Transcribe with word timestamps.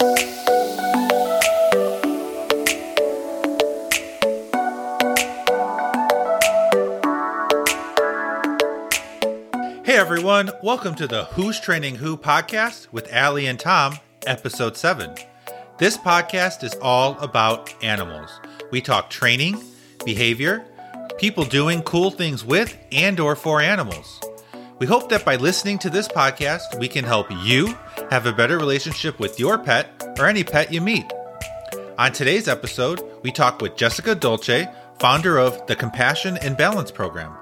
Hey 0.00 0.06
everyone, 9.98 10.52
welcome 10.62 10.94
to 10.94 11.06
the 11.06 11.26
Who's 11.32 11.60
Training 11.60 11.96
Who 11.96 12.16
podcast 12.16 12.90
with 12.90 13.12
Allie 13.12 13.44
and 13.44 13.60
Tom, 13.60 13.98
episode 14.26 14.78
7. 14.78 15.14
This 15.76 15.98
podcast 15.98 16.64
is 16.64 16.74
all 16.76 17.18
about 17.18 17.74
animals. 17.84 18.40
We 18.70 18.80
talk 18.80 19.10
training, 19.10 19.62
behavior, 20.06 20.64
people 21.18 21.44
doing 21.44 21.82
cool 21.82 22.10
things 22.10 22.42
with 22.42 22.74
and 22.90 23.20
or 23.20 23.36
for 23.36 23.60
animals. 23.60 24.18
We 24.78 24.86
hope 24.86 25.10
that 25.10 25.26
by 25.26 25.36
listening 25.36 25.78
to 25.80 25.90
this 25.90 26.08
podcast, 26.08 26.78
we 26.78 26.88
can 26.88 27.04
help 27.04 27.30
you 27.44 27.76
have 28.10 28.26
a 28.26 28.32
better 28.32 28.58
relationship 28.58 29.20
with 29.20 29.38
your 29.38 29.56
pet 29.56 29.88
or 30.18 30.26
any 30.26 30.42
pet 30.42 30.72
you 30.72 30.80
meet. 30.80 31.10
On 31.96 32.10
today's 32.10 32.48
episode, 32.48 33.00
we 33.22 33.30
talk 33.30 33.60
with 33.62 33.76
Jessica 33.76 34.16
Dolce, 34.16 34.68
founder 34.98 35.38
of 35.38 35.64
the 35.68 35.76
Compassion 35.76 36.36
in 36.38 36.54
Balance 36.54 36.90
program. 36.90 37.32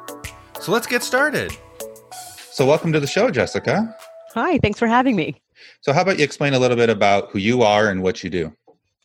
So 0.60 0.70
let's 0.70 0.86
get 0.86 1.02
started. 1.02 1.52
So, 2.50 2.66
welcome 2.66 2.92
to 2.92 3.00
the 3.00 3.06
show, 3.06 3.30
Jessica. 3.30 3.96
Hi, 4.34 4.58
thanks 4.58 4.80
for 4.80 4.88
having 4.88 5.14
me. 5.14 5.40
So, 5.80 5.92
how 5.92 6.02
about 6.02 6.18
you 6.18 6.24
explain 6.24 6.54
a 6.54 6.58
little 6.58 6.76
bit 6.76 6.90
about 6.90 7.30
who 7.30 7.38
you 7.38 7.62
are 7.62 7.88
and 7.88 8.02
what 8.02 8.24
you 8.24 8.30
do? 8.30 8.52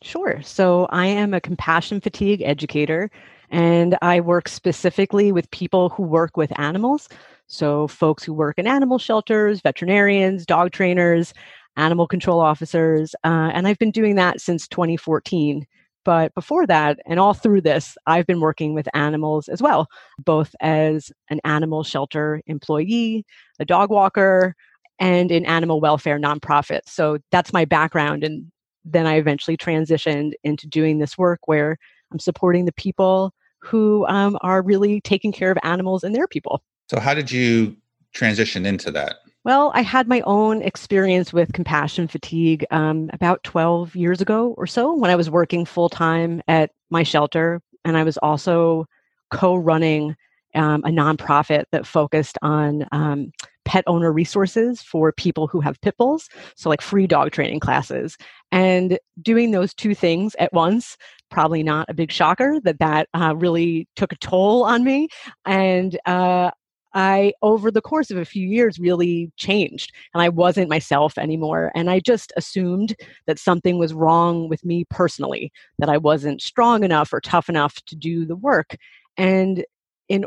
Sure. 0.02 0.42
So, 0.42 0.86
I 0.90 1.06
am 1.06 1.32
a 1.32 1.40
compassion 1.40 2.00
fatigue 2.00 2.42
educator, 2.42 3.10
and 3.54 3.96
I 4.02 4.18
work 4.18 4.48
specifically 4.48 5.30
with 5.30 5.48
people 5.52 5.88
who 5.90 6.02
work 6.02 6.36
with 6.36 6.52
animals. 6.58 7.08
So, 7.46 7.86
folks 7.86 8.24
who 8.24 8.34
work 8.34 8.58
in 8.58 8.66
animal 8.66 8.98
shelters, 8.98 9.60
veterinarians, 9.60 10.44
dog 10.44 10.72
trainers, 10.72 11.32
animal 11.76 12.08
control 12.08 12.40
officers, 12.40 13.14
uh, 13.22 13.52
and 13.54 13.68
I've 13.68 13.78
been 13.78 13.92
doing 13.92 14.16
that 14.16 14.40
since 14.40 14.66
2014. 14.66 15.66
But 16.04 16.34
before 16.34 16.66
that, 16.66 16.98
and 17.06 17.20
all 17.20 17.32
through 17.32 17.60
this, 17.60 17.96
I've 18.08 18.26
been 18.26 18.40
working 18.40 18.74
with 18.74 18.88
animals 18.92 19.48
as 19.48 19.62
well, 19.62 19.86
both 20.18 20.56
as 20.60 21.12
an 21.30 21.40
animal 21.44 21.84
shelter 21.84 22.42
employee, 22.46 23.24
a 23.60 23.64
dog 23.64 23.88
walker, 23.88 24.56
and 24.98 25.30
in 25.30 25.46
animal 25.46 25.80
welfare 25.80 26.18
nonprofits. 26.18 26.88
So 26.88 27.18
that's 27.30 27.52
my 27.52 27.64
background. 27.64 28.24
And 28.24 28.50
then 28.84 29.06
I 29.06 29.14
eventually 29.14 29.56
transitioned 29.56 30.32
into 30.42 30.66
doing 30.66 30.98
this 30.98 31.16
work 31.16 31.46
where 31.46 31.78
I'm 32.12 32.18
supporting 32.18 32.64
the 32.64 32.72
people 32.72 33.32
who 33.64 34.06
um, 34.06 34.36
are 34.42 34.62
really 34.62 35.00
taking 35.00 35.32
care 35.32 35.50
of 35.50 35.58
animals 35.62 36.04
and 36.04 36.14
their 36.14 36.28
people. 36.28 36.62
So, 36.90 37.00
how 37.00 37.14
did 37.14 37.30
you 37.30 37.76
transition 38.12 38.66
into 38.66 38.90
that? 38.92 39.16
Well, 39.44 39.72
I 39.74 39.82
had 39.82 40.08
my 40.08 40.22
own 40.22 40.62
experience 40.62 41.32
with 41.32 41.52
compassion 41.52 42.08
fatigue 42.08 42.64
um, 42.70 43.10
about 43.12 43.42
12 43.44 43.94
years 43.94 44.22
ago 44.22 44.54
or 44.56 44.66
so 44.66 44.94
when 44.94 45.10
I 45.10 45.16
was 45.16 45.28
working 45.28 45.66
full 45.66 45.90
time 45.90 46.42
at 46.48 46.70
my 46.88 47.02
shelter. 47.02 47.60
And 47.84 47.98
I 47.98 48.04
was 48.04 48.16
also 48.18 48.86
co 49.30 49.54
running 49.54 50.16
um, 50.54 50.82
a 50.84 50.88
nonprofit 50.88 51.64
that 51.72 51.86
focused 51.86 52.38
on 52.40 52.86
um, 52.92 53.32
pet 53.64 53.84
owner 53.86 54.12
resources 54.12 54.80
for 54.80 55.12
people 55.12 55.46
who 55.46 55.60
have 55.60 55.80
pit 55.80 55.96
bulls. 55.98 56.28
So, 56.56 56.70
like 56.70 56.80
free 56.80 57.06
dog 57.06 57.32
training 57.32 57.60
classes. 57.60 58.16
And 58.50 58.98
doing 59.20 59.50
those 59.50 59.74
two 59.74 59.94
things 59.94 60.34
at 60.38 60.52
once, 60.52 60.96
probably 61.34 61.64
not 61.64 61.84
a 61.88 61.94
big 61.94 62.12
shocker 62.12 62.60
that 62.62 62.78
that 62.78 63.08
uh, 63.12 63.34
really 63.36 63.88
took 63.96 64.12
a 64.12 64.16
toll 64.18 64.62
on 64.62 64.84
me. 64.84 65.08
And 65.44 65.98
uh, 66.06 66.52
I, 66.94 67.32
over 67.42 67.72
the 67.72 67.80
course 67.80 68.12
of 68.12 68.18
a 68.18 68.24
few 68.24 68.46
years, 68.46 68.78
really 68.78 69.32
changed 69.36 69.92
and 70.14 70.22
I 70.22 70.28
wasn't 70.28 70.70
myself 70.70 71.18
anymore. 71.18 71.72
And 71.74 71.90
I 71.90 71.98
just 71.98 72.32
assumed 72.36 72.94
that 73.26 73.40
something 73.40 73.78
was 73.78 73.92
wrong 73.92 74.48
with 74.48 74.64
me 74.64 74.84
personally, 74.90 75.50
that 75.80 75.88
I 75.88 75.98
wasn't 75.98 76.40
strong 76.40 76.84
enough 76.84 77.12
or 77.12 77.20
tough 77.20 77.48
enough 77.48 77.74
to 77.86 77.96
do 77.96 78.24
the 78.24 78.36
work. 78.36 78.76
And 79.16 79.64
in 80.08 80.24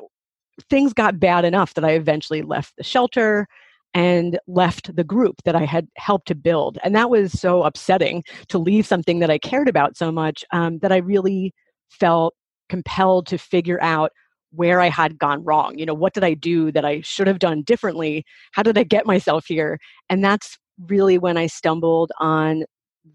things 0.70 0.92
got 0.92 1.22
bad 1.22 1.46
enough 1.46 1.74
that 1.76 1.86
I 1.86 1.92
eventually 1.92 2.42
left 2.42 2.76
the 2.76 2.84
shelter 2.84 3.48
and 3.98 4.38
left 4.46 4.96
the 4.96 5.04
group 5.04 5.42
that 5.44 5.56
I 5.56 5.66
had 5.66 5.88
helped 5.96 6.28
to 6.28 6.36
build. 6.36 6.78
And 6.84 6.96
that 6.96 7.10
was 7.10 7.32
so 7.32 7.64
upsetting 7.64 8.24
to 8.50 8.60
leave 8.60 8.86
something 8.86 9.18
that 9.20 9.32
I 9.32 9.40
cared 9.40 9.68
about 9.68 9.98
so 9.98 10.12
much 10.12 10.46
um, 10.54 10.78
that 10.84 10.92
I 10.92 10.98
really 10.98 11.52
felt 11.90 12.36
compelled 12.70 13.26
to 13.26 13.40
figure 13.40 13.82
out 13.82 14.12
where 14.52 14.80
I 14.82 14.90
had 14.90 15.18
gone 15.18 15.44
wrong. 15.44 15.80
You 15.80 15.88
know, 15.88 15.96
what 15.96 16.14
did 16.14 16.24
I 16.24 16.36
do 16.36 16.72
that 16.74 16.86
I 16.86 17.02
should 17.02 17.26
have 17.26 17.40
done 17.40 17.64
differently? 17.64 18.24
How 18.52 18.62
did 18.62 18.78
I 18.78 18.84
get 18.84 19.08
myself 19.08 19.46
here? 19.48 19.80
And 20.10 20.24
that's 20.24 20.60
really 20.88 21.18
when 21.18 21.36
I 21.36 21.48
stumbled 21.48 22.12
on 22.20 22.66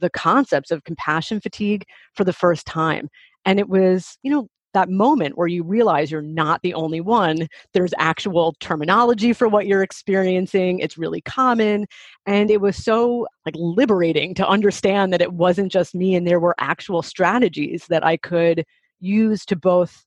the 0.00 0.10
concepts 0.10 0.72
of 0.72 0.82
compassion 0.82 1.40
fatigue 1.40 1.84
for 2.12 2.24
the 2.24 2.32
first 2.32 2.66
time. 2.66 3.08
And 3.44 3.60
it 3.60 3.68
was, 3.68 4.18
you 4.24 4.32
know, 4.32 4.48
that 4.74 4.88
moment 4.88 5.36
where 5.36 5.48
you 5.48 5.62
realize 5.62 6.10
you're 6.10 6.22
not 6.22 6.62
the 6.62 6.74
only 6.74 7.00
one. 7.00 7.48
There's 7.74 7.92
actual 7.98 8.54
terminology 8.60 9.32
for 9.32 9.48
what 9.48 9.66
you're 9.66 9.82
experiencing. 9.82 10.78
It's 10.78 10.98
really 10.98 11.20
common. 11.20 11.86
And 12.26 12.50
it 12.50 12.60
was 12.60 12.76
so 12.76 13.26
like 13.46 13.54
liberating 13.56 14.34
to 14.34 14.48
understand 14.48 15.12
that 15.12 15.22
it 15.22 15.32
wasn't 15.32 15.72
just 15.72 15.94
me 15.94 16.14
and 16.14 16.26
there 16.26 16.40
were 16.40 16.54
actual 16.58 17.02
strategies 17.02 17.86
that 17.88 18.04
I 18.04 18.16
could 18.16 18.64
use 19.00 19.44
to 19.46 19.56
both 19.56 20.04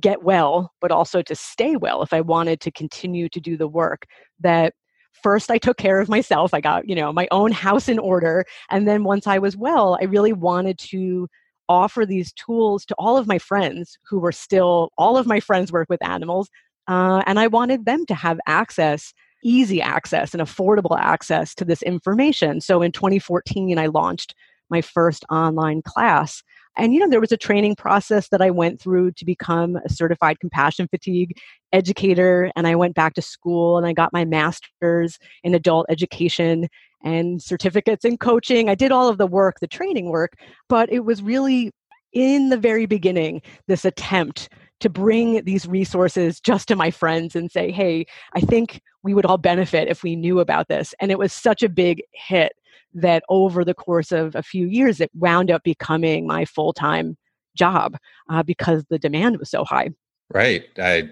get 0.00 0.22
well, 0.22 0.72
but 0.80 0.92
also 0.92 1.22
to 1.22 1.34
stay 1.34 1.76
well 1.76 2.02
if 2.02 2.12
I 2.12 2.20
wanted 2.20 2.60
to 2.60 2.70
continue 2.70 3.28
to 3.30 3.40
do 3.40 3.56
the 3.56 3.68
work 3.68 4.06
that 4.40 4.74
first 5.22 5.50
I 5.50 5.58
took 5.58 5.76
care 5.76 6.00
of 6.00 6.08
myself. 6.08 6.54
I 6.54 6.60
got, 6.60 6.88
you 6.88 6.94
know, 6.94 7.12
my 7.12 7.26
own 7.30 7.50
house 7.50 7.88
in 7.88 7.98
order. 7.98 8.44
And 8.70 8.86
then 8.86 9.04
once 9.04 9.26
I 9.26 9.38
was 9.38 9.56
well, 9.56 9.98
I 10.00 10.04
really 10.04 10.32
wanted 10.32 10.78
to 10.90 11.28
offer 11.68 12.06
these 12.06 12.32
tools 12.32 12.84
to 12.86 12.94
all 12.98 13.16
of 13.16 13.26
my 13.26 13.38
friends 13.38 13.98
who 14.08 14.18
were 14.18 14.32
still, 14.32 14.90
all 14.98 15.16
of 15.16 15.26
my 15.26 15.40
friends 15.40 15.72
work 15.72 15.88
with 15.88 16.04
animals. 16.04 16.48
Uh, 16.86 17.22
and 17.26 17.38
I 17.38 17.46
wanted 17.46 17.84
them 17.84 18.06
to 18.06 18.14
have 18.14 18.38
access, 18.46 19.12
easy 19.44 19.82
access, 19.82 20.32
and 20.32 20.42
affordable 20.42 20.98
access 20.98 21.54
to 21.56 21.64
this 21.64 21.82
information. 21.82 22.60
So 22.60 22.82
in 22.82 22.92
2014, 22.92 23.78
I 23.78 23.86
launched 23.86 24.34
my 24.70 24.80
first 24.80 25.24
online 25.30 25.82
class 25.82 26.42
and, 26.78 26.94
you 26.94 27.00
know, 27.00 27.08
there 27.08 27.20
was 27.20 27.32
a 27.32 27.36
training 27.36 27.74
process 27.74 28.28
that 28.28 28.40
I 28.40 28.50
went 28.50 28.80
through 28.80 29.10
to 29.12 29.24
become 29.24 29.76
a 29.76 29.88
certified 29.88 30.38
compassion 30.38 30.86
fatigue 30.88 31.36
educator. 31.72 32.52
And 32.54 32.68
I 32.68 32.76
went 32.76 32.94
back 32.94 33.14
to 33.14 33.22
school 33.22 33.76
and 33.76 33.86
I 33.86 33.92
got 33.92 34.12
my 34.12 34.24
master's 34.24 35.18
in 35.42 35.54
adult 35.54 35.86
education 35.88 36.68
and 37.02 37.42
certificates 37.42 38.04
in 38.04 38.18
coaching. 38.18 38.68
I 38.68 38.74
did 38.74 38.92
all 38.92 39.08
of 39.08 39.18
the 39.18 39.26
work, 39.26 39.60
the 39.60 39.66
training 39.66 40.10
work, 40.10 40.34
but 40.68 40.90
it 40.92 41.00
was 41.00 41.22
really 41.22 41.72
in 42.12 42.48
the 42.48 42.56
very 42.56 42.86
beginning 42.86 43.42
this 43.66 43.84
attempt 43.84 44.48
to 44.80 44.88
bring 44.88 45.44
these 45.44 45.66
resources 45.66 46.40
just 46.40 46.68
to 46.68 46.76
my 46.76 46.90
friends 46.90 47.34
and 47.34 47.50
say, 47.50 47.70
hey, 47.70 48.06
I 48.34 48.40
think 48.40 48.80
we 49.02 49.12
would 49.12 49.26
all 49.26 49.38
benefit 49.38 49.88
if 49.88 50.02
we 50.02 50.16
knew 50.16 50.40
about 50.40 50.68
this. 50.68 50.94
And 51.00 51.10
it 51.10 51.18
was 51.18 51.32
such 51.32 51.62
a 51.62 51.68
big 51.68 52.02
hit 52.12 52.52
that 52.94 53.22
over 53.28 53.64
the 53.64 53.74
course 53.74 54.12
of 54.12 54.34
a 54.34 54.42
few 54.42 54.66
years, 54.66 55.00
it 55.00 55.10
wound 55.14 55.50
up 55.50 55.62
becoming 55.62 56.26
my 56.26 56.44
full 56.44 56.72
time 56.72 57.16
job 57.56 57.96
uh, 58.30 58.42
because 58.42 58.84
the 58.88 58.98
demand 58.98 59.38
was 59.38 59.50
so 59.50 59.64
high. 59.64 59.90
Right. 60.32 60.64
I, 60.78 61.10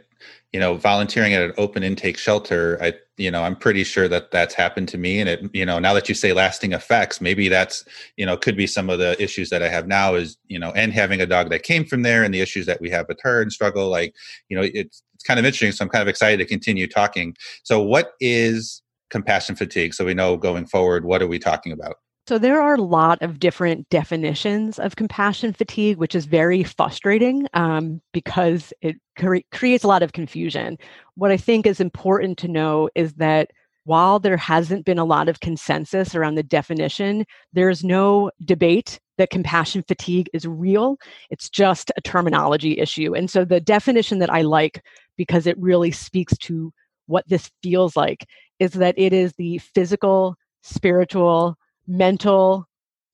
you 0.53 0.61
know, 0.61 0.77
volunteering 0.77 1.35
at 1.35 1.43
an 1.43 1.53
open 1.59 1.83
intake 1.83 2.19
shelter, 2.19 2.79
I, 2.83 2.95
you 3.17 3.31
know, 3.31 3.43
I'm 3.43 3.57
pretty 3.57 3.83
sure 3.85 4.09
that 4.09 4.31
that's 4.31 4.55
happened 4.55 4.89
to 4.91 4.99
me. 4.99 5.21
And 5.21 5.29
it, 5.29 5.51
you 5.55 5.65
know, 5.67 5.79
now 5.79 5.95
that 5.95 6.09
you 6.09 6.15
say 6.15 6.33
lasting 6.33 6.73
effects, 6.73 7.21
maybe 7.21 7.49
that's, 7.49 7.85
you 8.17 8.27
know, 8.27 8.37
could 8.37 8.57
be 8.57 8.67
some 8.67 8.91
of 8.91 8.99
the 8.99 9.21
issues 9.23 9.51
that 9.51 9.63
I 9.63 9.69
have 9.69 9.87
now 9.87 10.15
is, 10.15 10.37
you 10.49 10.59
know, 10.59 10.71
and 10.73 10.93
having 10.93 11.21
a 11.21 11.27
dog 11.27 11.51
that 11.51 11.63
came 11.63 11.85
from 11.85 12.03
there 12.03 12.25
and 12.25 12.33
the 12.33 12.41
issues 12.41 12.67
that 12.67 12.81
we 12.81 12.91
have 12.91 13.07
with 13.09 13.19
her 13.23 13.41
and 13.43 13.53
struggle. 13.53 13.89
Like, 13.89 14.15
you 14.49 14.57
know, 14.57 14.63
it's, 14.63 15.03
it's 15.15 15.25
kind 15.25 15.39
of 15.39 15.47
interesting. 15.47 15.73
So 15.73 15.85
I'm 15.85 15.91
kind 15.91 16.03
of 16.03 16.09
excited 16.09 16.39
to 16.39 16.45
continue 16.45 16.87
talking. 16.87 17.35
So, 17.63 17.81
what 17.81 18.13
is 18.21 18.83
compassion 19.09 19.55
fatigue 19.55 19.95
so 19.95 20.05
we 20.05 20.15
know 20.15 20.37
going 20.37 20.67
forward 20.67 21.05
what 21.05 21.23
are 21.23 21.29
we 21.29 21.39
talking 21.39 21.71
about 21.71 21.95
so 22.27 22.39
there 22.39 22.61
are 22.61 22.75
a 22.75 22.83
lot 22.83 23.23
of 23.23 23.39
different 23.39 23.89
definitions 23.89 24.79
of 24.79 24.97
compassion 24.97 25.53
fatigue 25.53 25.97
which 25.99 26.15
is 26.15 26.27
very 26.27 26.63
frustrating 26.63 27.47
um, 27.55 28.01
because 28.13 28.73
it 28.83 28.97
cre- 29.19 29.47
creates 29.53 29.85
a 29.85 29.89
lot 29.89 30.03
of 30.03 30.13
confusion. 30.13 30.77
What 31.15 31.31
i 31.31 31.37
think 31.37 31.67
is 31.67 31.81
important 31.81 32.39
to 32.39 32.49
know 32.49 32.89
is 32.95 33.15
that 33.15 33.51
while 33.85 34.19
there 34.19 34.37
hasn't 34.37 34.85
been 34.85 34.99
a 34.99 35.05
lot 35.05 35.29
of 35.29 35.41
consensus 35.41 36.15
around 36.15 36.35
the 36.35 36.43
definition 36.43 37.25
there's 37.53 37.85
no 37.85 38.31
debate 38.45 38.99
that 39.19 39.31
compassion 39.31 39.83
fatigue 39.83 40.29
is 40.35 40.47
real. 40.47 40.99
It's 41.31 41.49
just 41.49 41.91
a 41.97 42.01
terminology 42.03 42.79
issue. 42.79 43.15
And 43.15 43.31
so 43.31 43.45
the 43.45 43.61
definition 43.61 44.19
that 44.19 44.33
i 44.33 44.43
like 44.43 44.83
because 45.17 45.47
it 45.47 45.59
really 45.59 45.91
speaks 45.91 46.37
to 46.39 46.73
what 47.07 47.27
this 47.29 47.51
feels 47.63 47.97
like 47.97 48.27
is 48.59 48.73
that 48.73 48.95
it 48.99 49.13
is 49.13 49.33
the 49.35 49.59
physical, 49.59 50.37
spiritual, 50.63 51.57
mental, 51.87 52.67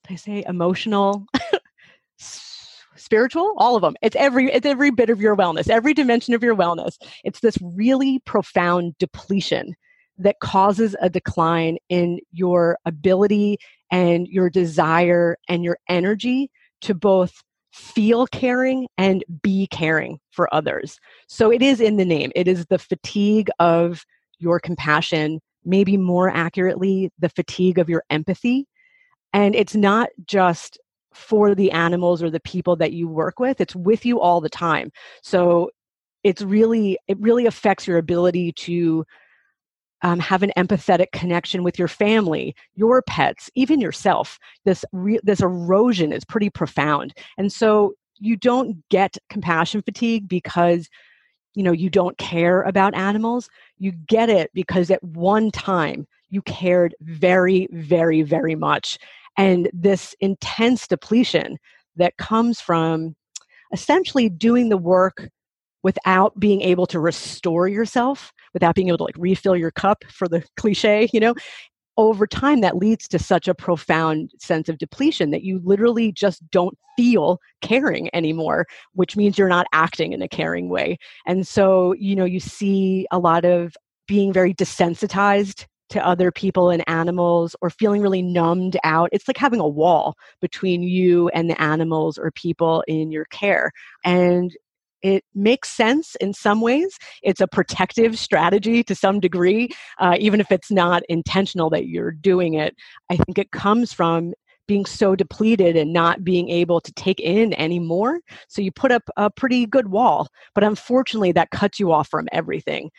I 0.08 0.16
say 0.16 0.44
emotional, 0.46 1.26
spiritual, 2.96 3.54
all 3.56 3.76
of 3.76 3.82
them. 3.82 3.94
It's 4.02 4.16
every 4.16 4.50
it's 4.52 4.66
every 4.66 4.90
bit 4.90 5.10
of 5.10 5.20
your 5.20 5.36
wellness, 5.36 5.68
every 5.68 5.94
dimension 5.94 6.34
of 6.34 6.42
your 6.42 6.56
wellness. 6.56 6.96
It's 7.24 7.40
this 7.40 7.58
really 7.60 8.20
profound 8.20 8.96
depletion 8.98 9.74
that 10.18 10.40
causes 10.40 10.94
a 11.00 11.10
decline 11.10 11.78
in 11.88 12.20
your 12.32 12.78
ability 12.84 13.58
and 13.90 14.26
your 14.28 14.50
desire 14.50 15.36
and 15.48 15.64
your 15.64 15.78
energy 15.88 16.50
to 16.82 16.94
both 16.94 17.42
feel 17.72 18.26
caring 18.26 18.86
and 18.98 19.24
be 19.42 19.66
caring 19.68 20.18
for 20.30 20.52
others. 20.54 20.98
So 21.26 21.50
it 21.50 21.62
is 21.62 21.80
in 21.80 21.96
the 21.96 22.04
name. 22.04 22.30
It 22.34 22.46
is 22.46 22.66
the 22.66 22.78
fatigue 22.78 23.48
of 23.58 24.04
your 24.38 24.60
compassion, 24.60 25.40
maybe 25.64 25.96
more 25.96 26.30
accurately, 26.30 27.10
the 27.18 27.28
fatigue 27.28 27.78
of 27.78 27.88
your 27.88 28.04
empathy. 28.10 28.66
And 29.32 29.54
it's 29.54 29.74
not 29.74 30.10
just 30.26 30.78
for 31.14 31.54
the 31.54 31.70
animals 31.70 32.22
or 32.22 32.30
the 32.30 32.40
people 32.40 32.76
that 32.76 32.92
you 32.92 33.08
work 33.08 33.38
with, 33.38 33.60
it's 33.60 33.76
with 33.76 34.04
you 34.04 34.20
all 34.20 34.40
the 34.40 34.48
time. 34.48 34.90
So 35.22 35.70
it's 36.24 36.42
really, 36.42 36.98
it 37.08 37.18
really 37.20 37.46
affects 37.46 37.86
your 37.86 37.98
ability 37.98 38.52
to 38.52 39.04
um, 40.02 40.18
have 40.18 40.42
an 40.42 40.52
empathetic 40.56 41.12
connection 41.12 41.62
with 41.62 41.78
your 41.78 41.88
family, 41.88 42.54
your 42.74 43.02
pets, 43.02 43.50
even 43.54 43.80
yourself. 43.80 44.38
This 44.64 44.84
re- 44.92 45.20
this 45.22 45.40
erosion 45.40 46.12
is 46.12 46.24
pretty 46.24 46.50
profound, 46.50 47.14
and 47.38 47.52
so 47.52 47.94
you 48.18 48.36
don't 48.36 48.76
get 48.88 49.16
compassion 49.30 49.82
fatigue 49.82 50.28
because 50.28 50.88
you 51.54 51.62
know 51.62 51.72
you 51.72 51.88
don't 51.88 52.18
care 52.18 52.62
about 52.62 52.94
animals. 52.94 53.48
You 53.82 53.90
get 53.90 54.30
it 54.30 54.50
because 54.54 54.90
at 54.90 55.02
one 55.02 55.50
time 55.50 56.06
you 56.30 56.40
cared 56.42 56.94
very, 57.00 57.66
very, 57.72 58.22
very 58.22 58.54
much, 58.54 58.96
and 59.36 59.68
this 59.72 60.14
intense 60.20 60.86
depletion 60.86 61.58
that 61.96 62.16
comes 62.16 62.60
from 62.60 63.16
essentially 63.72 64.28
doing 64.28 64.68
the 64.68 64.76
work 64.76 65.28
without 65.82 66.38
being 66.38 66.62
able 66.62 66.86
to 66.86 67.00
restore 67.00 67.66
yourself 67.66 68.32
without 68.54 68.74
being 68.74 68.88
able 68.88 68.98
to 68.98 69.04
like 69.04 69.16
refill 69.18 69.56
your 69.56 69.70
cup 69.70 70.04
for 70.08 70.28
the 70.28 70.44
cliche, 70.56 71.08
you 71.12 71.20
know, 71.20 71.34
over 71.96 72.26
time 72.26 72.60
that 72.60 72.76
leads 72.76 73.06
to 73.08 73.18
such 73.18 73.48
a 73.48 73.54
profound 73.54 74.32
sense 74.38 74.68
of 74.68 74.78
depletion 74.78 75.30
that 75.30 75.42
you 75.42 75.60
literally 75.64 76.12
just 76.12 76.48
don't 76.50 76.76
feel 76.96 77.38
caring 77.62 78.10
anymore 78.14 78.66
which 78.94 79.16
means 79.16 79.38
you're 79.38 79.48
not 79.48 79.66
acting 79.72 80.12
in 80.12 80.22
a 80.22 80.28
caring 80.28 80.68
way. 80.68 80.98
And 81.26 81.46
so 81.46 81.94
you 81.94 82.16
know 82.16 82.24
you 82.24 82.40
see 82.40 83.06
a 83.10 83.18
lot 83.18 83.44
of 83.44 83.76
being 84.06 84.32
very 84.32 84.54
desensitized 84.54 85.66
to 85.90 86.06
other 86.06 86.32
people 86.32 86.70
and 86.70 86.82
animals 86.88 87.54
or 87.60 87.68
feeling 87.68 88.00
really 88.00 88.22
numbed 88.22 88.78
out. 88.82 89.10
It's 89.12 89.28
like 89.28 89.36
having 89.36 89.60
a 89.60 89.68
wall 89.68 90.16
between 90.40 90.82
you 90.82 91.28
and 91.30 91.50
the 91.50 91.60
animals 91.60 92.16
or 92.16 92.30
people 92.30 92.82
in 92.88 93.12
your 93.12 93.26
care. 93.26 93.70
And 94.04 94.56
it 95.02 95.24
makes 95.34 95.68
sense 95.68 96.14
in 96.16 96.32
some 96.32 96.60
ways. 96.60 96.96
It's 97.22 97.40
a 97.40 97.48
protective 97.48 98.18
strategy 98.18 98.82
to 98.84 98.94
some 98.94 99.20
degree, 99.20 99.70
uh, 99.98 100.16
even 100.18 100.40
if 100.40 100.50
it's 100.50 100.70
not 100.70 101.02
intentional 101.08 101.70
that 101.70 101.86
you're 101.86 102.12
doing 102.12 102.54
it. 102.54 102.74
I 103.10 103.16
think 103.16 103.38
it 103.38 103.50
comes 103.50 103.92
from 103.92 104.32
being 104.68 104.86
so 104.86 105.16
depleted 105.16 105.76
and 105.76 105.92
not 105.92 106.24
being 106.24 106.48
able 106.48 106.80
to 106.80 106.92
take 106.92 107.20
in 107.20 107.52
anymore. 107.54 108.20
So 108.48 108.62
you 108.62 108.70
put 108.70 108.92
up 108.92 109.02
a 109.16 109.28
pretty 109.28 109.66
good 109.66 109.88
wall, 109.88 110.28
but 110.54 110.64
unfortunately, 110.64 111.32
that 111.32 111.50
cuts 111.50 111.80
you 111.80 111.92
off 111.92 112.08
from 112.08 112.28
everything. 112.32 112.90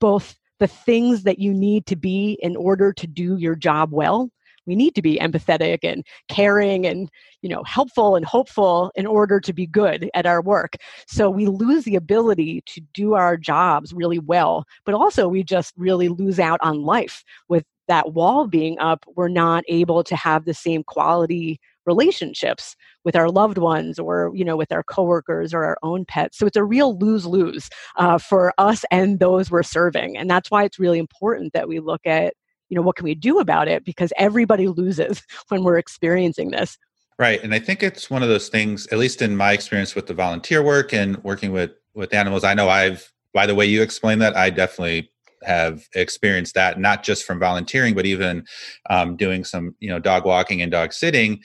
Both 0.00 0.36
the 0.60 0.68
things 0.68 1.24
that 1.24 1.38
you 1.38 1.52
need 1.52 1.86
to 1.86 1.96
be 1.96 2.38
in 2.40 2.56
order 2.56 2.92
to 2.92 3.06
do 3.06 3.36
your 3.36 3.56
job 3.56 3.90
well 3.92 4.30
we 4.68 4.76
need 4.76 4.94
to 4.94 5.02
be 5.02 5.18
empathetic 5.18 5.78
and 5.82 6.04
caring 6.28 6.86
and 6.86 7.10
you 7.42 7.48
know 7.48 7.64
helpful 7.64 8.14
and 8.14 8.24
hopeful 8.24 8.92
in 8.94 9.06
order 9.06 9.40
to 9.40 9.52
be 9.52 9.66
good 9.66 10.10
at 10.14 10.26
our 10.26 10.42
work. 10.42 10.76
So 11.08 11.30
we 11.30 11.46
lose 11.46 11.84
the 11.84 11.96
ability 11.96 12.62
to 12.66 12.80
do 12.92 13.14
our 13.14 13.36
jobs 13.36 13.92
really 13.92 14.18
well 14.20 14.64
but 14.84 14.94
also 14.94 15.26
we 15.26 15.42
just 15.42 15.74
really 15.76 16.08
lose 16.08 16.38
out 16.38 16.60
on 16.62 16.82
life. 16.82 17.24
With 17.48 17.64
that 17.88 18.12
wall 18.12 18.46
being 18.46 18.78
up 18.78 19.04
we're 19.16 19.28
not 19.28 19.64
able 19.66 20.04
to 20.04 20.14
have 20.14 20.44
the 20.44 20.54
same 20.54 20.84
quality 20.84 21.58
relationships 21.86 22.76
with 23.02 23.16
our 23.16 23.30
loved 23.30 23.56
ones 23.56 23.98
or 23.98 24.30
you 24.34 24.44
know 24.44 24.56
with 24.56 24.70
our 24.70 24.82
coworkers 24.82 25.54
or 25.54 25.64
our 25.64 25.78
own 25.82 26.04
pets. 26.04 26.38
So 26.38 26.46
it's 26.46 26.56
a 26.56 26.64
real 26.64 26.98
lose-lose 26.98 27.70
uh, 27.96 28.18
for 28.18 28.52
us 28.58 28.84
and 28.90 29.18
those 29.18 29.50
we're 29.50 29.62
serving. 29.62 30.16
And 30.18 30.28
that's 30.28 30.50
why 30.50 30.64
it's 30.64 30.78
really 30.78 30.98
important 30.98 31.54
that 31.54 31.68
we 31.68 31.80
look 31.80 32.06
at 32.06 32.34
you 32.68 32.76
know 32.76 32.82
what 32.82 32.96
can 32.96 33.04
we 33.04 33.14
do 33.14 33.38
about 33.38 33.68
it 33.68 33.84
because 33.84 34.12
everybody 34.16 34.68
loses 34.68 35.22
when 35.48 35.64
we're 35.64 35.78
experiencing 35.78 36.50
this. 36.50 36.78
Right 37.18 37.42
and 37.42 37.52
i 37.52 37.58
think 37.58 37.82
it's 37.82 38.08
one 38.08 38.22
of 38.22 38.28
those 38.28 38.48
things 38.48 38.86
at 38.88 38.98
least 38.98 39.22
in 39.22 39.36
my 39.36 39.52
experience 39.52 39.94
with 39.94 40.06
the 40.06 40.14
volunteer 40.14 40.62
work 40.62 40.92
and 40.92 41.16
working 41.24 41.50
with 41.50 41.72
with 41.94 42.14
animals 42.14 42.44
i 42.44 42.54
know 42.54 42.68
i've 42.68 43.12
by 43.34 43.44
the 43.44 43.56
way 43.56 43.66
you 43.66 43.82
explained 43.82 44.22
that 44.22 44.36
i 44.36 44.50
definitely 44.50 45.10
have 45.42 45.88
experienced 45.96 46.54
that 46.54 46.78
not 46.78 47.02
just 47.02 47.24
from 47.24 47.40
volunteering 47.40 47.94
but 47.94 48.06
even 48.06 48.44
um, 48.88 49.16
doing 49.16 49.44
some 49.44 49.74
you 49.80 49.88
know 49.88 49.98
dog 49.98 50.24
walking 50.24 50.62
and 50.62 50.70
dog 50.70 50.92
sitting 50.92 51.40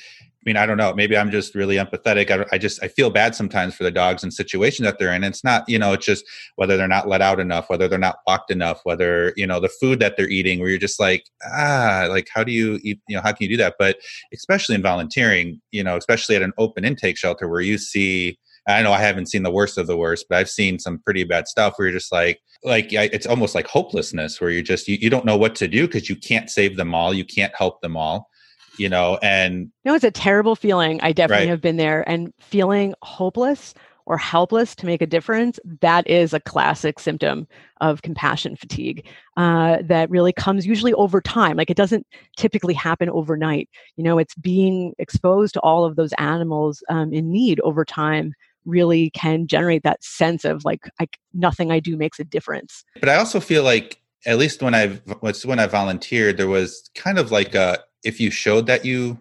I 0.45 0.49
mean, 0.49 0.57
I 0.57 0.65
don't 0.65 0.75
know. 0.75 0.93
Maybe 0.93 1.15
I'm 1.15 1.31
just 1.31 1.55
really 1.55 1.77
empathetic. 1.77 2.29
I, 2.29 2.45
I, 2.51 2.57
just 2.57 2.83
I 2.83 2.89
feel 2.89 3.09
bad 3.09 3.33
sometimes 3.33 3.75
for 3.75 3.85
the 3.85 3.91
dogs 3.91 4.23
and 4.23 4.33
situations 4.33 4.85
that 4.85 4.99
they're 4.99 5.13
in. 5.13 5.23
It's 5.23 5.43
not, 5.43 5.63
you 5.69 5.79
know, 5.79 5.93
it's 5.93 6.05
just 6.05 6.25
whether 6.57 6.75
they're 6.75 6.85
not 6.85 7.07
let 7.07 7.21
out 7.21 7.39
enough, 7.39 7.69
whether 7.69 7.87
they're 7.87 7.97
not 7.97 8.17
walked 8.27 8.51
enough, 8.51 8.81
whether 8.83 9.31
you 9.37 9.47
know 9.47 9.61
the 9.61 9.69
food 9.69 9.99
that 9.99 10.17
they're 10.17 10.27
eating. 10.27 10.59
Where 10.59 10.67
you're 10.67 10.79
just 10.79 10.99
like, 10.99 11.23
ah, 11.45 12.07
like 12.09 12.27
how 12.33 12.43
do 12.43 12.51
you 12.51 12.77
eat? 12.83 12.99
You 13.07 13.15
know, 13.15 13.21
how 13.21 13.31
can 13.31 13.45
you 13.45 13.55
do 13.55 13.63
that? 13.63 13.75
But 13.79 13.99
especially 14.33 14.75
in 14.75 14.81
volunteering, 14.81 15.61
you 15.71 15.83
know, 15.83 15.95
especially 15.95 16.35
at 16.35 16.41
an 16.41 16.51
open 16.57 16.83
intake 16.83 17.17
shelter 17.17 17.47
where 17.47 17.61
you 17.61 17.77
see. 17.77 18.37
I 18.65 18.81
know 18.81 18.93
I 18.93 18.99
haven't 18.99 19.25
seen 19.25 19.43
the 19.43 19.51
worst 19.51 19.77
of 19.77 19.87
the 19.87 19.97
worst, 19.97 20.27
but 20.29 20.37
I've 20.37 20.49
seen 20.49 20.79
some 20.79 20.99
pretty 20.99 21.25
bad 21.25 21.49
stuff 21.49 21.73
where 21.75 21.89
you're 21.89 21.99
just 21.99 22.13
like, 22.13 22.39
like 22.63 22.93
it's 22.93 23.27
almost 23.27 23.55
like 23.55 23.67
hopelessness, 23.67 24.39
where 24.39 24.51
you're 24.51 24.61
just 24.61 24.87
you, 24.87 24.97
you 25.01 25.09
don't 25.09 25.25
know 25.25 25.35
what 25.35 25.53
to 25.55 25.67
do 25.67 25.85
because 25.85 26.09
you 26.09 26.15
can't 26.15 26.49
save 26.49 26.77
them 26.77 26.95
all, 26.95 27.13
you 27.13 27.25
can't 27.25 27.53
help 27.57 27.81
them 27.81 27.97
all 27.97 28.29
you 28.77 28.89
know 28.89 29.19
and 29.21 29.71
no 29.85 29.93
it's 29.93 30.03
a 30.03 30.11
terrible 30.11 30.55
feeling. 30.55 30.99
I 31.01 31.11
definitely 31.11 31.45
right. 31.45 31.51
have 31.51 31.61
been 31.61 31.77
there 31.77 32.07
and 32.09 32.33
feeling 32.39 32.93
hopeless 33.01 33.73
or 34.05 34.17
helpless 34.17 34.75
to 34.75 34.85
make 34.85 35.01
a 35.01 35.07
difference 35.07 35.59
that 35.79 36.05
is 36.07 36.33
a 36.33 36.39
classic 36.39 36.99
symptom 36.99 37.47
of 37.79 38.01
compassion 38.01 38.55
fatigue 38.55 39.07
uh, 39.37 39.77
that 39.81 40.09
really 40.09 40.33
comes 40.33 40.65
usually 40.65 40.93
over 40.93 41.21
time. 41.21 41.55
Like 41.55 41.69
it 41.69 41.77
doesn't 41.77 42.05
typically 42.35 42.73
happen 42.73 43.09
overnight. 43.09 43.69
You 43.95 44.03
know 44.03 44.17
it's 44.17 44.35
being 44.35 44.93
exposed 44.99 45.53
to 45.55 45.59
all 45.61 45.85
of 45.85 45.95
those 45.95 46.13
animals 46.13 46.83
um, 46.89 47.13
in 47.13 47.31
need 47.31 47.59
over 47.61 47.85
time 47.85 48.33
really 48.65 49.09
can 49.11 49.47
generate 49.47 49.83
that 49.83 50.03
sense 50.03 50.45
of 50.45 50.63
like 50.63 50.89
I, 50.99 51.07
nothing 51.33 51.71
i 51.71 51.79
do 51.79 51.97
makes 51.97 52.19
a 52.19 52.23
difference. 52.23 52.83
But 52.99 53.09
i 53.09 53.15
also 53.15 53.39
feel 53.39 53.63
like 53.63 53.99
at 54.25 54.37
least 54.37 54.61
when 54.61 54.73
i've 54.73 55.01
when 55.43 55.59
i 55.59 55.67
volunteered 55.67 56.37
there 56.37 56.47
was 56.47 56.89
kind 56.95 57.19
of 57.19 57.31
like 57.31 57.55
a 57.55 57.79
if 58.03 58.19
you 58.19 58.31
showed 58.31 58.67
that 58.67 58.85
you 58.85 59.19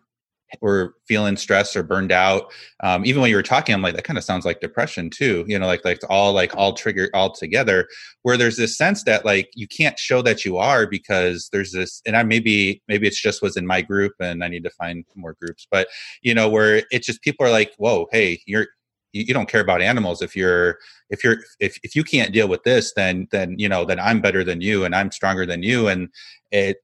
were 0.61 0.94
feeling 1.08 1.37
stressed 1.37 1.75
or 1.76 1.82
burned 1.82 2.12
out 2.12 2.52
um, 2.83 3.07
even 3.07 3.23
when 3.23 3.30
you 3.30 3.37
were 3.37 3.42
talking 3.42 3.75
i'm 3.75 3.80
like 3.80 3.95
that 3.95 4.04
kind 4.04 4.18
of 4.18 4.25
sounds 4.25 4.45
like 4.45 4.61
depression 4.61 5.09
too 5.09 5.45
you 5.49 5.59
know 5.59 5.66
like 5.66 5.85
like 5.85 5.99
all 6.11 6.33
like 6.33 6.54
all 6.57 6.75
trigger 6.75 7.09
all 7.14 7.33
together 7.33 7.88
where 8.23 8.37
there's 8.37 8.59
this 8.59 8.76
sense 8.76 9.02
that 9.04 9.25
like 9.25 9.49
you 9.54 9.66
can't 9.66 9.99
show 9.99 10.21
that 10.21 10.45
you 10.45 10.59
are 10.59 10.87
because 10.87 11.49
there's 11.52 11.73
this 11.73 12.02
and 12.07 12.16
i 12.16 12.23
maybe 12.23 12.83
maybe 12.87 13.07
it's 13.07 13.21
just 13.21 13.40
was 13.40 13.57
in 13.57 13.66
my 13.66 13.80
group 13.80 14.12
and 14.21 14.45
i 14.45 14.49
need 14.49 14.64
to 14.64 14.71
find 14.71 15.04
more 15.14 15.35
groups 15.40 15.66
but 15.71 15.88
you 16.21 16.35
know 16.35 16.49
where 16.49 16.83
it's 16.90 17.07
just 17.07 17.23
people 17.23 17.47
are 17.47 17.50
like 17.50 17.73
whoa 17.78 18.07
hey 18.12 18.38
you're 18.47 18.66
you, 19.14 19.35
don't 19.35 19.49
care 19.49 19.61
about 19.61 19.83
animals. 19.83 20.23
If 20.23 20.35
you're 20.35 20.78
if 21.11 21.23
you're 21.23 21.38
if, 21.61 21.78
if 21.83 21.95
you 21.95 22.02
can't 22.02 22.33
deal 22.33 22.49
with 22.49 22.62
this 22.62 22.95
then 22.95 23.28
then 23.30 23.57
you 23.59 23.68
know 23.68 23.85
then 23.85 24.00
i'm 24.00 24.21
better 24.21 24.42
than 24.42 24.62
you 24.62 24.85
and 24.85 24.95
i'm 24.95 25.11
stronger 25.11 25.45
than 25.45 25.62
you 25.62 25.88
and 25.88 26.09
it 26.50 26.78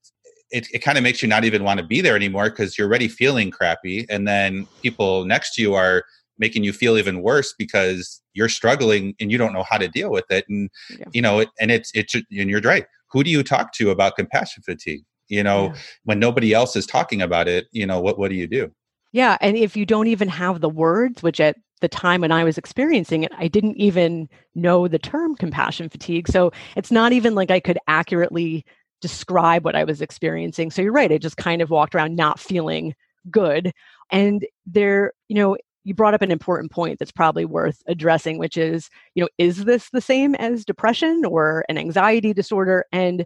it, 0.51 0.69
it 0.73 0.79
kind 0.79 0.97
of 0.97 1.05
makes 1.05 1.23
you 1.23 1.29
not 1.29 1.45
even 1.45 1.65
want 1.65 1.79
to 1.79 1.87
be 1.87 2.01
there 2.01 2.17
anymore 2.17 2.51
because 2.51 2.79
you're 2.79 2.87
already 2.87 3.09
feeling 3.09 3.51
crappy 3.51 4.07
and 4.09 4.27
then 4.27 4.67
people 4.83 5.25
next 5.25 5.55
to 5.55 5.63
you 5.63 5.75
are 5.75 6.05
making 6.39 6.65
you 6.65 6.73
feel 6.73 6.97
even 6.97 7.23
worse 7.23 7.55
because 7.59 8.23
you're 8.35 8.49
struggling 8.49 9.15
and 9.21 9.31
you 9.33 9.39
don't 9.39 9.53
know 9.53 9.65
how 9.65 9.77
to 9.77 9.89
deal 9.89 10.11
with 10.11 10.25
it 10.31 10.45
and 10.49 10.71
yeah. 10.99 11.07
you 11.13 11.23
know 11.23 11.41
it, 11.41 11.49
and 11.61 11.71
it's 11.71 11.91
it's 11.95 12.15
and 12.15 12.27
you're 12.31 12.61
right 12.61 12.87
who 13.11 13.23
do 13.23 13.31
you 13.31 13.43
talk 13.43 13.73
to 13.73 13.91
about 13.91 14.17
compassion 14.17 14.63
fatigue 14.63 15.05
you 15.29 15.43
know 15.43 15.67
yeah. 15.67 15.75
when 16.05 16.19
nobody 16.19 16.55
else 16.55 16.77
is 16.77 16.87
talking 16.87 17.21
about 17.21 17.49
it 17.49 17.67
you 17.73 17.87
know 17.87 18.01
what 18.01 18.19
what 18.19 18.29
do 18.29 18.37
you 18.37 18.47
do 18.47 18.71
yeah 19.13 19.37
and 19.41 19.57
if 19.57 19.77
you 19.77 19.85
don't 19.85 20.07
even 20.07 20.29
have 20.29 20.61
the 20.61 20.69
words 20.69 21.23
which 21.23 21.41
at 21.41 21.57
the 21.81 21.89
time 21.89 22.23
when 22.23 22.33
I 22.33 22.45
was 22.45 22.59
experiencing 22.59 23.23
it, 23.23 23.33
I 23.37 23.49
didn't 23.49 23.77
even 23.77 24.29
know 24.55 24.89
the 24.89 24.99
term 24.99 25.37
compassion 25.37 25.89
fatigue. 25.89 26.29
So 26.29 26.53
it's 26.77 26.91
not 26.91 27.13
even 27.13 27.35
like 27.35 27.51
I 27.51 27.61
could 27.61 27.79
accurately 27.87 28.65
describe 29.01 29.65
what 29.65 29.77
I 29.77 29.85
was 29.85 30.01
experiencing. 30.01 30.71
So 30.71 30.83
you're 30.83 30.93
right. 30.93 31.13
I 31.13 31.19
just 31.19 31.37
kind 31.37 31.63
of 31.63 31.71
walked 31.71 31.95
around 31.95 32.17
not 32.17 32.41
feeling 32.41 32.95
good. 33.31 33.73
And 34.11 34.47
there, 34.67 35.13
you 35.29 35.37
know, 35.37 35.57
you 35.85 35.95
brought 35.95 36.15
up 36.15 36.23
an 36.23 36.31
important 36.31 36.71
point 36.71 36.99
that's 36.99 37.13
probably 37.13 37.45
worth 37.45 37.83
addressing, 37.87 38.39
which 38.39 38.57
is, 38.57 38.91
you 39.15 39.23
know, 39.23 39.29
is 39.39 39.65
this 39.65 39.89
the 39.91 40.01
same 40.01 40.35
as 40.35 40.65
depression 40.65 41.25
or 41.25 41.65
an 41.69 41.79
anxiety 41.79 42.35
disorder? 42.35 42.85
And 42.93 43.25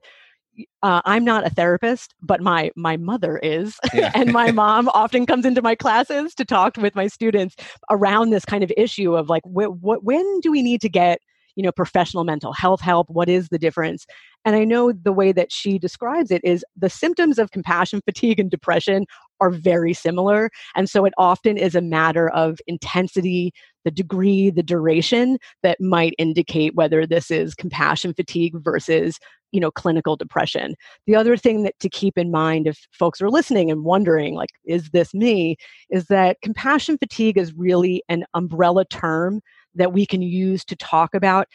uh, 0.82 1.00
I'm 1.04 1.24
not 1.24 1.46
a 1.46 1.50
therapist, 1.50 2.14
but 2.20 2.40
my 2.40 2.70
my 2.76 2.96
mother 2.96 3.38
is, 3.38 3.78
yeah. 3.94 4.12
and 4.14 4.32
my 4.32 4.50
mom 4.52 4.88
often 4.90 5.26
comes 5.26 5.46
into 5.46 5.62
my 5.62 5.74
classes 5.74 6.34
to 6.34 6.44
talk 6.44 6.76
with 6.76 6.94
my 6.94 7.06
students 7.06 7.56
around 7.90 8.30
this 8.30 8.44
kind 8.44 8.62
of 8.62 8.72
issue 8.76 9.16
of 9.16 9.28
like, 9.28 9.42
wh- 9.44 9.74
wh- 9.80 10.04
when 10.04 10.40
do 10.40 10.50
we 10.52 10.62
need 10.62 10.80
to 10.82 10.88
get 10.88 11.20
you 11.56 11.62
know 11.62 11.72
professional 11.72 12.24
mental 12.24 12.52
health 12.52 12.80
help 12.80 13.08
what 13.10 13.28
is 13.28 13.48
the 13.48 13.58
difference 13.58 14.06
and 14.44 14.56
i 14.56 14.64
know 14.64 14.92
the 14.92 15.12
way 15.12 15.32
that 15.32 15.52
she 15.52 15.78
describes 15.78 16.30
it 16.30 16.40
is 16.44 16.64
the 16.76 16.90
symptoms 16.90 17.38
of 17.38 17.50
compassion 17.50 18.00
fatigue 18.06 18.40
and 18.40 18.50
depression 18.50 19.06
are 19.42 19.50
very 19.50 19.92
similar. 19.92 20.50
And 20.76 20.88
so 20.88 21.04
it 21.04 21.12
often 21.18 21.58
is 21.58 21.74
a 21.74 21.82
matter 21.82 22.28
of 22.30 22.60
intensity, 22.68 23.52
the 23.84 23.90
degree, 23.90 24.50
the 24.50 24.62
duration 24.62 25.36
that 25.64 25.80
might 25.80 26.14
indicate 26.16 26.76
whether 26.76 27.04
this 27.06 27.30
is 27.30 27.54
compassion 27.54 28.14
fatigue 28.14 28.54
versus 28.62 29.18
you 29.50 29.60
know 29.60 29.70
clinical 29.70 30.16
depression 30.16 30.74
the 31.06 31.14
other 31.14 31.36
thing 31.36 31.62
that 31.62 31.78
to 31.78 31.90
keep 31.90 32.16
in 32.16 32.30
mind 32.30 32.66
if 32.66 32.86
folks 32.90 33.20
are 33.20 33.28
listening 33.28 33.70
and 33.70 33.84
wondering 33.84 34.34
like 34.34 34.48
is 34.64 34.88
this 34.90 35.12
me 35.12 35.56
is 35.90 36.06
that 36.06 36.38
compassion 36.42 36.96
fatigue 36.96 37.36
is 37.36 37.52
really 37.52 38.02
an 38.08 38.24
umbrella 38.32 38.86
term 38.86 39.42
that 39.74 39.92
we 39.92 40.06
can 40.06 40.22
use 40.22 40.64
to 40.66 40.76
talk 40.76 41.14
about 41.14 41.48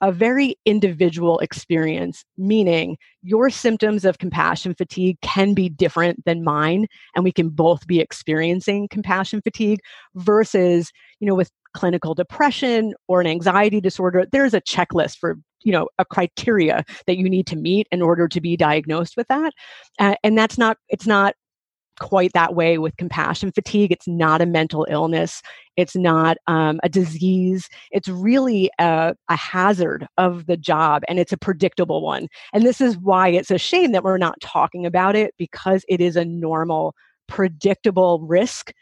a 0.00 0.10
very 0.10 0.56
individual 0.64 1.38
experience, 1.40 2.24
meaning 2.36 2.96
your 3.22 3.50
symptoms 3.50 4.04
of 4.04 4.18
compassion 4.18 4.74
fatigue 4.74 5.16
can 5.20 5.54
be 5.54 5.68
different 5.68 6.24
than 6.24 6.42
mine, 6.42 6.86
and 7.14 7.24
we 7.24 7.30
can 7.30 7.50
both 7.50 7.86
be 7.86 8.00
experiencing 8.00 8.88
compassion 8.90 9.40
fatigue 9.42 9.80
versus, 10.14 10.90
you 11.20 11.26
know, 11.26 11.34
with 11.34 11.50
clinical 11.74 12.14
depression 12.14 12.94
or 13.08 13.20
an 13.20 13.26
anxiety 13.26 13.80
disorder, 13.80 14.26
there's 14.32 14.54
a 14.54 14.60
checklist 14.60 15.18
for 15.18 15.38
you 15.64 15.72
know 15.72 15.88
a 15.98 16.04
criteria 16.04 16.84
that 17.06 17.16
you 17.16 17.30
need 17.30 17.46
to 17.46 17.56
meet 17.56 17.86
in 17.92 18.02
order 18.02 18.28
to 18.28 18.40
be 18.40 18.56
diagnosed 18.56 19.16
with 19.16 19.28
that. 19.28 19.52
Uh, 19.98 20.14
and 20.24 20.36
that's 20.36 20.58
not 20.58 20.76
it's 20.88 21.06
not 21.06 21.34
quite 22.02 22.32
that 22.32 22.54
way 22.54 22.78
with 22.78 22.96
compassion 22.96 23.52
fatigue. 23.52 23.92
It's 23.92 24.08
not 24.08 24.42
a 24.42 24.46
mental 24.46 24.84
illness. 24.90 25.40
It's 25.76 25.94
not 25.94 26.36
um, 26.48 26.80
a 26.82 26.88
disease. 26.88 27.68
It's 27.92 28.08
really 28.08 28.70
a, 28.80 29.14
a, 29.28 29.36
hazard 29.36 30.08
of 30.18 30.46
the 30.46 30.56
job 30.56 31.02
and 31.08 31.20
it's 31.20 31.32
a 31.32 31.38
predictable 31.38 32.02
one. 32.02 32.26
And 32.52 32.64
this 32.64 32.80
is 32.80 32.98
why 32.98 33.28
it's 33.28 33.52
a 33.52 33.56
shame 33.56 33.92
that 33.92 34.02
we're 34.02 34.18
not 34.18 34.40
talking 34.40 34.84
about 34.84 35.14
it 35.14 35.32
because 35.38 35.84
it 35.88 36.00
is 36.00 36.16
a 36.16 36.24
normal, 36.24 36.94
predictable 37.28 38.20
risk 38.20 38.72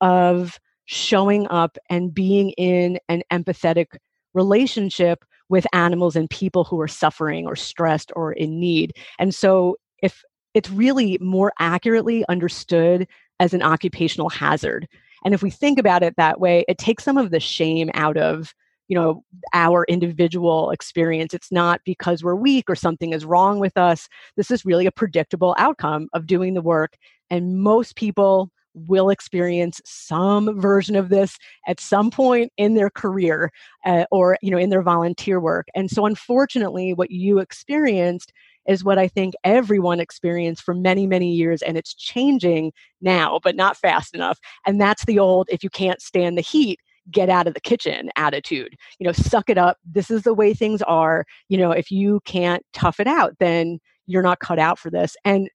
of 0.00 0.58
showing 0.86 1.46
up 1.48 1.76
and 1.90 2.14
being 2.14 2.50
in 2.52 2.98
an 3.10 3.22
empathetic 3.30 3.88
relationship 4.32 5.22
with 5.50 5.66
animals 5.74 6.16
and 6.16 6.30
people 6.30 6.64
who 6.64 6.80
are 6.80 6.88
suffering 6.88 7.46
or 7.46 7.56
stressed 7.56 8.10
or 8.16 8.32
in 8.32 8.58
need. 8.58 8.94
And 9.18 9.34
so 9.34 9.76
if 10.02 10.22
it's 10.54 10.70
really 10.70 11.18
more 11.20 11.52
accurately 11.58 12.24
understood 12.28 13.06
as 13.38 13.54
an 13.54 13.62
occupational 13.62 14.28
hazard. 14.28 14.88
And 15.24 15.34
if 15.34 15.42
we 15.42 15.50
think 15.50 15.78
about 15.78 16.02
it 16.02 16.14
that 16.16 16.40
way, 16.40 16.64
it 16.68 16.78
takes 16.78 17.04
some 17.04 17.18
of 17.18 17.30
the 17.30 17.40
shame 17.40 17.90
out 17.94 18.16
of 18.16 18.54
you 18.88 18.96
know 18.96 19.22
our 19.54 19.84
individual 19.84 20.70
experience. 20.70 21.32
It's 21.32 21.52
not 21.52 21.80
because 21.84 22.24
we're 22.24 22.34
weak 22.34 22.68
or 22.68 22.74
something 22.74 23.12
is 23.12 23.24
wrong 23.24 23.60
with 23.60 23.76
us. 23.76 24.08
This 24.36 24.50
is 24.50 24.64
really 24.64 24.86
a 24.86 24.92
predictable 24.92 25.54
outcome 25.58 26.08
of 26.12 26.26
doing 26.26 26.54
the 26.54 26.62
work 26.62 26.96
and 27.30 27.60
most 27.60 27.96
people 27.96 28.50
will 28.74 29.10
experience 29.10 29.80
some 29.84 30.60
version 30.60 30.94
of 30.94 31.08
this 31.08 31.36
at 31.66 31.80
some 31.80 32.10
point 32.10 32.52
in 32.56 32.74
their 32.74 32.90
career 32.90 33.50
uh, 33.84 34.04
or 34.10 34.36
you 34.42 34.50
know 34.50 34.58
in 34.58 34.70
their 34.70 34.82
volunteer 34.82 35.40
work. 35.40 35.68
And 35.74 35.90
so 35.90 36.06
unfortunately 36.06 36.94
what 36.94 37.10
you 37.10 37.38
experienced 37.38 38.32
is 38.70 38.84
what 38.84 39.00
I 39.00 39.08
think 39.08 39.34
everyone 39.42 39.98
experienced 39.98 40.62
for 40.62 40.74
many, 40.74 41.04
many 41.04 41.32
years. 41.32 41.60
And 41.60 41.76
it's 41.76 41.92
changing 41.92 42.72
now, 43.00 43.40
but 43.42 43.56
not 43.56 43.76
fast 43.76 44.14
enough. 44.14 44.38
And 44.64 44.80
that's 44.80 45.04
the 45.06 45.18
old 45.18 45.48
if 45.50 45.64
you 45.64 45.70
can't 45.70 46.00
stand 46.00 46.38
the 46.38 46.42
heat, 46.42 46.78
get 47.10 47.28
out 47.28 47.48
of 47.48 47.54
the 47.54 47.60
kitchen 47.60 48.10
attitude. 48.14 48.76
You 49.00 49.08
know, 49.08 49.12
suck 49.12 49.50
it 49.50 49.58
up. 49.58 49.78
This 49.84 50.08
is 50.08 50.22
the 50.22 50.32
way 50.32 50.54
things 50.54 50.82
are. 50.82 51.24
You 51.48 51.58
know, 51.58 51.72
if 51.72 51.90
you 51.90 52.20
can't 52.24 52.62
tough 52.72 53.00
it 53.00 53.08
out, 53.08 53.34
then 53.40 53.80
you're 54.06 54.22
not 54.22 54.38
cut 54.38 54.60
out 54.60 54.78
for 54.78 54.88
this. 54.88 55.16
And 55.24 55.50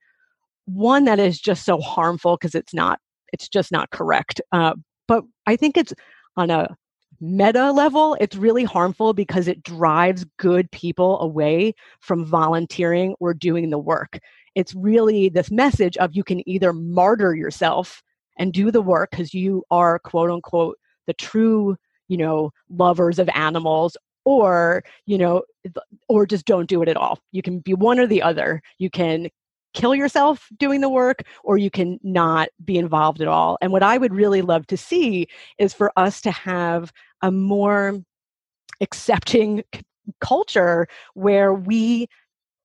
one 0.65 1.05
that 1.05 1.17
is 1.17 1.39
just 1.39 1.63
so 1.63 1.79
harmful 1.79 2.35
because 2.35 2.53
it's 2.53 2.73
not, 2.73 2.99
it's 3.31 3.47
just 3.47 3.71
not 3.71 3.91
correct. 3.91 4.41
Uh, 4.51 4.73
but 5.07 5.23
I 5.47 5.55
think 5.55 5.77
it's 5.77 5.93
on 6.35 6.49
a 6.49 6.75
meta 7.25 7.71
level, 7.71 8.15
it's 8.19 8.35
really 8.35 8.63
harmful 8.63 9.13
because 9.13 9.47
it 9.47 9.63
drives 9.63 10.25
good 10.37 10.69
people 10.71 11.19
away 11.21 11.73
from 11.99 12.25
volunteering 12.25 13.15
or 13.19 13.33
doing 13.33 13.69
the 13.69 13.79
work. 13.79 14.19
It's 14.53 14.73
really 14.75 15.29
this 15.29 15.51
message 15.51 15.97
of 15.97 16.15
you 16.15 16.23
can 16.23 16.47
either 16.47 16.71
martyr 16.71 17.35
yourself 17.35 18.01
and 18.37 18.53
do 18.53 18.71
the 18.71 18.81
work 18.81 19.11
because 19.11 19.33
you 19.33 19.63
are 19.71 19.99
quote 19.99 20.29
unquote 20.29 20.77
the 21.07 21.13
true, 21.13 21.75
you 22.07 22.17
know, 22.17 22.51
lovers 22.69 23.19
of 23.19 23.29
animals 23.33 23.97
or, 24.23 24.83
you 25.05 25.17
know, 25.17 25.43
or 26.07 26.25
just 26.25 26.45
don't 26.45 26.69
do 26.69 26.81
it 26.81 26.89
at 26.89 26.97
all. 26.97 27.19
You 27.31 27.41
can 27.41 27.59
be 27.59 27.73
one 27.73 27.99
or 27.99 28.07
the 28.07 28.21
other. 28.21 28.61
You 28.77 28.89
can 28.89 29.29
kill 29.75 29.93
yourself 29.93 30.47
doing 30.57 30.81
the 30.81 30.89
work 30.89 31.21
or 31.43 31.57
you 31.57 31.69
can 31.69 31.99
not 32.01 32.49
be 32.63 32.77
involved 32.77 33.21
at 33.21 33.27
all. 33.27 33.57
And 33.61 33.71
what 33.71 33.83
I 33.83 33.97
would 33.97 34.13
really 34.13 34.41
love 34.41 34.65
to 34.67 34.77
see 34.77 35.27
is 35.59 35.73
for 35.73 35.91
us 35.97 36.21
to 36.21 36.31
have 36.31 36.91
a 37.21 37.31
more 37.31 37.99
accepting 38.81 39.63
culture 40.21 40.87
where 41.13 41.53
we 41.53 42.07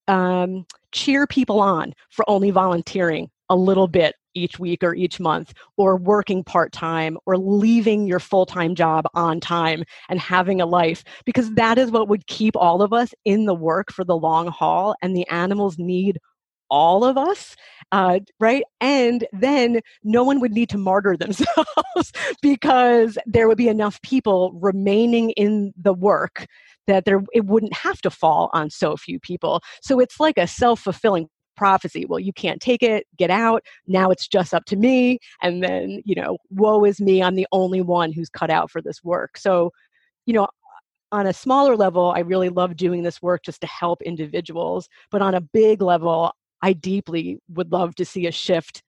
um, 0.09 0.65
cheer 0.93 1.27
people 1.27 1.61
on 1.61 1.95
for 2.11 2.29
only 2.29 2.51
volunteering 2.51 3.31
a 3.49 3.57
little 3.57 3.89
bit 3.89 4.15
each 4.35 4.59
week 4.61 4.85
or 4.85 4.95
each 4.95 5.19
month, 5.19 5.53
or 5.77 5.97
working 5.97 6.45
part 6.45 6.73
time, 6.73 7.19
or 7.27 7.37
leaving 7.37 8.07
your 8.07 8.21
full 8.21 8.47
time 8.47 8.77
job 8.77 9.05
on 9.15 9.41
time 9.41 9.83
and 10.09 10.21
having 10.21 10.61
a 10.61 10.67
life, 10.67 11.03
because 11.25 11.53
that 11.55 11.79
is 11.79 11.91
what 11.91 12.09
would 12.09 12.27
keep 12.29 12.57
all 12.57 12.81
of 12.81 12.93
us 12.93 13.13
in 13.25 13.47
the 13.47 13.55
work 13.55 13.93
for 13.93 14.05
the 14.05 14.17
long 14.17 14.47
haul. 14.47 14.95
And 15.03 15.17
the 15.17 15.27
animals 15.29 15.79
need 15.79 16.19
all 16.71 17.05
of 17.05 17.19
us, 17.19 17.57
uh, 17.93 18.21
right? 18.39 18.63
And 18.81 19.27
then 19.33 19.81
no 20.05 20.25
one 20.25 20.41
would 20.41 20.53
need 20.53 20.69
to 20.71 20.79
martyr 20.79 21.17
themselves 21.19 22.13
because 22.43 23.19
there 23.27 23.49
would 23.49 23.59
be 23.59 23.69
enough 23.69 24.01
people 24.03 24.53
remaining 24.61 25.31
in 25.31 25.73
the 25.81 25.95
work 25.95 26.47
that 26.87 27.05
there 27.05 27.23
it 27.33 27.47
wouldn't 27.47 27.75
have 27.75 28.01
to 28.03 28.11
fall 28.11 28.51
on 28.53 28.71
so 28.71 28.97
few 28.97 29.21
people. 29.21 29.61
So 29.83 30.01
it's 30.01 30.19
like 30.19 30.39
a 30.39 30.47
self-fulfilling 30.47 31.29
prophecy. 31.57 32.07
Well, 32.07 32.19
you 32.19 32.33
can't 32.33 32.61
take 32.61 32.83
it, 32.83 33.07
get 33.19 33.31
out. 33.31 33.63
Now 33.87 34.11
it's 34.11 34.27
just 34.27 34.55
up 34.55 34.65
to 34.67 34.77
me. 34.77 35.19
And 35.43 35.63
then, 35.63 36.01
you 36.07 36.15
know, 36.15 36.39
woe 36.49 36.85
is 36.85 37.01
me. 37.01 37.23
I'm 37.23 37.35
the 37.35 37.47
only 37.53 37.83
one 37.83 38.13
who's 38.13 38.31
cut 38.31 38.51
out 38.51 38.71
for 38.71 38.81
this 38.81 39.05
work. 39.05 39.37
So, 39.37 39.71
you 40.25 40.33
know, 40.33 40.49
on 41.13 41.27
a 41.27 41.33
smaller 41.33 41.77
level, 41.77 42.13
I 42.17 42.21
really 42.21 42.49
love 42.49 42.77
doing 42.77 43.03
this 43.03 43.21
work 43.21 43.43
just 43.45 43.61
to 43.61 43.67
help 43.67 44.01
individuals. 44.03 44.89
But 45.11 45.23
on 45.23 45.35
a 45.35 45.41
big 45.41 45.83
level, 45.83 46.33
I 46.63 46.73
deeply 46.73 47.39
would 47.49 47.73
love 47.73 47.95
to 47.97 48.05
see 48.05 48.27
a 48.27 48.33
shift 48.33 48.83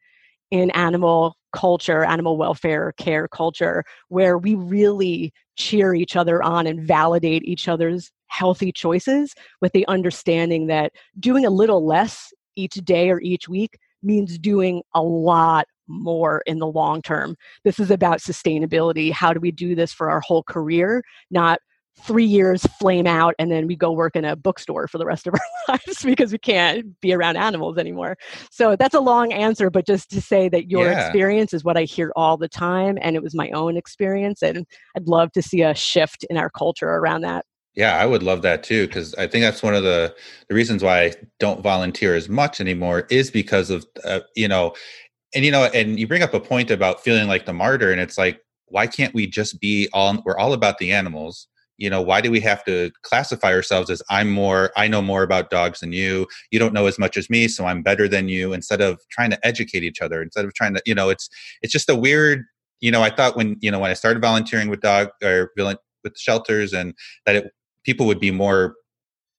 in 0.50 0.70
animal 0.72 1.36
culture, 1.52 2.04
animal 2.04 2.36
welfare 2.36 2.92
care 2.98 3.28
culture, 3.28 3.84
where 4.08 4.38
we 4.38 4.54
really 4.54 5.32
cheer 5.56 5.94
each 5.94 6.16
other 6.16 6.42
on 6.42 6.66
and 6.66 6.86
validate 6.86 7.42
each 7.44 7.68
other's 7.68 8.10
healthy 8.26 8.72
choices 8.72 9.34
with 9.60 9.72
the 9.72 9.86
understanding 9.88 10.66
that 10.66 10.92
doing 11.20 11.44
a 11.44 11.50
little 11.50 11.84
less 11.84 12.32
each 12.56 12.74
day 12.74 13.10
or 13.10 13.20
each 13.20 13.48
week 13.48 13.78
means 14.02 14.38
doing 14.38 14.82
a 14.94 15.02
lot 15.02 15.66
more 15.86 16.42
in 16.46 16.58
the 16.58 16.66
long 16.66 17.02
term. 17.02 17.36
This 17.64 17.78
is 17.78 17.90
about 17.90 18.18
sustainability. 18.18 19.12
How 19.12 19.32
do 19.32 19.40
we 19.40 19.50
do 19.50 19.74
this 19.74 19.92
for 19.92 20.10
our 20.10 20.20
whole 20.20 20.42
career, 20.42 21.02
not 21.30 21.60
three 22.00 22.24
years 22.24 22.62
flame 22.80 23.06
out 23.06 23.34
and 23.38 23.50
then 23.50 23.66
we 23.66 23.76
go 23.76 23.92
work 23.92 24.16
in 24.16 24.24
a 24.24 24.34
bookstore 24.34 24.88
for 24.88 24.98
the 24.98 25.06
rest 25.06 25.26
of 25.26 25.34
our 25.68 25.76
lives 25.76 26.02
because 26.02 26.32
we 26.32 26.38
can't 26.38 27.00
be 27.00 27.12
around 27.12 27.36
animals 27.36 27.78
anymore 27.78 28.16
so 28.50 28.76
that's 28.76 28.94
a 28.94 29.00
long 29.00 29.32
answer 29.32 29.70
but 29.70 29.86
just 29.86 30.10
to 30.10 30.20
say 30.20 30.48
that 30.48 30.70
your 30.70 30.86
yeah. 30.86 31.06
experience 31.06 31.52
is 31.52 31.64
what 31.64 31.76
i 31.76 31.84
hear 31.84 32.12
all 32.16 32.36
the 32.36 32.48
time 32.48 32.98
and 33.00 33.14
it 33.14 33.22
was 33.22 33.34
my 33.34 33.50
own 33.50 33.76
experience 33.76 34.42
and 34.42 34.66
i'd 34.96 35.06
love 35.06 35.30
to 35.32 35.42
see 35.42 35.62
a 35.62 35.74
shift 35.74 36.24
in 36.30 36.36
our 36.36 36.50
culture 36.50 36.88
around 36.88 37.20
that 37.20 37.44
yeah 37.74 37.96
i 37.96 38.06
would 38.06 38.22
love 38.22 38.42
that 38.42 38.62
too 38.62 38.86
because 38.86 39.14
i 39.14 39.26
think 39.26 39.42
that's 39.42 39.62
one 39.62 39.74
of 39.74 39.82
the 39.82 40.14
the 40.48 40.54
reasons 40.54 40.82
why 40.82 41.04
i 41.04 41.14
don't 41.38 41.62
volunteer 41.62 42.14
as 42.14 42.28
much 42.28 42.60
anymore 42.60 43.06
is 43.10 43.30
because 43.30 43.70
of 43.70 43.86
uh, 44.04 44.20
you 44.34 44.48
know 44.48 44.74
and 45.34 45.44
you 45.44 45.50
know 45.50 45.64
and 45.74 45.98
you 45.98 46.06
bring 46.06 46.22
up 46.22 46.34
a 46.34 46.40
point 46.40 46.70
about 46.70 47.02
feeling 47.02 47.28
like 47.28 47.46
the 47.46 47.52
martyr 47.52 47.92
and 47.92 48.00
it's 48.00 48.18
like 48.18 48.40
why 48.66 48.86
can't 48.86 49.14
we 49.14 49.26
just 49.26 49.60
be 49.60 49.88
all 49.92 50.20
we're 50.24 50.36
all 50.36 50.54
about 50.54 50.78
the 50.78 50.90
animals 50.90 51.48
you 51.78 51.88
know 51.90 52.00
why 52.00 52.20
do 52.20 52.30
we 52.30 52.40
have 52.40 52.64
to 52.64 52.90
classify 53.02 53.52
ourselves 53.52 53.90
as 53.90 54.02
i'm 54.10 54.30
more 54.30 54.70
i 54.76 54.86
know 54.86 55.02
more 55.02 55.22
about 55.22 55.50
dogs 55.50 55.80
than 55.80 55.92
you. 55.92 56.26
You 56.50 56.58
don't 56.58 56.74
know 56.74 56.86
as 56.86 56.98
much 56.98 57.16
as 57.16 57.30
me 57.30 57.48
so 57.48 57.66
i'm 57.66 57.82
better 57.82 58.08
than 58.08 58.28
you 58.28 58.52
instead 58.52 58.80
of 58.80 59.00
trying 59.10 59.30
to 59.30 59.46
educate 59.46 59.82
each 59.82 60.00
other 60.00 60.22
instead 60.22 60.44
of 60.44 60.54
trying 60.54 60.74
to 60.74 60.82
you 60.86 60.94
know 60.94 61.08
it's 61.08 61.28
it's 61.62 61.72
just 61.72 61.88
a 61.88 61.96
weird 61.96 62.44
you 62.80 62.90
know 62.90 63.02
i 63.02 63.10
thought 63.10 63.36
when 63.36 63.56
you 63.60 63.70
know 63.70 63.78
when 63.78 63.90
i 63.90 63.94
started 63.94 64.20
volunteering 64.20 64.68
with 64.68 64.80
dog 64.80 65.08
or 65.22 65.50
with 65.56 66.18
shelters 66.18 66.72
and 66.72 66.94
that 67.26 67.36
it, 67.36 67.52
people 67.84 68.06
would 68.06 68.20
be 68.20 68.30
more 68.30 68.74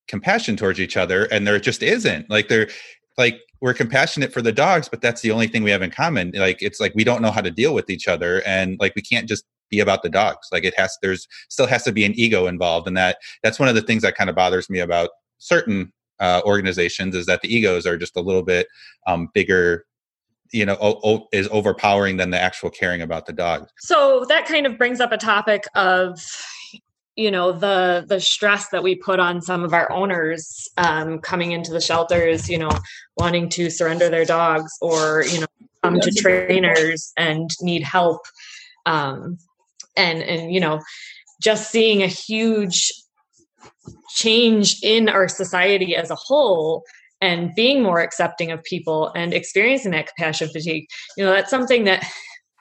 compassion 0.07 0.55
towards 0.55 0.79
each 0.79 0.97
other 0.97 1.25
and 1.25 1.47
there 1.47 1.59
just 1.59 1.83
isn't. 1.83 2.29
Like 2.29 2.47
they're 2.47 2.69
like 3.17 3.39
we're 3.61 3.73
compassionate 3.73 4.33
for 4.33 4.41
the 4.41 4.51
dogs 4.51 4.89
but 4.89 5.01
that's 5.01 5.21
the 5.21 5.31
only 5.31 5.47
thing 5.47 5.63
we 5.63 5.71
have 5.71 5.81
in 5.81 5.91
common. 5.91 6.31
Like 6.35 6.61
it's 6.61 6.79
like 6.79 6.93
we 6.95 7.03
don't 7.03 7.21
know 7.21 7.31
how 7.31 7.41
to 7.41 7.51
deal 7.51 7.73
with 7.73 7.89
each 7.89 8.07
other 8.07 8.41
and 8.45 8.77
like 8.79 8.93
we 8.95 9.01
can't 9.01 9.27
just 9.27 9.45
be 9.69 9.79
about 9.79 10.03
the 10.03 10.09
dogs. 10.09 10.47
Like 10.51 10.63
it 10.63 10.73
has, 10.77 10.97
there's 11.01 11.27
still 11.49 11.67
has 11.67 11.83
to 11.83 11.91
be 11.91 12.05
an 12.05 12.13
ego 12.15 12.47
involved, 12.47 12.87
and 12.87 12.97
that 12.97 13.17
that's 13.41 13.59
one 13.59 13.69
of 13.69 13.75
the 13.75 13.81
things 13.81 14.03
that 14.03 14.15
kind 14.15 14.29
of 14.29 14.35
bothers 14.35 14.69
me 14.69 14.79
about 14.79 15.09
certain 15.39 15.91
uh, 16.19 16.41
organizations 16.45 17.15
is 17.15 17.25
that 17.25 17.41
the 17.41 17.53
egos 17.53 17.85
are 17.85 17.97
just 17.97 18.15
a 18.15 18.21
little 18.21 18.43
bit 18.43 18.67
um, 19.07 19.29
bigger 19.33 19.85
you 20.51 20.65
know 20.65 20.77
o- 20.79 20.99
o- 21.03 21.27
is 21.31 21.49
overpowering 21.51 22.17
than 22.17 22.29
the 22.29 22.39
actual 22.39 22.69
caring 22.69 23.01
about 23.01 23.25
the 23.25 23.33
dog 23.33 23.67
so 23.79 24.23
that 24.29 24.45
kind 24.45 24.65
of 24.65 24.77
brings 24.77 24.99
up 24.99 25.11
a 25.11 25.17
topic 25.17 25.63
of 25.75 26.19
you 27.15 27.29
know 27.29 27.51
the 27.51 28.05
the 28.07 28.19
stress 28.21 28.69
that 28.69 28.83
we 28.83 28.95
put 28.95 29.19
on 29.19 29.41
some 29.41 29.63
of 29.63 29.73
our 29.73 29.91
owners 29.91 30.67
um, 30.77 31.19
coming 31.19 31.51
into 31.51 31.71
the 31.71 31.81
shelters 31.81 32.49
you 32.49 32.57
know 32.57 32.71
wanting 33.17 33.49
to 33.49 33.69
surrender 33.69 34.09
their 34.09 34.25
dogs 34.25 34.71
or 34.81 35.23
you 35.25 35.41
know 35.41 35.47
come 35.83 35.99
to 35.99 36.11
trainers 36.11 37.11
and 37.17 37.49
need 37.61 37.83
help 37.83 38.21
um, 38.85 39.37
and 39.95 40.21
and 40.21 40.53
you 40.53 40.59
know 40.59 40.79
just 41.41 41.71
seeing 41.71 42.01
a 42.01 42.07
huge 42.07 42.91
change 44.15 44.77
in 44.83 45.09
our 45.09 45.27
society 45.27 45.95
as 45.95 46.09
a 46.09 46.15
whole 46.15 46.83
and 47.21 47.53
being 47.55 47.81
more 47.81 47.99
accepting 47.99 48.51
of 48.51 48.63
people 48.63 49.11
and 49.15 49.33
experiencing 49.33 49.91
that 49.91 50.07
compassion 50.07 50.49
fatigue 50.49 50.85
you 51.17 51.23
know 51.23 51.31
that's 51.31 51.49
something 51.49 51.83
that 51.83 52.03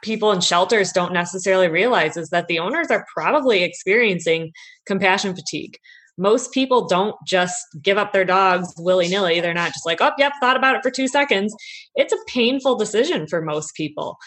people 0.03 0.33
in 0.33 0.41
shelters 0.41 0.93
don't 0.93 1.13
necessarily 1.13 1.69
realize 1.69 2.17
is 2.17 2.29
that 2.31 2.49
the 2.49 2.59
owners 2.59 2.89
are 2.91 3.07
probably 3.15 3.63
experiencing 3.63 4.53
compassion 4.85 5.35
fatigue. 5.35 5.79
Most 6.19 6.53
people 6.53 6.87
don't 6.87 7.17
just 7.27 7.65
give 7.81 7.97
up 7.97 8.13
their 8.13 8.25
dogs 8.25 8.69
willy-nilly. 8.77 9.41
They're 9.41 9.55
not 9.55 9.73
just 9.73 9.87
like 9.87 10.03
oh 10.03 10.11
yep 10.19 10.33
thought 10.41 10.57
about 10.57 10.77
it 10.77 10.83
for 10.83 10.91
two 10.91 11.09
seconds. 11.09 11.55
It's 11.95 12.13
a 12.13 12.19
painful 12.27 12.77
decision 12.77 13.27
for 13.27 13.41
most 13.41 13.75
people 13.75 14.19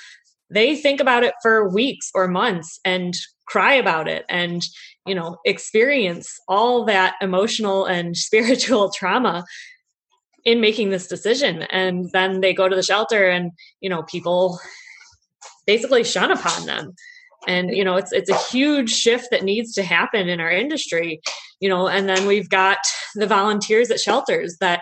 they 0.50 0.76
think 0.76 1.00
about 1.00 1.24
it 1.24 1.34
for 1.42 1.70
weeks 1.70 2.10
or 2.14 2.28
months 2.28 2.80
and 2.86 3.16
cry 3.48 3.74
about 3.74 4.08
it 4.08 4.26
and 4.28 4.64
you 5.06 5.14
know 5.14 5.38
experience 5.46 6.40
all 6.48 6.84
that 6.86 7.16
emotional 7.22 7.86
and 7.86 8.18
spiritual 8.28 8.92
trauma 8.92 9.46
in 10.46 10.62
making 10.62 10.92
this 10.92 11.08
decision. 11.08 11.64
And 11.64 12.12
then 12.14 12.42
they 12.42 12.54
go 12.54 12.70
to 12.70 12.76
the 12.76 12.84
shelter 12.84 13.28
and 13.28 13.52
you 13.82 13.90
know 13.90 14.04
people 14.04 14.60
basically 15.66 16.04
shun 16.04 16.32
upon 16.32 16.66
them. 16.66 16.94
And 17.48 17.76
you 17.76 17.84
know 17.84 17.96
it's 17.96 18.12
it's 18.12 18.30
a 18.30 18.38
huge 18.38 18.92
shift 18.92 19.30
that 19.32 19.44
needs 19.44 19.74
to 19.74 19.84
happen 19.84 20.30
in 20.30 20.40
our 20.40 20.52
industry 20.52 21.22
you 21.60 21.70
know 21.70 21.88
and 21.88 22.10
then 22.10 22.26
we've 22.26 22.50
got 22.50 22.80
the 23.16 23.28
volunteers 23.28 23.92
at 23.92 24.00
shelters 24.00 24.58
that 24.60 24.82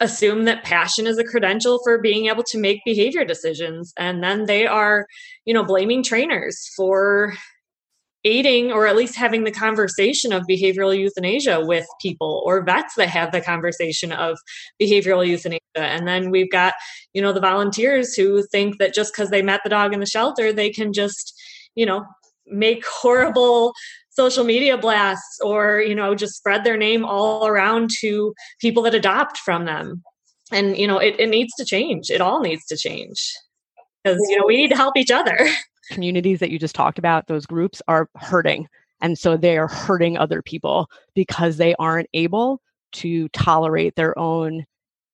assume 0.00 0.44
that 0.44 0.64
passion 0.64 1.06
is 1.06 1.18
a 1.18 1.24
credential 1.24 1.78
for 1.84 2.00
being 2.00 2.26
able 2.26 2.42
to 2.44 2.58
make 2.58 2.80
behavior 2.84 3.24
decisions. 3.24 3.92
And 3.96 4.22
then 4.22 4.46
they 4.46 4.66
are 4.66 5.06
you 5.44 5.54
know 5.54 5.64
blaming 5.64 6.02
trainers 6.02 6.68
for 6.76 7.34
aiding 8.24 8.70
or 8.70 8.86
at 8.86 8.96
least 8.96 9.16
having 9.16 9.44
the 9.44 9.50
conversation 9.50 10.32
of 10.32 10.44
behavioral 10.48 10.96
euthanasia 10.96 11.64
with 11.64 11.86
people 12.02 12.42
or 12.44 12.62
vets 12.62 12.94
that 12.96 13.08
have 13.08 13.32
the 13.32 13.40
conversation 13.40 14.12
of 14.12 14.36
behavioral 14.80 15.26
euthanasia. 15.26 15.60
And 15.76 16.06
then 16.06 16.30
we've 16.30 16.50
got 16.50 16.74
you 17.14 17.22
know 17.22 17.32
the 17.32 17.40
volunteers 17.40 18.14
who 18.14 18.42
think 18.50 18.78
that 18.78 18.94
just 18.94 19.14
because 19.14 19.30
they 19.30 19.42
met 19.42 19.60
the 19.64 19.70
dog 19.70 19.94
in 19.94 20.00
the 20.00 20.06
shelter 20.06 20.52
they 20.52 20.70
can 20.70 20.92
just 20.92 21.34
you 21.74 21.86
know 21.86 22.04
make 22.46 22.84
horrible 22.86 23.72
social 24.20 24.44
media 24.44 24.76
blasts 24.76 25.38
or 25.42 25.80
you 25.80 25.94
know 25.94 26.14
just 26.14 26.36
spread 26.36 26.62
their 26.62 26.76
name 26.76 27.06
all 27.06 27.46
around 27.46 27.88
to 28.00 28.34
people 28.60 28.82
that 28.82 28.94
adopt 28.94 29.38
from 29.38 29.64
them. 29.64 30.02
And 30.52 30.76
you 30.76 30.86
know 30.86 30.98
it, 30.98 31.14
it 31.18 31.30
needs 31.30 31.54
to 31.54 31.64
change. 31.64 32.10
It 32.10 32.20
all 32.20 32.40
needs 32.40 32.66
to 32.66 32.76
change. 32.76 33.32
Because 34.04 34.20
you 34.28 34.36
know 34.36 34.46
we 34.46 34.56
need 34.56 34.68
to 34.68 34.76
help 34.76 34.96
each 34.96 35.10
other. 35.10 35.38
Communities 35.90 36.38
that 36.40 36.50
you 36.50 36.58
just 36.58 36.74
talked 36.74 36.98
about, 36.98 37.28
those 37.28 37.46
groups 37.46 37.80
are 37.88 38.08
hurting. 38.16 38.68
And 39.00 39.18
so 39.18 39.36
they 39.36 39.56
are 39.56 39.68
hurting 39.68 40.18
other 40.18 40.42
people 40.42 40.88
because 41.14 41.56
they 41.56 41.74
aren't 41.76 42.08
able 42.12 42.60
to 42.92 43.28
tolerate 43.30 43.96
their 43.96 44.16
own 44.18 44.66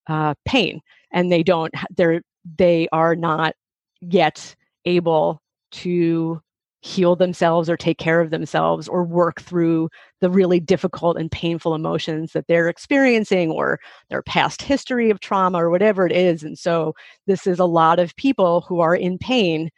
uh, 0.09 0.35
pain. 0.45 0.81
And 1.13 1.31
they 1.31 1.43
don't, 1.43 1.73
they're, 1.97 2.23
they 2.59 2.89
are 2.93 3.15
not 3.15 3.55
yet 4.01 4.55
able 4.85 5.41
to 5.73 6.43
heal 6.87 7.17
themselves 7.17 7.69
or 7.69 7.77
take 7.77 7.99
care 7.99 8.21
of 8.21 8.31
themselves 8.31 8.87
or 8.87 9.03
work 9.03 9.41
through 9.41 9.89
the 10.21 10.31
really 10.31 10.61
difficult 10.61 11.19
and 11.19 11.31
painful 11.31 11.75
emotions 11.75 12.33
that 12.33 12.47
they're 12.47 12.69
experiencing 12.69 13.51
or 13.51 13.81
their 14.09 14.23
past 14.23 14.63
history 14.63 15.11
of 15.11 15.19
trauma 15.19 15.59
or 15.59 15.69
whatever 15.69 16.07
it 16.07 16.13
is. 16.13 16.45
And 16.45 16.57
so 16.57 16.95
this 17.27 17.47
is 17.47 17.59
a 17.59 17.65
lot 17.65 17.99
of 17.99 18.15
people 18.15 18.61
who 18.63 18.79
are 18.81 18.95
in 18.95 19.19
pain 19.19 19.69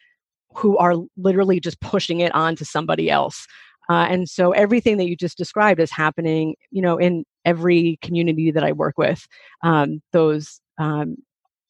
who 0.54 0.76
are 0.76 0.96
literally 1.16 1.60
just 1.60 1.80
pushing 1.80 2.20
it 2.20 2.34
on 2.34 2.56
to 2.56 2.64
somebody 2.64 3.10
else. 3.10 3.46
Uh, 3.88 4.06
and 4.10 4.28
so 4.28 4.52
everything 4.52 4.98
that 4.98 5.08
you 5.08 5.16
just 5.16 5.38
described 5.38 5.80
is 5.80 5.90
happening, 5.90 6.54
you 6.70 6.82
know, 6.82 6.98
in 6.98 7.24
every 7.46 7.98
community 8.02 8.50
that 8.50 8.64
I 8.64 8.72
work 8.72 8.98
with. 8.98 9.26
Um, 9.62 10.02
those 10.12 10.60
um, 10.76 11.16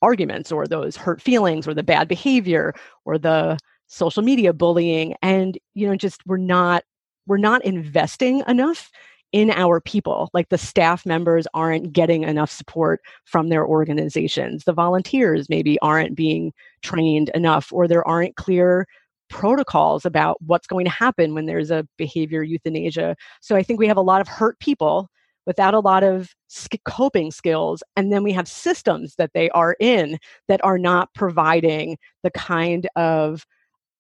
arguments 0.03 0.51
or 0.51 0.67
those 0.67 0.97
hurt 0.97 1.23
feelings 1.23 1.69
or 1.69 1.75
the 1.75 1.85
bad 1.85 2.09
behavior 2.09 2.75
or 3.05 3.19
the 3.19 3.57
social 3.89 4.23
media 4.23 4.53
bullying, 4.53 5.15
and 5.23 5.59
you 5.75 5.89
know, 5.89 5.97
just 5.97 6.25
we're 6.27 6.37
not 6.37 6.85
we're 7.27 7.37
not 7.37 7.65
investing 7.65 8.43
enough 8.47 8.91
in 9.33 9.51
our 9.51 9.81
people. 9.81 10.31
Like 10.33 10.49
the 10.49 10.57
staff 10.57 11.05
members 11.05 11.47
aren't 11.53 11.93
getting 11.93 12.23
enough 12.23 12.51
support 12.51 13.01
from 13.25 13.49
their 13.49 13.67
organizations. 13.67 14.65
The 14.65 14.73
volunteers 14.73 15.51
maybe 15.51 15.79
aren't 15.81 16.17
being 16.17 16.53
trained 16.83 17.31
enough, 17.35 17.73
or 17.73 17.87
there 17.87 18.07
aren't 18.07 18.37
clear 18.37 18.87
protocols 19.29 20.07
about 20.07 20.41
what's 20.43 20.67
going 20.67 20.87
to 20.87 20.91
happen 20.91 21.35
when 21.35 21.47
there's 21.47 21.71
a 21.71 21.87
behavior 21.99 22.43
euthanasia. 22.43 23.15
So 23.41 23.57
I 23.57 23.63
think 23.63 23.79
we 23.79 23.87
have 23.87 23.99
a 23.99 24.03
lot 24.03 24.23
of 24.23 24.29
hurt 24.29 24.59
people 24.61 25.11
without 25.47 25.75
a 25.75 25.81
lot 25.81 26.03
of 26.03 26.35
coping 26.85 27.31
skills. 27.31 27.83
And 27.97 28.13
then 28.13 28.23
we 28.23 28.33
have 28.33 28.49
systems 28.49 29.15
that 29.17 29.33
they 29.35 29.49
are 29.51 29.77
in 29.81 30.19
that 30.47 30.63
are 30.65 30.79
not 30.79 31.13
providing 31.15 31.97
the 32.23 32.31
kind 32.31 32.87
of 32.97 33.47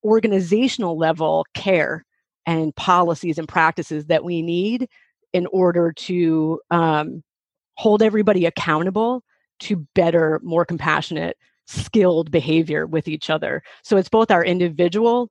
organizational 0.08 0.96
level 0.96 1.44
care 1.54 2.04
and 2.46 2.74
policies 2.76 3.38
and 3.38 3.46
practices 3.46 4.06
that 4.06 4.24
we 4.24 4.40
need 4.40 4.88
in 5.34 5.46
order 5.52 5.92
to 5.92 6.58
um, 6.70 7.22
hold 7.76 8.02
everybody 8.02 8.46
accountable 8.46 9.22
to 9.60 9.86
better, 9.94 10.40
more 10.42 10.64
compassionate, 10.64 11.36
skilled 11.66 12.30
behavior 12.30 12.86
with 12.86 13.06
each 13.06 13.28
other. 13.28 13.62
So 13.84 13.98
it's 13.98 14.08
both 14.08 14.30
our 14.30 14.42
individual 14.42 15.30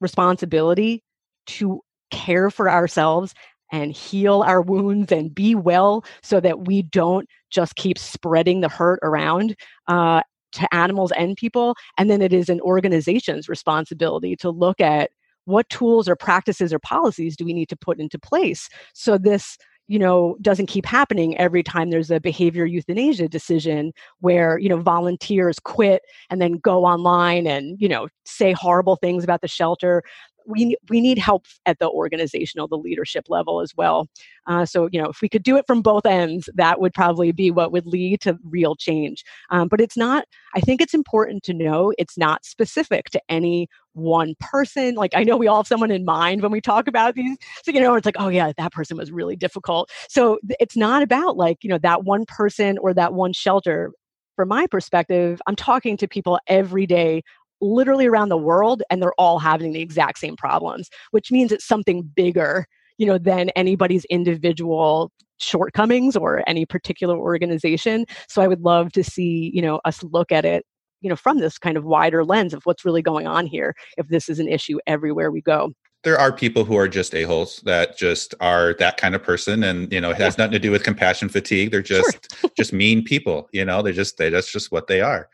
responsibility 0.00 1.02
to 1.46 1.80
care 2.10 2.50
for 2.50 2.70
ourselves 2.70 3.34
and 3.72 3.92
heal 3.92 4.42
our 4.42 4.60
wounds 4.60 5.10
and 5.10 5.34
be 5.34 5.54
well 5.54 6.04
so 6.22 6.40
that 6.40 6.66
we 6.66 6.82
don't 6.82 7.26
just 7.50 7.76
keep 7.76 7.98
spreading 7.98 8.60
the 8.60 8.68
hurt 8.68 8.98
around 9.02 9.56
uh, 9.86 10.22
to 10.52 10.74
animals 10.74 11.12
and 11.12 11.36
people. 11.36 11.74
And 11.96 12.10
then 12.10 12.22
it 12.22 12.32
is 12.32 12.48
an 12.48 12.60
organization's 12.60 13.48
responsibility 13.48 14.36
to 14.36 14.50
look 14.50 14.80
at 14.80 15.10
what 15.44 15.68
tools 15.70 16.08
or 16.08 16.14
practices 16.14 16.72
or 16.72 16.78
policies 16.78 17.34
do 17.34 17.44
we 17.44 17.54
need 17.54 17.70
to 17.70 17.76
put 17.76 17.98
into 17.98 18.18
place 18.18 18.68
so 18.92 19.16
this 19.16 19.56
you 19.88 19.98
know 19.98 20.36
doesn't 20.42 20.66
keep 20.66 20.84
happening 20.84 21.36
every 21.38 21.62
time 21.62 21.90
there's 21.90 22.10
a 22.10 22.20
behavior 22.20 22.66
euthanasia 22.66 23.26
decision 23.28 23.90
where 24.20 24.58
you 24.58 24.68
know 24.68 24.76
volunteers 24.76 25.58
quit 25.58 26.02
and 26.30 26.40
then 26.40 26.58
go 26.58 26.84
online 26.84 27.46
and 27.46 27.80
you 27.80 27.88
know 27.88 28.06
say 28.24 28.52
horrible 28.52 28.96
things 28.96 29.24
about 29.24 29.40
the 29.40 29.48
shelter 29.48 30.02
we 30.48 30.76
we 30.88 31.00
need 31.00 31.18
help 31.18 31.46
at 31.66 31.78
the 31.78 31.88
organizational, 31.88 32.66
the 32.66 32.78
leadership 32.78 33.26
level 33.28 33.60
as 33.60 33.72
well. 33.76 34.08
Uh, 34.46 34.64
so 34.64 34.88
you 34.90 35.00
know, 35.00 35.10
if 35.10 35.20
we 35.20 35.28
could 35.28 35.42
do 35.42 35.56
it 35.56 35.66
from 35.66 35.82
both 35.82 36.06
ends, 36.06 36.48
that 36.54 36.80
would 36.80 36.94
probably 36.94 37.32
be 37.32 37.50
what 37.50 37.70
would 37.70 37.86
lead 37.86 38.20
to 38.22 38.38
real 38.44 38.74
change. 38.74 39.24
Um, 39.50 39.68
but 39.68 39.80
it's 39.80 39.96
not. 39.96 40.24
I 40.54 40.60
think 40.60 40.80
it's 40.80 40.94
important 40.94 41.42
to 41.44 41.54
know 41.54 41.92
it's 41.98 42.16
not 42.16 42.44
specific 42.44 43.10
to 43.10 43.20
any 43.28 43.68
one 43.92 44.34
person. 44.40 44.94
Like 44.94 45.12
I 45.14 45.22
know 45.22 45.36
we 45.36 45.46
all 45.46 45.58
have 45.58 45.66
someone 45.66 45.90
in 45.90 46.04
mind 46.04 46.42
when 46.42 46.50
we 46.50 46.60
talk 46.60 46.88
about 46.88 47.14
these. 47.14 47.36
So 47.62 47.70
you 47.70 47.80
know, 47.80 47.94
it's 47.94 48.06
like, 48.06 48.16
oh 48.18 48.28
yeah, 48.28 48.52
that 48.56 48.72
person 48.72 48.96
was 48.96 49.12
really 49.12 49.36
difficult. 49.36 49.90
So 50.08 50.38
it's 50.58 50.76
not 50.76 51.02
about 51.02 51.36
like 51.36 51.58
you 51.62 51.68
know 51.68 51.78
that 51.78 52.04
one 52.04 52.24
person 52.26 52.78
or 52.78 52.94
that 52.94 53.12
one 53.12 53.32
shelter 53.34 53.92
from 54.38 54.48
my 54.48 54.68
perspective, 54.68 55.42
I'm 55.48 55.56
talking 55.56 55.96
to 55.96 56.06
people 56.06 56.38
every 56.46 56.86
day 56.86 57.24
literally 57.60 58.06
around 58.06 58.28
the 58.28 58.36
world 58.36 58.82
and 58.90 59.02
they're 59.02 59.12
all 59.18 59.38
having 59.38 59.72
the 59.72 59.80
exact 59.80 60.18
same 60.18 60.36
problems 60.36 60.88
which 61.10 61.30
means 61.32 61.52
it's 61.52 61.66
something 61.66 62.02
bigger 62.02 62.66
you 62.98 63.06
know 63.06 63.18
than 63.18 63.48
anybody's 63.50 64.04
individual 64.06 65.10
shortcomings 65.38 66.16
or 66.16 66.42
any 66.48 66.66
particular 66.66 67.16
organization. 67.16 68.04
So 68.28 68.42
i 68.42 68.48
would 68.48 68.60
love 68.60 68.92
to 68.92 69.04
see 69.04 69.50
you 69.54 69.62
know 69.62 69.80
us 69.84 70.02
look 70.02 70.32
at 70.32 70.44
it 70.44 70.64
you 71.00 71.08
know 71.08 71.16
from 71.16 71.38
this 71.38 71.58
kind 71.58 71.76
of 71.76 71.84
wider 71.84 72.24
lens 72.24 72.52
of 72.52 72.62
what's 72.64 72.84
really 72.84 73.02
going 73.02 73.26
on 73.26 73.46
here 73.46 73.74
if 73.96 74.08
this 74.08 74.28
is 74.28 74.38
an 74.40 74.48
issue 74.48 74.78
everywhere 74.86 75.30
we 75.30 75.40
go 75.40 75.72
there 76.04 76.18
are 76.18 76.32
people 76.32 76.64
who 76.64 76.76
are 76.76 76.88
just 76.88 77.14
a-holes 77.14 77.60
that 77.64 77.98
just 77.98 78.34
are 78.40 78.74
that 78.78 78.96
kind 78.96 79.14
of 79.14 79.22
person 79.22 79.64
and 79.64 79.92
you 79.92 80.00
know 80.00 80.10
it 80.10 80.16
has 80.16 80.36
yeah. 80.36 80.44
nothing 80.44 80.52
to 80.52 80.58
do 80.58 80.70
with 80.70 80.84
compassion 80.84 81.28
fatigue 81.28 81.70
they're 81.70 81.82
just 81.82 82.34
sure. 82.40 82.50
just 82.56 82.72
mean 82.72 83.02
people 83.02 83.48
you 83.52 83.64
know 83.64 83.82
they're 83.82 83.92
just 83.92 84.16
they 84.16 84.30
that's 84.30 84.52
just 84.52 84.70
what 84.70 84.86
they 84.86 85.00
are 85.00 85.28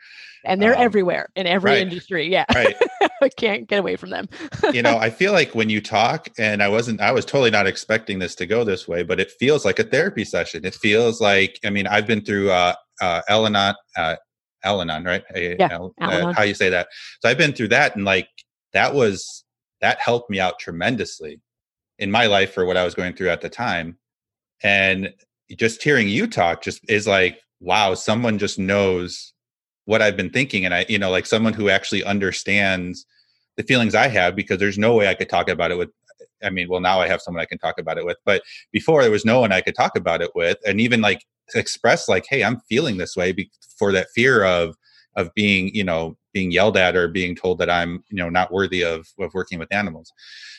and 0.45 0.61
they're 0.61 0.75
um, 0.75 0.81
everywhere 0.81 1.29
in 1.35 1.47
every 1.47 1.71
right. 1.71 1.81
industry. 1.81 2.31
Yeah. 2.31 2.45
Right. 2.53 2.75
I 3.21 3.29
can't 3.29 3.67
get 3.67 3.79
away 3.79 3.95
from 3.95 4.11
them. 4.11 4.29
you 4.73 4.81
know, 4.81 4.97
I 4.97 5.09
feel 5.09 5.33
like 5.33 5.55
when 5.55 5.69
you 5.69 5.81
talk, 5.81 6.29
and 6.37 6.61
I 6.61 6.69
wasn't, 6.69 7.01
I 7.01 7.11
was 7.11 7.25
totally 7.25 7.51
not 7.51 7.67
expecting 7.67 8.19
this 8.19 8.35
to 8.35 8.45
go 8.45 8.63
this 8.63 8.87
way, 8.87 9.03
but 9.03 9.19
it 9.19 9.31
feels 9.31 9.65
like 9.65 9.79
a 9.79 9.83
therapy 9.83 10.23
session. 10.23 10.65
It 10.65 10.75
feels 10.75 11.19
like, 11.19 11.59
I 11.65 11.69
mean, 11.69 11.87
I've 11.87 12.07
been 12.07 12.23
through 12.23 12.51
uh, 12.51 12.75
uh, 13.01 13.21
Al-Anon, 13.27 13.75
uh, 13.97 14.15
Al-Anon, 14.63 15.03
right? 15.03 15.23
Yeah, 15.35 15.79
uh, 15.99 16.33
how 16.33 16.43
you 16.43 16.53
say 16.53 16.69
that. 16.69 16.87
So 17.21 17.29
I've 17.29 17.37
been 17.37 17.53
through 17.53 17.69
that, 17.69 17.95
and 17.95 18.05
like 18.05 18.29
that 18.73 18.93
was 18.93 19.43
that 19.81 19.99
helped 19.99 20.29
me 20.29 20.39
out 20.39 20.59
tremendously 20.59 21.41
in 21.99 22.11
my 22.11 22.25
life 22.25 22.53
for 22.53 22.65
what 22.65 22.77
I 22.77 22.83
was 22.83 22.95
going 22.95 23.13
through 23.13 23.29
at 23.29 23.41
the 23.41 23.49
time. 23.49 23.97
And 24.63 25.13
just 25.57 25.83
hearing 25.83 26.09
you 26.09 26.27
talk 26.27 26.61
just 26.63 26.79
is 26.89 27.07
like, 27.07 27.39
wow, 27.59 27.93
someone 27.93 28.37
just 28.37 28.57
knows 28.59 29.33
what 29.85 30.01
I've 30.01 30.17
been 30.17 30.31
thinking. 30.31 30.65
And 30.65 30.73
I, 30.73 30.85
you 30.89 30.97
know, 30.97 31.11
like 31.11 31.25
someone 31.25 31.53
who 31.53 31.69
actually 31.69 32.03
understands 32.03 33.05
the 33.57 33.63
feelings 33.63 33.95
I 33.95 34.07
have 34.07 34.35
because 34.35 34.59
there's 34.59 34.77
no 34.77 34.95
way 34.95 35.07
I 35.07 35.13
could 35.13 35.29
talk 35.29 35.49
about 35.49 35.71
it 35.71 35.77
with 35.77 35.89
I 36.43 36.49
mean, 36.49 36.67
well, 36.69 36.81
now 36.81 36.99
I 36.99 37.07
have 37.07 37.21
someone 37.21 37.41
I 37.41 37.45
can 37.45 37.57
talk 37.57 37.79
about 37.79 37.97
it 37.97 38.05
with, 38.05 38.17
but 38.25 38.43
before 38.71 39.01
there 39.01 39.11
was 39.11 39.25
no 39.25 39.39
one 39.39 39.51
I 39.51 39.61
could 39.61 39.75
talk 39.75 39.97
about 39.97 40.21
it 40.21 40.31
with, 40.35 40.57
and 40.65 40.79
even 40.79 41.01
like 41.01 41.25
express 41.55 42.07
like, 42.07 42.25
"Hey, 42.29 42.43
I'm 42.43 42.59
feeling 42.69 42.97
this 42.97 43.15
way," 43.15 43.31
be- 43.31 43.51
for 43.77 43.91
that 43.93 44.07
fear 44.13 44.43
of 44.43 44.75
of 45.15 45.33
being, 45.33 45.73
you 45.73 45.83
know, 45.83 46.17
being 46.35 46.51
yelled 46.51 46.75
at 46.75 46.97
or 46.97 47.07
being 47.07 47.33
told 47.33 47.57
that 47.59 47.69
I'm, 47.69 48.03
you 48.11 48.17
know, 48.17 48.29
not 48.29 48.51
worthy 48.51 48.83
of 48.83 49.07
of 49.17 49.33
working 49.33 49.57
with 49.57 49.73
animals. 49.73 50.11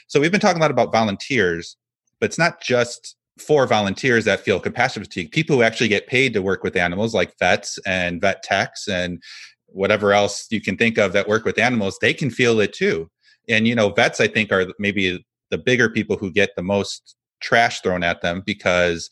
So 0.08 0.18
we've 0.18 0.32
been 0.32 0.40
talking 0.40 0.58
a 0.58 0.64
lot 0.64 0.70
about 0.70 0.90
volunteers, 0.90 1.76
but 2.18 2.30
it's 2.30 2.38
not 2.38 2.62
just 2.62 3.14
for 3.38 3.66
volunteers 3.66 4.24
that 4.24 4.40
feel 4.40 4.58
compassion 4.58 5.04
fatigue. 5.04 5.30
People 5.30 5.56
who 5.56 5.62
actually 5.62 5.88
get 5.88 6.06
paid 6.06 6.32
to 6.32 6.40
work 6.40 6.64
with 6.64 6.76
animals, 6.76 7.14
like 7.14 7.38
vets 7.38 7.78
and 7.86 8.22
vet 8.22 8.42
techs 8.42 8.88
and 8.88 9.22
whatever 9.66 10.14
else 10.14 10.46
you 10.50 10.62
can 10.62 10.78
think 10.78 10.96
of 10.96 11.12
that 11.12 11.28
work 11.28 11.44
with 11.44 11.58
animals, 11.58 11.98
they 12.00 12.14
can 12.14 12.30
feel 12.30 12.58
it 12.58 12.72
too. 12.72 13.10
And 13.46 13.68
you 13.68 13.74
know, 13.74 13.90
vets 13.90 14.18
I 14.18 14.28
think 14.28 14.50
are 14.50 14.66
maybe 14.78 15.24
the 15.50 15.58
bigger 15.58 15.90
people 15.90 16.16
who 16.16 16.32
get 16.32 16.56
the 16.56 16.62
most 16.62 17.14
trash 17.40 17.82
thrown 17.82 18.02
at 18.02 18.22
them 18.22 18.42
because 18.46 19.10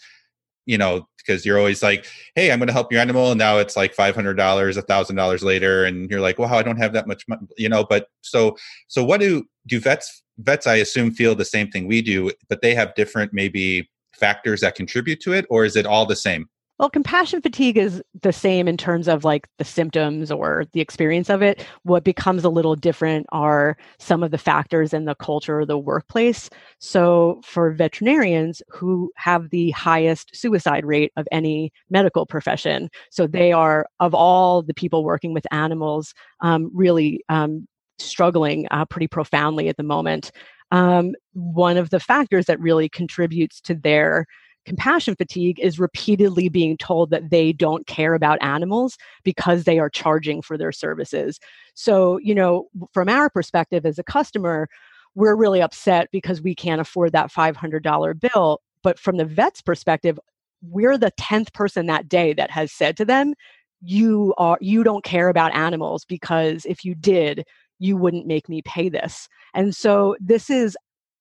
you 0.67 0.79
know 0.79 1.07
because 1.19 1.45
you're 1.45 1.59
always 1.59 1.83
like 1.83 2.07
hey 2.35 2.51
i'm 2.51 2.59
going 2.59 2.67
to 2.67 2.73
help 2.73 2.91
your 2.93 3.01
animal 3.01 3.31
and 3.31 3.39
now 3.39 3.59
it's 3.59 3.77
like 3.77 3.95
$500 3.95 4.37
$1000 4.37 5.43
later 5.43 5.85
and 5.85 6.11
you're 6.11 6.21
like 6.21 6.39
wow 6.39 6.59
i 6.59 6.63
don't 6.63 6.77
have 6.77 6.93
that 6.93 7.07
much 7.07 7.27
money 7.29 7.47
you 7.57 7.69
know 7.69 7.85
but 7.85 8.09
so 8.23 8.57
so 8.89 9.05
what 9.05 9.21
do 9.21 9.45
do 9.67 9.81
vets 9.81 10.23
vets 10.39 10.67
i 10.67 10.77
assume 10.77 11.11
feel 11.11 11.35
the 11.35 11.45
same 11.45 11.71
thing 11.71 11.87
we 11.87 12.03
do 12.03 12.31
but 12.49 12.63
they 12.63 12.75
have 12.75 12.95
different 12.95 13.33
maybe 13.33 13.89
factors 14.15 14.61
that 14.61 14.75
contribute 14.75 15.21
to 15.21 15.33
it 15.33 15.47
or 15.51 15.65
is 15.65 15.77
it 15.77 15.87
all 15.87 16.07
the 16.07 16.17
same 16.17 16.47
well, 16.79 16.91
compassion 16.91 17.41
fatigue 17.41 17.79
is 17.79 18.03
the 18.23 18.33
same 18.33 18.67
in 18.67 18.77
terms 18.77 19.07
of 19.07 19.23
like 19.23 19.49
the 19.59 19.65
symptoms 19.65 20.33
or 20.33 20.65
the 20.73 20.81
experience 20.81 21.31
of 21.31 21.41
it. 21.41 21.65
What 21.85 22.03
becomes 22.03 22.43
a 22.43 22.49
little 22.49 22.75
different 22.75 23.27
are 23.31 23.77
some 23.99 24.25
of 24.25 24.33
the 24.33 24.39
factors 24.39 24.93
in 24.93 25.05
the 25.05 25.15
culture 25.15 25.61
or 25.61 25.67
the 25.67 25.79
workplace. 25.79 26.51
So, 26.81 27.41
for 27.45 27.71
veterinarians 27.73 28.61
who 28.69 29.13
have 29.17 29.51
the 29.51 29.71
highest 29.71 30.35
suicide 30.35 30.85
rate 30.85 31.13
of 31.17 31.29
any 31.31 31.73
medical 31.91 32.27
profession, 32.27 32.91
so 33.09 33.29
they 33.29 33.53
are, 33.53 33.87
of 34.01 34.13
all 34.13 34.63
the 34.63 34.75
people 34.75 35.05
working 35.05 35.33
with 35.33 35.47
animals, 35.53 36.13
um, 36.41 36.73
really 36.75 37.23
um, 37.29 37.69
struggling 37.99 38.67
uh, 38.73 38.85
pretty 38.87 39.07
profoundly 39.07 39.69
at 39.69 39.77
the 39.77 39.85
moment. 39.85 40.33
Um, 40.73 41.15
one 41.35 41.77
of 41.77 41.91
the 41.91 42.01
factors 42.01 42.47
that 42.47 42.59
really 42.59 42.89
contributes 42.89 43.61
to 43.61 43.75
their 43.77 44.27
compassion 44.65 45.15
fatigue 45.17 45.59
is 45.61 45.79
repeatedly 45.79 46.49
being 46.49 46.77
told 46.77 47.11
that 47.11 47.31
they 47.31 47.53
don't 47.53 47.87
care 47.87 48.15
about 48.15 48.43
animals 48.43 48.97
because 49.23 49.65
they 49.65 49.79
are 49.79 49.91
charging 49.91 50.43
for 50.43 50.57
their 50.57 50.73
services. 50.73 51.39
So, 51.75 52.19
you 52.19 52.35
know, 52.35 52.69
from 52.93 53.09
our 53.09 53.29
perspective 53.29 53.85
as 53.87 53.99
a 53.99 54.05
customer, 54.05 54.69
we're 55.15 55.37
really 55.37 55.63
upset 55.63 56.09
because 56.13 56.43
we 56.43 56.55
can't 56.55 56.81
afford 56.81 57.13
that 57.13 57.33
$500 57.33 58.21
bill. 58.21 58.61
But 58.83 58.99
from 58.99 59.17
the 59.17 59.25
vet's 59.25 59.63
perspective, 59.63 60.19
we're 60.63 60.99
the 60.99 61.13
10th 61.19 61.53
person 61.53 61.87
that 61.87 62.09
day 62.09 62.33
that 62.35 62.51
has 62.51 62.73
said 62.73 62.97
to 62.97 63.05
them, 63.05 63.35
you 63.83 64.35
are 64.39 64.57
you 64.61 64.83
don't 64.83 65.05
care 65.05 65.29
about 65.29 65.55
animals 65.55 66.05
because 66.07 66.65
if 66.65 66.85
you 66.85 66.95
did, 66.95 67.45
you 67.79 67.97
wouldn't 67.97 68.27
make 68.27 68.49
me 68.49 68.63
pay 68.63 68.89
this. 68.89 69.29
And 69.53 69.75
so 69.75 70.17
this 70.21 70.49
is 70.49 70.77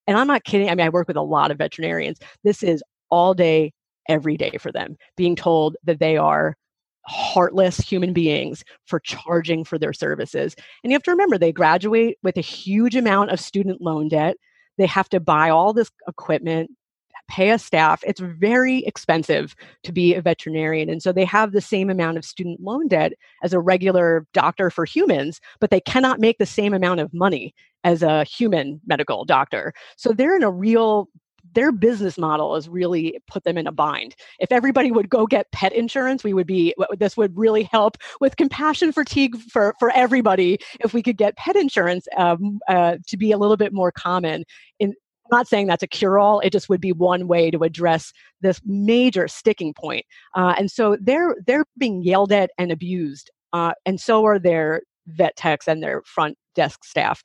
and 0.08 0.18
I'm 0.18 0.28
not 0.28 0.44
kidding. 0.44 0.70
I 0.70 0.76
mean, 0.76 0.86
I 0.86 0.90
work 0.90 1.08
with 1.08 1.18
a 1.18 1.22
lot 1.22 1.52
of 1.52 1.58
veterinarians. 1.58 2.20
This 2.44 2.64
is 2.64 2.84
all 3.14 3.36
day, 3.36 3.72
every 4.10 4.38
day 4.38 4.58
for 4.60 4.72
them, 4.72 4.98
being 5.16 5.36
told 5.36 5.78
that 5.84 6.00
they 6.00 6.18
are 6.18 6.58
heartless 7.06 7.78
human 7.78 8.14
beings 8.14 8.64
for 8.86 9.00
charging 9.00 9.64
for 9.64 9.78
their 9.78 9.94
services. 9.94 10.56
And 10.84 10.92
you 10.92 10.96
have 10.96 11.04
to 11.04 11.12
remember, 11.12 11.38
they 11.38 11.52
graduate 11.52 12.18
with 12.24 12.38
a 12.38 12.42
huge 12.42 12.96
amount 12.96 13.30
of 13.30 13.40
student 13.40 13.82
loan 13.82 14.08
debt. 14.08 14.36
They 14.78 14.88
have 14.88 15.10
to 15.10 15.20
buy 15.20 15.50
all 15.50 15.74
this 15.74 15.92
equipment, 16.08 16.72
pay 17.30 17.52
a 17.52 17.60
staff. 17.60 18.04
It's 18.06 18.20
very 18.20 18.86
expensive 18.86 19.56
to 19.84 19.92
be 19.92 20.16
a 20.16 20.22
veterinarian. 20.22 20.90
And 20.90 21.04
so 21.04 21.12
they 21.12 21.26
have 21.26 21.52
the 21.52 21.62
same 21.62 21.90
amount 21.90 22.18
of 22.18 22.26
student 22.26 22.62
loan 22.62 22.88
debt 22.88 23.14
as 23.44 23.54
a 23.54 23.60
regular 23.60 24.26
doctor 24.34 24.70
for 24.70 24.86
humans, 24.86 25.40
but 25.60 25.70
they 25.70 25.82
cannot 25.82 26.20
make 26.20 26.38
the 26.38 26.46
same 26.46 26.74
amount 26.74 27.00
of 27.00 27.14
money 27.14 27.54
as 27.84 28.02
a 28.02 28.24
human 28.24 28.80
medical 28.88 29.26
doctor. 29.26 29.74
So 29.98 30.14
they're 30.14 30.36
in 30.36 30.44
a 30.44 30.52
real 30.52 31.10
their 31.54 31.72
business 31.72 32.18
model 32.18 32.56
has 32.56 32.68
really 32.68 33.20
put 33.28 33.44
them 33.44 33.58
in 33.58 33.68
a 33.68 33.72
bind. 33.72 34.16
If 34.40 34.52
everybody 34.52 34.92
would 34.92 35.10
go 35.10 35.26
get 35.26 35.52
pet 35.52 35.74
insurance, 35.74 36.24
we 36.24 36.34
would 36.34 36.48
be 36.48 36.74
this 36.98 37.18
would 37.18 37.38
really 37.38 37.64
help 37.64 37.98
with 38.20 38.38
compassion 38.38 38.92
fatigue 38.92 39.38
for 39.38 39.74
for 39.80 39.92
everybody. 39.92 40.60
If 40.80 40.94
we 40.94 41.02
could 41.02 41.18
get 41.18 41.38
pet 41.38 41.56
insurance 41.56 42.08
um, 42.18 42.60
uh, 42.68 42.98
to 43.08 43.18
be 43.18 43.32
a 43.32 43.38
little 43.38 43.58
bit 43.58 43.74
more 43.74 43.92
common 43.92 44.46
in 44.80 44.94
I'm 45.26 45.38
not 45.38 45.48
saying 45.48 45.68
that's 45.68 45.84
a 45.84 45.88
cure 45.88 46.20
all. 46.20 46.42
It 46.42 46.52
just 46.52 46.68
would 46.68 46.82
be 46.82 46.92
one 46.92 47.28
way 47.28 47.50
to 47.50 47.64
address 47.64 48.12
this 48.42 48.60
major 48.66 49.28
sticking 49.30 49.74
point. 49.74 50.06
Uh, 50.36 50.54
and 50.58 50.70
so 50.70 50.98
they're 51.00 51.36
they're 51.48 51.66
being 51.78 52.04
yelled 52.04 52.32
at 52.32 52.52
and 52.58 52.72
abused, 52.72 53.32
uh, 53.54 53.74
and 53.86 54.00
so 54.00 54.26
are 54.26 54.38
their 54.38 54.82
vet 55.08 55.36
techs 55.36 55.68
and 55.68 55.82
their 55.82 56.02
front 56.06 56.38
desk 56.56 56.84
staff 56.84 57.24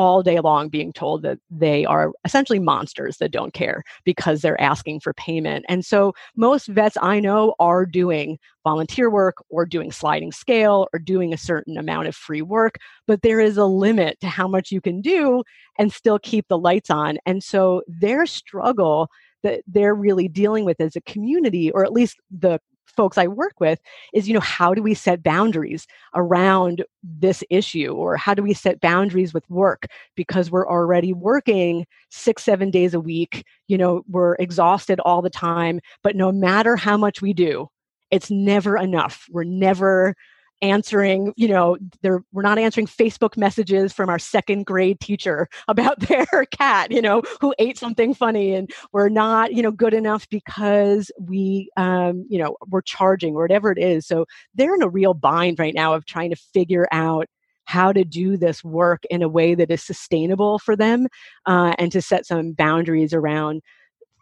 all 0.00 0.22
day 0.22 0.40
long 0.40 0.70
being 0.70 0.94
told 0.94 1.20
that 1.20 1.38
they 1.50 1.84
are 1.84 2.10
essentially 2.24 2.58
monsters 2.58 3.18
that 3.18 3.30
don't 3.30 3.52
care 3.52 3.84
because 4.02 4.40
they're 4.40 4.58
asking 4.58 4.98
for 4.98 5.12
payment. 5.12 5.62
And 5.68 5.84
so 5.84 6.14
most 6.34 6.68
vets 6.68 6.96
I 7.02 7.20
know 7.20 7.54
are 7.58 7.84
doing 7.84 8.38
volunteer 8.64 9.10
work 9.10 9.44
or 9.50 9.66
doing 9.66 9.92
sliding 9.92 10.32
scale 10.32 10.88
or 10.94 10.98
doing 10.98 11.34
a 11.34 11.36
certain 11.36 11.76
amount 11.76 12.08
of 12.08 12.16
free 12.16 12.40
work, 12.40 12.78
but 13.06 13.20
there 13.20 13.40
is 13.40 13.58
a 13.58 13.66
limit 13.66 14.18
to 14.22 14.26
how 14.26 14.48
much 14.48 14.72
you 14.72 14.80
can 14.80 15.02
do 15.02 15.44
and 15.78 15.92
still 15.92 16.18
keep 16.18 16.48
the 16.48 16.56
lights 16.56 16.88
on. 16.88 17.18
And 17.26 17.44
so 17.44 17.82
their 17.86 18.24
struggle 18.24 19.10
that 19.42 19.60
they're 19.66 19.94
really 19.94 20.28
dealing 20.28 20.64
with 20.64 20.80
as 20.80 20.96
a 20.96 21.02
community, 21.02 21.70
or 21.72 21.84
at 21.84 21.92
least 21.92 22.16
the 22.30 22.58
folks 22.90 23.18
I 23.18 23.26
work 23.26 23.60
with 23.60 23.80
is, 24.12 24.28
you 24.28 24.34
know, 24.34 24.40
how 24.40 24.74
do 24.74 24.82
we 24.82 24.94
set 24.94 25.22
boundaries 25.22 25.86
around 26.14 26.84
this 27.02 27.42
issue? 27.50 27.92
Or 27.92 28.16
how 28.16 28.34
do 28.34 28.42
we 28.42 28.54
set 28.54 28.80
boundaries 28.80 29.32
with 29.32 29.48
work? 29.48 29.86
Because 30.14 30.50
we're 30.50 30.68
already 30.68 31.12
working 31.12 31.86
six, 32.10 32.42
seven 32.42 32.70
days 32.70 32.94
a 32.94 33.00
week. 33.00 33.44
You 33.68 33.78
know, 33.78 34.02
we're 34.08 34.34
exhausted 34.34 35.00
all 35.00 35.22
the 35.22 35.30
time. 35.30 35.80
But 36.02 36.16
no 36.16 36.32
matter 36.32 36.76
how 36.76 36.96
much 36.96 37.22
we 37.22 37.32
do, 37.32 37.68
it's 38.10 38.30
never 38.30 38.76
enough. 38.76 39.26
We're 39.30 39.44
never 39.44 40.14
answering 40.62 41.32
you 41.36 41.48
know 41.48 41.76
they're 42.02 42.22
we're 42.32 42.42
not 42.42 42.58
answering 42.58 42.86
facebook 42.86 43.36
messages 43.36 43.92
from 43.92 44.08
our 44.08 44.18
second 44.18 44.66
grade 44.66 45.00
teacher 45.00 45.48
about 45.68 45.98
their 46.00 46.26
cat 46.50 46.90
you 46.90 47.00
know 47.00 47.22
who 47.40 47.54
ate 47.58 47.78
something 47.78 48.12
funny 48.14 48.54
and 48.54 48.70
we're 48.92 49.08
not 49.08 49.52
you 49.52 49.62
know 49.62 49.70
good 49.70 49.94
enough 49.94 50.28
because 50.28 51.10
we 51.18 51.70
um 51.76 52.26
you 52.28 52.38
know 52.38 52.56
we're 52.68 52.82
charging 52.82 53.34
or 53.34 53.42
whatever 53.42 53.70
it 53.70 53.78
is. 53.78 54.06
So 54.06 54.26
they're 54.54 54.74
in 54.74 54.82
a 54.82 54.88
real 54.88 55.14
bind 55.14 55.58
right 55.58 55.74
now 55.74 55.94
of 55.94 56.06
trying 56.06 56.30
to 56.30 56.36
figure 56.36 56.86
out 56.92 57.26
how 57.64 57.92
to 57.92 58.04
do 58.04 58.36
this 58.36 58.64
work 58.64 59.04
in 59.10 59.22
a 59.22 59.28
way 59.28 59.54
that 59.54 59.70
is 59.70 59.82
sustainable 59.82 60.58
for 60.58 60.74
them 60.74 61.06
uh, 61.46 61.74
and 61.78 61.92
to 61.92 62.02
set 62.02 62.26
some 62.26 62.52
boundaries 62.52 63.14
around 63.14 63.62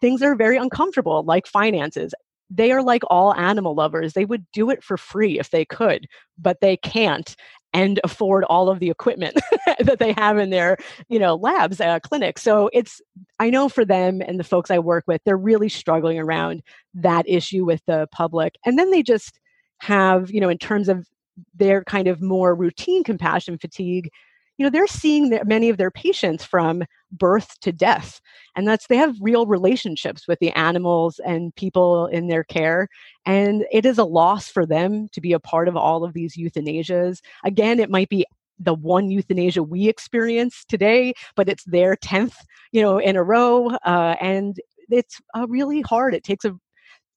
things 0.01 0.21
that 0.21 0.27
are 0.27 0.37
very 0.37 0.57
uncomfortable 0.57 1.23
like 1.25 1.47
finances 1.47 2.15
they 2.51 2.73
are 2.73 2.83
like 2.83 3.03
all 3.09 3.35
animal 3.35 3.75
lovers. 3.75 4.13
They 4.13 4.25
would 4.25 4.47
do 4.53 4.71
it 4.71 4.83
for 4.83 4.97
free 4.97 5.39
if 5.39 5.51
they 5.51 5.65
could, 5.65 6.07
but 6.39 6.61
they 6.61 6.77
can't 6.77 7.37
and 7.75 8.01
afford 8.03 8.45
all 8.45 8.71
of 8.71 8.79
the 8.79 8.89
equipment 8.91 9.39
that 9.81 9.99
they 9.99 10.13
have 10.13 10.39
in 10.39 10.51
their, 10.51 10.79
you 11.09 11.19
know, 11.19 11.35
labs, 11.35 11.81
uh, 11.81 12.01
clinics. 12.01 12.43
So 12.43 12.71
it's, 12.73 13.01
I 13.39 13.51
know 13.51 13.69
for 13.69 13.85
them 13.85 14.23
and 14.23 14.41
the 14.41 14.45
folks 14.45 14.71
I 14.71 14.79
work 14.79 15.05
with, 15.07 15.21
they're 15.25 15.37
really 15.37 15.69
struggling 15.69 16.19
around 16.19 16.63
that 16.95 17.29
issue 17.29 17.65
with 17.65 17.83
the 17.87 18.09
public. 18.11 18.55
And 18.65 18.79
then 18.79 18.91
they 18.91 19.03
just 19.03 19.39
have, 19.81 20.31
you 20.31 20.41
know, 20.41 20.49
in 20.49 20.59
terms 20.59 20.89
of 20.89 21.07
their 21.55 21.85
kind 21.85 22.09
of 22.09 22.23
more 22.23 22.55
routine 22.55 23.05
compassion 23.05 23.59
fatigue, 23.59 24.11
you 24.59 24.65
know 24.65 24.71
they're 24.71 24.87
seeing 24.87 25.39
many 25.47 25.69
of 25.71 25.79
their 25.79 25.91
patients 25.91 26.45
from 26.45 26.83
birth 27.13 27.59
to 27.61 27.73
death 27.73 28.21
and 28.55 28.69
that's 28.69 28.87
they 28.89 28.97
have 28.97 29.17
real 29.21 29.47
relationships 29.47 30.29
with 30.29 30.39
the 30.41 30.51
animals 30.51 31.21
and 31.25 31.55
people 31.55 32.07
in 32.07 32.29
their 32.29 32.45
care 32.45 32.89
and 33.25 33.65
it 33.73 33.87
is 33.87 33.97
a 33.99 34.05
loss 34.05 34.49
for 34.49 34.67
them 34.67 35.09
to 35.13 35.21
be 35.21 35.33
a 35.33 35.41
part 35.41 35.69
of 35.69 35.77
all 35.77 36.05
of 36.05 36.13
these 36.13 36.37
euthanasias. 36.37 37.21
Again 37.45 37.79
it 37.79 37.91
might 37.91 38.09
be 38.09 38.27
the 38.59 38.75
one 38.75 39.09
euthanasia 39.09 39.63
we 39.63 39.89
experience 39.89 40.65
today 40.69 41.15
but 41.37 41.49
it's 41.49 41.65
their 41.65 41.95
10th 41.97 42.35
you 42.73 42.83
know 42.83 42.99
in 42.99 43.17
a 43.17 43.23
row 43.23 43.69
uh, 43.85 44.17
and 44.21 44.61
it's 44.91 45.21
uh, 45.35 45.47
really 45.49 45.81
hard. 45.83 46.15
It 46.15 46.25
takes 46.25 46.45
a 46.45 46.57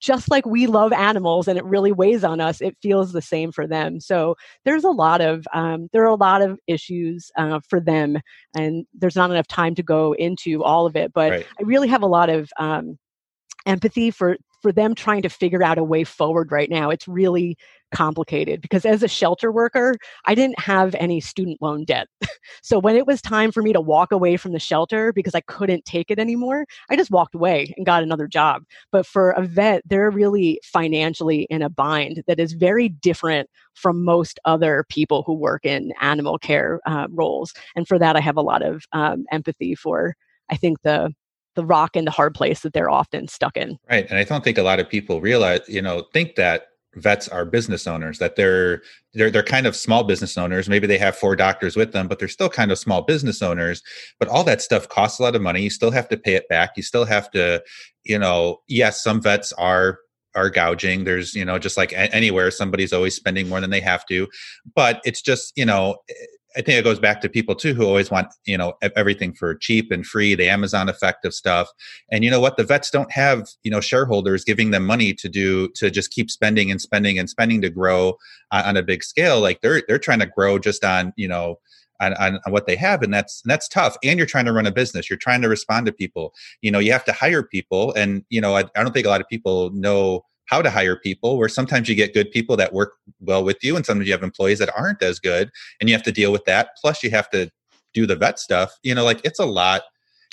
just 0.01 0.29
like 0.31 0.45
we 0.45 0.65
love 0.65 0.91
animals 0.91 1.47
and 1.47 1.57
it 1.57 1.63
really 1.63 1.91
weighs 1.91 2.23
on 2.23 2.41
us, 2.41 2.59
it 2.59 2.75
feels 2.81 3.13
the 3.13 3.21
same 3.21 3.51
for 3.51 3.67
them. 3.67 3.99
So 3.99 4.35
there's 4.65 4.83
a 4.83 4.89
lot 4.89 5.21
of 5.21 5.47
um, 5.53 5.89
there 5.93 6.01
are 6.03 6.07
a 6.07 6.15
lot 6.15 6.41
of 6.41 6.59
issues 6.67 7.31
uh, 7.37 7.59
for 7.69 7.79
them, 7.79 8.17
and 8.55 8.85
there's 8.93 9.15
not 9.15 9.31
enough 9.31 9.47
time 9.47 9.75
to 9.75 9.83
go 9.83 10.13
into 10.13 10.63
all 10.63 10.85
of 10.85 10.95
it. 10.95 11.13
But 11.13 11.31
right. 11.31 11.47
I 11.59 11.63
really 11.63 11.87
have 11.87 12.01
a 12.01 12.07
lot 12.07 12.29
of 12.29 12.49
um, 12.57 12.97
empathy 13.65 14.11
for 14.11 14.37
for 14.62 14.71
them 14.71 14.95
trying 14.95 15.21
to 15.24 15.30
figure 15.30 15.63
out 15.63 15.78
a 15.78 15.84
way 15.84 16.04
forward 16.04 16.52
right 16.52 16.69
now. 16.69 16.89
It's 16.89 17.08
really 17.08 17.58
complicated 17.93 18.62
because 18.62 18.86
as 18.86 19.04
a 19.04 19.08
shelter 19.08 19.52
worker, 19.52 19.95
I 20.26 20.36
didn't 20.36 20.60
have 20.60 20.95
any 20.95 21.19
student 21.19 21.62
loan 21.62 21.84
debt. 21.84 22.08
so 22.63 22.80
when 22.80 22.95
it 22.95 23.06
was 23.06 23.21
time 23.21 23.52
for 23.52 23.62
me 23.62 23.74
to 23.74 23.82
walk 23.82 24.12
away 24.12 24.38
from 24.38 24.54
the 24.54 24.60
shelter 24.60 25.12
because 25.13 25.36
I 25.36 25.41
couldn't 25.41 25.86
take 25.86 26.10
it 26.10 26.19
anymore, 26.19 26.65
I 26.89 26.95
just 26.95 27.12
walked 27.12 27.36
away 27.36 27.74
and 27.76 27.86
got 27.86 28.04
another 28.04 28.28
job. 28.28 28.63
But 28.91 29.06
for 29.06 29.32
a 29.32 29.43
vet, 29.43 29.82
they're 29.86 30.10
really 30.10 30.60
financially 30.63 31.43
in 31.50 31.62
a 31.62 31.69
bind 31.69 32.24
that 32.28 32.39
is 32.39 32.54
very 32.54 32.89
different 32.89 33.50
from 33.74 34.04
most 34.04 34.39
other 34.45 34.86
people 34.89 35.24
who 35.26 35.34
work 35.34 35.65
in 35.65 35.93
animal 36.02 36.38
care 36.38 36.80
uh, 36.86 37.08
roles. 37.10 37.54
And 37.76 37.88
for 37.88 38.00
that, 38.00 38.15
I 38.15 38.21
have 38.21 38.38
a 38.38 38.41
lot 38.41 38.62
of 38.62 38.84
um, 38.93 39.26
empathy 39.32 39.76
for. 39.76 40.15
I 40.50 40.58
think 40.58 40.82
the 40.82 41.13
the 41.55 41.65
rock 41.65 41.95
and 41.95 42.07
the 42.07 42.11
hard 42.11 42.33
place 42.33 42.61
that 42.61 42.73
they're 42.73 42.89
often 42.89 43.27
stuck 43.27 43.57
in. 43.57 43.77
Right. 43.89 44.07
And 44.09 44.17
I 44.17 44.23
don't 44.23 44.43
think 44.43 44.57
a 44.57 44.63
lot 44.63 44.79
of 44.79 44.89
people 44.89 45.21
realize, 45.21 45.61
you 45.67 45.81
know, 45.81 46.05
think 46.13 46.35
that 46.35 46.67
vets 46.95 47.29
are 47.29 47.45
business 47.45 47.87
owners 47.87 48.19
that 48.19 48.35
they're 48.35 48.81
they're 49.13 49.31
they're 49.31 49.43
kind 49.43 49.65
of 49.65 49.75
small 49.75 50.03
business 50.03 50.37
owners. 50.37 50.67
Maybe 50.67 50.87
they 50.87 50.97
have 50.97 51.15
four 51.15 51.35
doctors 51.37 51.77
with 51.77 51.93
them 51.93 52.07
but 52.07 52.19
they're 52.19 52.27
still 52.27 52.49
kind 52.49 52.71
of 52.71 52.77
small 52.77 53.01
business 53.01 53.41
owners. 53.41 53.81
But 54.19 54.27
all 54.27 54.43
that 54.43 54.61
stuff 54.61 54.89
costs 54.89 55.19
a 55.19 55.23
lot 55.23 55.35
of 55.35 55.41
money. 55.41 55.61
You 55.61 55.69
still 55.69 55.91
have 55.91 56.09
to 56.09 56.17
pay 56.17 56.35
it 56.35 56.49
back. 56.49 56.71
You 56.75 56.83
still 56.83 57.05
have 57.05 57.31
to 57.31 57.63
you 58.03 58.19
know 58.19 58.61
yes 58.67 59.03
some 59.03 59.21
vets 59.21 59.53
are 59.53 59.99
are 60.35 60.49
gouging. 60.49 61.03
There's 61.03 61.33
you 61.33 61.45
know 61.45 61.59
just 61.59 61.77
like 61.77 61.93
anywhere 61.95 62.51
somebody's 62.51 62.93
always 62.93 63.15
spending 63.15 63.49
more 63.49 63.61
than 63.61 63.69
they 63.69 63.81
have 63.81 64.05
to. 64.07 64.27
But 64.75 65.01
it's 65.05 65.21
just 65.21 65.53
you 65.55 65.65
know 65.65 65.97
eh, 66.09 66.13
I 66.55 66.61
think 66.61 66.77
it 66.79 66.83
goes 66.83 66.99
back 66.99 67.21
to 67.21 67.29
people 67.29 67.55
too 67.55 67.73
who 67.73 67.85
always 67.85 68.11
want 68.11 68.27
you 68.45 68.57
know 68.57 68.73
everything 68.95 69.33
for 69.33 69.55
cheap 69.55 69.91
and 69.91 70.05
free, 70.05 70.35
the 70.35 70.49
Amazon 70.49 70.89
effect 70.89 71.25
of 71.25 71.33
stuff. 71.33 71.69
And 72.11 72.23
you 72.23 72.31
know 72.31 72.39
what? 72.39 72.57
The 72.57 72.63
vets 72.63 72.89
don't 72.89 73.11
have 73.11 73.47
you 73.63 73.71
know 73.71 73.81
shareholders 73.81 74.43
giving 74.43 74.71
them 74.71 74.85
money 74.85 75.13
to 75.13 75.29
do 75.29 75.69
to 75.75 75.89
just 75.89 76.11
keep 76.11 76.29
spending 76.29 76.71
and 76.71 76.81
spending 76.81 77.17
and 77.19 77.29
spending 77.29 77.61
to 77.61 77.69
grow 77.69 78.17
on, 78.51 78.63
on 78.63 78.77
a 78.77 78.83
big 78.83 79.03
scale. 79.03 79.39
Like 79.39 79.61
they're 79.61 79.83
they're 79.87 79.99
trying 79.99 80.19
to 80.19 80.27
grow 80.27 80.59
just 80.59 80.83
on 80.83 81.13
you 81.15 81.27
know 81.27 81.57
on, 82.01 82.13
on, 82.15 82.39
what 82.49 82.65
they 82.65 82.75
have 82.75 83.03
and 83.03 83.13
that's 83.13 83.41
that's 83.45 83.67
tough 83.67 83.95
and 84.03 84.17
you're 84.17 84.25
trying 84.25 84.45
to 84.45 84.51
run 84.51 84.65
a 84.65 84.71
business 84.71 85.07
you're 85.07 85.19
trying 85.19 85.41
to 85.41 85.47
respond 85.47 85.85
to 85.85 85.91
people 85.91 86.33
you 86.61 86.71
know 86.71 86.79
you 86.79 86.91
have 86.91 87.05
to 87.05 87.13
hire 87.13 87.43
people 87.43 87.93
and 87.93 88.25
you 88.29 88.41
know 88.41 88.55
I, 88.55 88.63
I 88.75 88.81
don't 88.83 88.91
think 88.91 89.05
a 89.05 89.09
lot 89.09 89.21
of 89.21 89.27
people 89.29 89.69
know 89.71 90.25
how 90.45 90.62
to 90.62 90.69
hire 90.69 90.95
people 90.95 91.38
where 91.38 91.49
sometimes 91.49 91.88
you 91.88 91.95
get 91.95 92.13
good 92.13 92.32
people 92.32 92.58
that 92.58 92.73
work 92.73 92.93
well 93.19 93.43
with 93.43 93.63
you 93.63 93.75
and 93.75 93.86
sometimes 93.86 94.08
you 94.08 94.13
have 94.13 94.23
employees 94.23 94.60
that 94.60 94.71
aren't 94.77 95.01
as 95.01 95.19
good 95.19 95.49
and 95.80 95.89
you 95.89 95.95
have 95.95 96.04
to 96.04 96.12
deal 96.12 96.32
with 96.32 96.45
that 96.45 96.69
plus 96.82 97.04
you 97.04 97.10
have 97.10 97.30
to 97.30 97.49
do 97.93 98.06
the 98.06 98.15
vet 98.15 98.39
stuff 98.39 98.77
you 98.84 98.93
know 98.93 99.04
like 99.04 99.21
it's 99.23 99.39
a 99.39 99.45
lot 99.45 99.82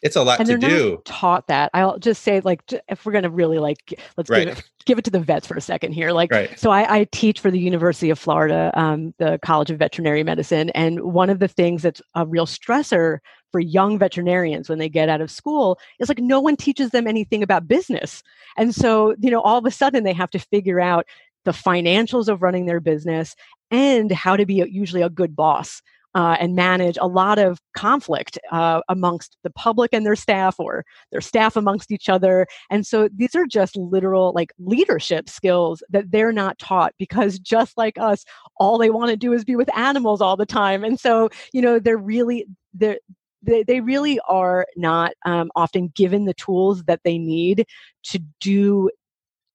it's 0.03 0.17
a 0.17 0.23
lot 0.23 0.39
and 0.39 0.49
to 0.49 0.59
do 0.59 1.03
taught 1.05 1.47
that 1.49 1.71
i'll 1.75 1.99
just 1.99 2.23
say 2.23 2.41
like 2.41 2.63
if 2.89 3.05
we're 3.05 3.13
going 3.13 3.25
to 3.25 3.31
really 3.31 3.59
like 3.59 4.01
let's 4.17 4.31
right. 4.31 4.47
give, 4.47 4.59
it, 4.59 4.71
give 4.85 4.99
it 4.99 5.05
to 5.05 5.11
the 5.11 5.21
vets 5.21 5.47
for 5.47 5.57
a 5.57 5.61
second 5.61 5.93
here 5.93 6.13
like 6.13 6.31
right. 6.31 6.59
so 6.59 6.71
I, 6.71 6.99
I, 6.99 7.05
teach 7.11 7.41
for 7.41 7.51
the 7.51 7.59
university 7.59 8.11
of 8.11 8.19
florida 8.19 8.71
um, 8.75 9.15
the 9.19 9.39
college 9.43 9.71
of 9.71 9.79
veterinary 9.79 10.23
medicine 10.23 10.71
and 10.71 11.01
one 11.01 11.31
of 11.31 11.41
the 11.41 11.49
things 11.49 11.83
that's 11.83 12.03
a 12.15 12.27
real 12.27 12.47
stressor 12.47 13.19
for 13.51 13.61
young 13.61 13.99
veterinarians 13.99 14.69
when 14.69 14.79
they 14.79 14.89
get 14.89 15.09
out 15.09 15.21
of 15.21 15.31
school 15.31 15.79
is 15.99 16.09
like 16.09 16.19
no 16.19 16.41
one 16.41 16.57
teaches 16.57 16.91
them 16.91 17.07
anything 17.07 17.43
about 17.43 17.67
business 17.67 18.23
and 18.57 18.75
so 18.75 19.17
you 19.19 19.31
know 19.31 19.41
all 19.41 19.59
of 19.59 19.67
a 19.67 19.71
sudden 19.71 20.05
they 20.05 20.13
have 20.13 20.31
to 20.31 20.39
figure 20.39 20.81
out 20.81 21.07
the 21.45 21.53
financials 21.53 22.29
of 22.29 22.43
running 22.43 22.67
their 22.67 22.81
business 22.81 23.35
and 23.71 24.13
how 24.13 24.37
to 24.37 24.47
be 24.47 24.63
usually 24.71 25.03
a 25.03 25.11
good 25.11 25.35
boss 25.35 25.83
uh, 26.15 26.37
and 26.41 26.55
manage 26.55 26.99
a 27.01 27.07
lot 27.07 27.39
of 27.39 27.61
conflict 27.77 28.39
uh, 28.51 28.81
amongst 28.89 29.37
the 29.43 29.51
public 29.51 29.91
and 29.93 30.05
their 30.05 30.17
staff 30.17 30.57
or 30.59 30.85
their 31.13 31.21
staff 31.21 31.57
amongst 31.57 31.91
each 31.91 32.09
other. 32.09 32.47
And 32.71 32.87
so 32.87 33.09
these 33.15 33.35
are 33.35 33.47
just 33.47 33.77
literal 33.77 34.33
like 34.35 34.53
leadership 34.59 35.29
skills 35.29 35.83
that 35.91 36.11
they're 36.11 36.33
not 36.33 36.59
taught 36.59 36.95
because 36.99 37.39
just 37.39 37.77
like 37.77 37.99
us, 37.99 38.25
all 38.57 38.79
they 38.79 38.91
want 38.91 39.11
to 39.11 39.17
do 39.17 39.33
is 39.33 39.45
be 39.45 39.57
with 39.57 39.75
animals 39.77 40.21
all 40.21 40.37
the 40.37 40.47
time. 40.47 40.83
And 40.83 40.99
so, 40.99 41.29
you 41.53 41.61
know, 41.61 41.79
they're 41.79 41.99
really, 41.99 42.47
they're, 42.75 42.99
they, 43.43 43.63
they 43.63 43.81
really 43.81 44.19
are 44.29 44.67
not 44.77 45.13
um, 45.25 45.51
often 45.55 45.93
given 45.95 46.25
the 46.25 46.35
tools 46.35 46.83
that 46.85 47.01
they 47.05 47.19
need 47.19 47.67
to 48.05 48.19
do 48.41 48.91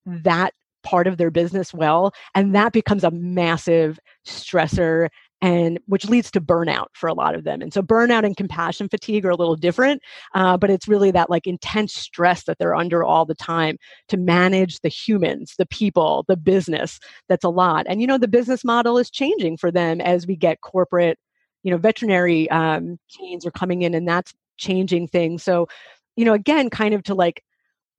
that 0.06 0.54
part 0.84 1.08
of 1.08 1.16
their 1.16 1.32
business 1.32 1.74
well 1.74 2.12
and 2.36 2.54
that 2.54 2.74
becomes 2.74 3.06
a 3.06 3.12
massive 3.12 3.98
stressor 4.28 5.08
and 5.44 5.78
which 5.88 6.06
leads 6.06 6.32
to 6.32 6.40
burnout 6.40 6.88
for 6.94 7.10
a 7.10 7.14
lot 7.14 7.36
of 7.36 7.44
them. 7.44 7.62
And 7.62 7.74
so 7.74 7.82
burnout 7.82 8.26
and 8.26 8.38
compassion 8.38 8.88
fatigue 8.88 9.26
are 9.26 9.30
a 9.30 9.36
little 9.36 9.58
different, 9.58 10.02
uh, 10.34 10.56
but 10.56 10.70
it's 10.70 10.88
really 10.88 11.12
that 11.12 11.30
like 11.30 11.46
intense 11.46 11.94
stress 11.94 12.46
that 12.46 12.60
they're 12.60 12.74
under 12.74 13.04
all 13.04 13.26
the 13.26 13.36
time 13.36 13.78
to 14.08 14.16
manage 14.16 14.80
the 14.80 14.88
humans, 14.88 15.56
the 15.58 15.66
people, 15.66 16.24
the 16.30 16.38
business. 16.38 16.98
That's 17.28 17.44
a 17.44 17.50
lot. 17.50 17.86
And 17.90 18.00
you 18.00 18.08
know, 18.08 18.18
the 18.18 18.28
business 18.30 18.64
model 18.64 18.98
is 18.98 19.10
changing 19.10 19.58
for 19.58 19.70
them 19.70 20.00
as 20.00 20.26
we 20.26 20.38
get 20.38 20.62
corporate, 20.62 21.20
you 21.64 21.72
know, 21.72 21.78
veterinary 21.78 22.50
um, 22.50 22.98
chains 23.10 23.46
are 23.46 23.52
coming 23.52 23.82
in, 23.82 23.94
and 23.94 24.08
that's 24.08 24.34
changing 24.58 25.10
things. 25.10 25.44
So, 25.44 25.68
you 26.16 26.24
know, 26.24 26.34
again, 26.34 26.70
kind 26.70 26.94
of 26.94 27.04
to 27.04 27.16
like 27.16 27.44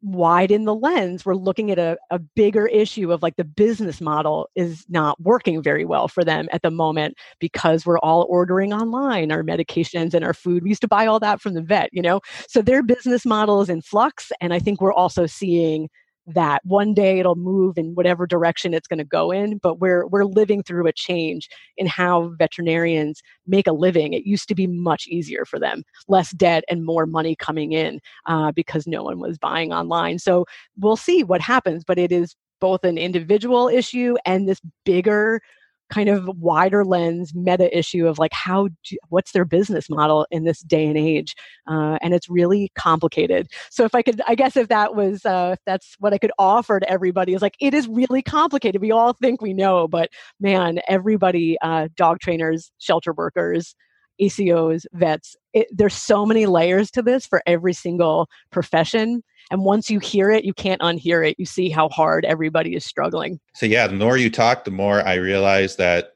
widen 0.04 0.64
the 0.64 0.74
lens 0.74 1.24
we're 1.24 1.34
looking 1.34 1.70
at 1.70 1.78
a, 1.78 1.96
a 2.10 2.18
bigger 2.18 2.66
issue 2.66 3.10
of 3.10 3.22
like 3.22 3.36
the 3.36 3.44
business 3.44 4.00
model 4.02 4.48
is 4.54 4.84
not 4.88 5.18
working 5.20 5.62
very 5.62 5.84
well 5.84 6.08
for 6.08 6.22
them 6.22 6.46
at 6.52 6.60
the 6.60 6.70
moment 6.70 7.16
because 7.38 7.86
we're 7.86 7.98
all 8.00 8.26
ordering 8.28 8.72
online 8.72 9.32
our 9.32 9.42
medications 9.42 10.12
and 10.12 10.24
our 10.24 10.34
food. 10.34 10.62
We 10.62 10.68
used 10.68 10.82
to 10.82 10.88
buy 10.88 11.06
all 11.06 11.20
that 11.20 11.40
from 11.40 11.54
the 11.54 11.62
vet 11.62 11.88
you 11.92 12.02
know? 12.02 12.20
So 12.48 12.60
their 12.60 12.82
business 12.82 13.24
model 13.24 13.62
is 13.62 13.70
in 13.70 13.80
flux 13.80 14.30
and 14.40 14.52
i 14.52 14.58
think 14.58 14.80
we're 14.80 14.92
also 14.92 15.26
seeing 15.26 15.88
that 16.26 16.62
one 16.64 16.94
day 16.94 17.18
it'll 17.18 17.34
move 17.34 17.76
in 17.76 17.94
whatever 17.94 18.26
direction 18.26 18.72
it's 18.72 18.88
going 18.88 18.98
to 18.98 19.04
go 19.04 19.30
in 19.30 19.58
but 19.58 19.78
we're 19.78 20.06
we're 20.06 20.24
living 20.24 20.62
through 20.62 20.86
a 20.86 20.92
change 20.92 21.48
in 21.76 21.86
how 21.86 22.32
veterinarians 22.38 23.22
make 23.46 23.66
a 23.66 23.72
living. 23.72 24.12
It 24.12 24.24
used 24.24 24.48
to 24.48 24.54
be 24.54 24.66
much 24.66 25.06
easier 25.06 25.44
for 25.44 25.58
them 25.58 25.84
less 26.08 26.30
debt 26.32 26.64
and 26.68 26.84
more 26.84 27.06
money 27.06 27.36
coming 27.36 27.72
in 27.72 28.00
uh, 28.26 28.52
because 28.52 28.86
no 28.86 29.02
one 29.02 29.18
was 29.18 29.38
buying 29.38 29.72
online. 29.72 30.18
So 30.18 30.46
we'll 30.78 30.96
see 30.96 31.22
what 31.22 31.40
happens 31.40 31.84
but 31.84 31.98
it 31.98 32.12
is 32.12 32.34
both 32.60 32.84
an 32.84 32.96
individual 32.96 33.68
issue 33.68 34.16
and 34.24 34.48
this 34.48 34.60
bigger 34.84 35.40
kind 35.90 36.08
of 36.08 36.28
wider 36.38 36.84
lens 36.84 37.32
meta 37.34 37.76
issue 37.76 38.06
of 38.06 38.18
like 38.18 38.32
how 38.32 38.68
do, 38.84 38.96
what's 39.08 39.32
their 39.32 39.44
business 39.44 39.88
model 39.90 40.26
in 40.30 40.44
this 40.44 40.60
day 40.60 40.86
and 40.86 40.96
age 40.96 41.34
uh, 41.66 41.98
and 42.00 42.14
it's 42.14 42.28
really 42.28 42.70
complicated 42.74 43.48
so 43.70 43.84
if 43.84 43.94
i 43.94 44.02
could 44.02 44.20
i 44.26 44.34
guess 44.34 44.56
if 44.56 44.68
that 44.68 44.94
was 44.94 45.24
uh, 45.24 45.54
that's 45.66 45.94
what 45.98 46.12
i 46.12 46.18
could 46.18 46.32
offer 46.38 46.80
to 46.80 46.90
everybody 46.90 47.34
is 47.34 47.42
like 47.42 47.56
it 47.60 47.74
is 47.74 47.86
really 47.88 48.22
complicated 48.22 48.80
we 48.80 48.90
all 48.90 49.12
think 49.12 49.40
we 49.40 49.52
know 49.52 49.86
but 49.86 50.08
man 50.40 50.80
everybody 50.88 51.56
uh, 51.62 51.88
dog 51.96 52.18
trainers 52.20 52.72
shelter 52.78 53.12
workers 53.12 53.74
ACOs, 54.20 54.86
vets. 54.92 55.36
It, 55.52 55.66
there's 55.72 55.94
so 55.94 56.24
many 56.24 56.46
layers 56.46 56.90
to 56.92 57.02
this 57.02 57.26
for 57.26 57.42
every 57.46 57.72
single 57.72 58.28
profession. 58.50 59.22
And 59.50 59.64
once 59.64 59.90
you 59.90 59.98
hear 59.98 60.30
it, 60.30 60.44
you 60.44 60.54
can't 60.54 60.80
unhear 60.80 61.28
it. 61.28 61.36
You 61.38 61.46
see 61.46 61.70
how 61.70 61.88
hard 61.88 62.24
everybody 62.24 62.74
is 62.74 62.84
struggling. 62.84 63.40
So, 63.54 63.66
yeah, 63.66 63.86
the 63.86 63.94
more 63.94 64.16
you 64.16 64.30
talk, 64.30 64.64
the 64.64 64.70
more 64.70 65.06
I 65.06 65.14
realize 65.14 65.76
that 65.76 66.14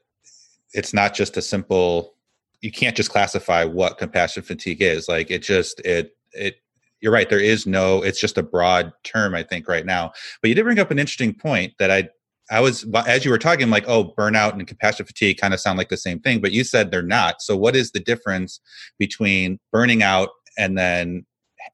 it's 0.73 0.93
not 0.93 1.13
just 1.13 1.37
a 1.37 1.41
simple, 1.41 2.15
you 2.61 2.71
can't 2.71 2.95
just 2.95 3.09
classify 3.09 3.63
what 3.63 3.97
compassion 3.97 4.43
fatigue 4.43 4.81
is. 4.81 5.07
Like, 5.07 5.31
it 5.31 5.39
just, 5.39 5.79
it, 5.81 6.15
it, 6.33 6.55
you're 7.01 7.13
right. 7.13 7.29
There 7.29 7.39
is 7.39 7.65
no, 7.65 8.03
it's 8.03 8.19
just 8.19 8.37
a 8.37 8.43
broad 8.43 8.91
term, 9.03 9.33
I 9.33 9.43
think, 9.43 9.67
right 9.67 9.85
now. 9.85 10.11
But 10.41 10.49
you 10.49 10.55
did 10.55 10.63
bring 10.63 10.79
up 10.79 10.91
an 10.91 10.99
interesting 10.99 11.33
point 11.33 11.73
that 11.79 11.91
I 11.91 12.09
I 12.51 12.61
was 12.61 12.85
as 13.05 13.23
you 13.23 13.31
were 13.31 13.37
talking, 13.37 13.63
I'm 13.63 13.69
like, 13.69 13.87
oh, 13.87 14.13
burnout 14.17 14.53
and 14.53 14.65
compassion 14.65 15.05
fatigue 15.05 15.37
kind 15.37 15.53
of 15.53 15.59
sound 15.59 15.77
like 15.77 15.89
the 15.89 15.97
same 15.97 16.19
thing, 16.19 16.41
but 16.41 16.51
you 16.51 16.63
said 16.63 16.89
they're 16.89 17.01
not. 17.03 17.41
So, 17.41 17.55
what 17.55 17.75
is 17.75 17.91
the 17.91 17.99
difference 17.99 18.59
between 18.97 19.59
burning 19.71 20.01
out 20.01 20.29
and 20.57 20.77
then 20.77 21.25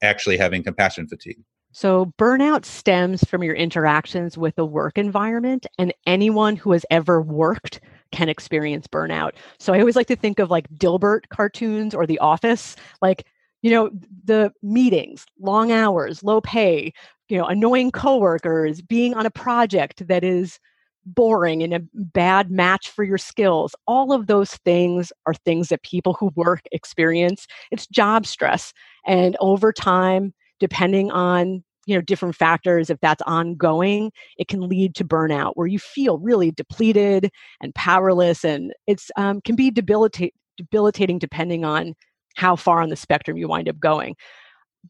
actually 0.02 0.36
having 0.36 0.62
compassion 0.62 1.06
fatigue? 1.06 1.42
So, 1.72 2.12
burnout 2.18 2.64
stems 2.64 3.22
from 3.24 3.42
your 3.42 3.54
interactions 3.54 4.38
with 4.38 4.54
the 4.56 4.64
work 4.64 4.96
environment, 4.96 5.66
and 5.78 5.92
anyone 6.06 6.56
who 6.56 6.72
has 6.72 6.86
ever 6.90 7.20
worked 7.20 7.80
can 8.12 8.28
experience 8.28 8.86
burnout. 8.86 9.32
So, 9.58 9.74
I 9.74 9.80
always 9.80 9.96
like 9.96 10.06
to 10.06 10.16
think 10.16 10.38
of 10.38 10.50
like 10.50 10.68
Dilbert 10.70 11.28
cartoons 11.28 11.94
or 11.94 12.06
The 12.06 12.18
Office. 12.18 12.76
Like, 13.02 13.26
you 13.62 13.70
know, 13.70 13.90
the 14.24 14.52
meetings, 14.62 15.26
long 15.38 15.70
hours, 15.70 16.22
low 16.22 16.40
pay, 16.40 16.92
you 17.28 17.38
know 17.38 17.46
annoying 17.46 17.90
coworkers 17.90 18.80
being 18.82 19.14
on 19.14 19.26
a 19.26 19.30
project 19.30 20.06
that 20.08 20.24
is 20.24 20.58
boring 21.06 21.62
and 21.62 21.72
a 21.72 21.80
bad 21.94 22.50
match 22.50 22.90
for 22.90 23.04
your 23.04 23.18
skills. 23.18 23.74
All 23.86 24.12
of 24.12 24.26
those 24.26 24.54
things 24.64 25.12
are 25.26 25.34
things 25.34 25.68
that 25.68 25.82
people 25.82 26.14
who 26.14 26.32
work 26.34 26.62
experience. 26.72 27.46
It's 27.70 27.86
job 27.86 28.26
stress. 28.26 28.72
And 29.06 29.36
over 29.40 29.72
time 29.72 30.34
depending 30.58 31.10
on 31.10 31.62
you 31.86 31.94
know 31.94 32.00
different 32.00 32.34
factors 32.34 32.90
if 32.90 32.98
that's 33.00 33.22
ongoing 33.26 34.10
it 34.38 34.48
can 34.48 34.68
lead 34.68 34.94
to 34.94 35.04
burnout 35.04 35.52
where 35.54 35.66
you 35.66 35.78
feel 35.78 36.18
really 36.18 36.50
depleted 36.50 37.30
and 37.60 37.74
powerless 37.74 38.44
and 38.44 38.72
it's 38.86 39.10
um, 39.16 39.40
can 39.42 39.54
be 39.54 39.70
debilitate, 39.70 40.34
debilitating 40.56 41.18
depending 41.18 41.64
on 41.64 41.94
how 42.36 42.56
far 42.56 42.82
on 42.82 42.88
the 42.88 42.96
spectrum 42.96 43.36
you 43.36 43.48
wind 43.48 43.68
up 43.68 43.78
going 43.78 44.14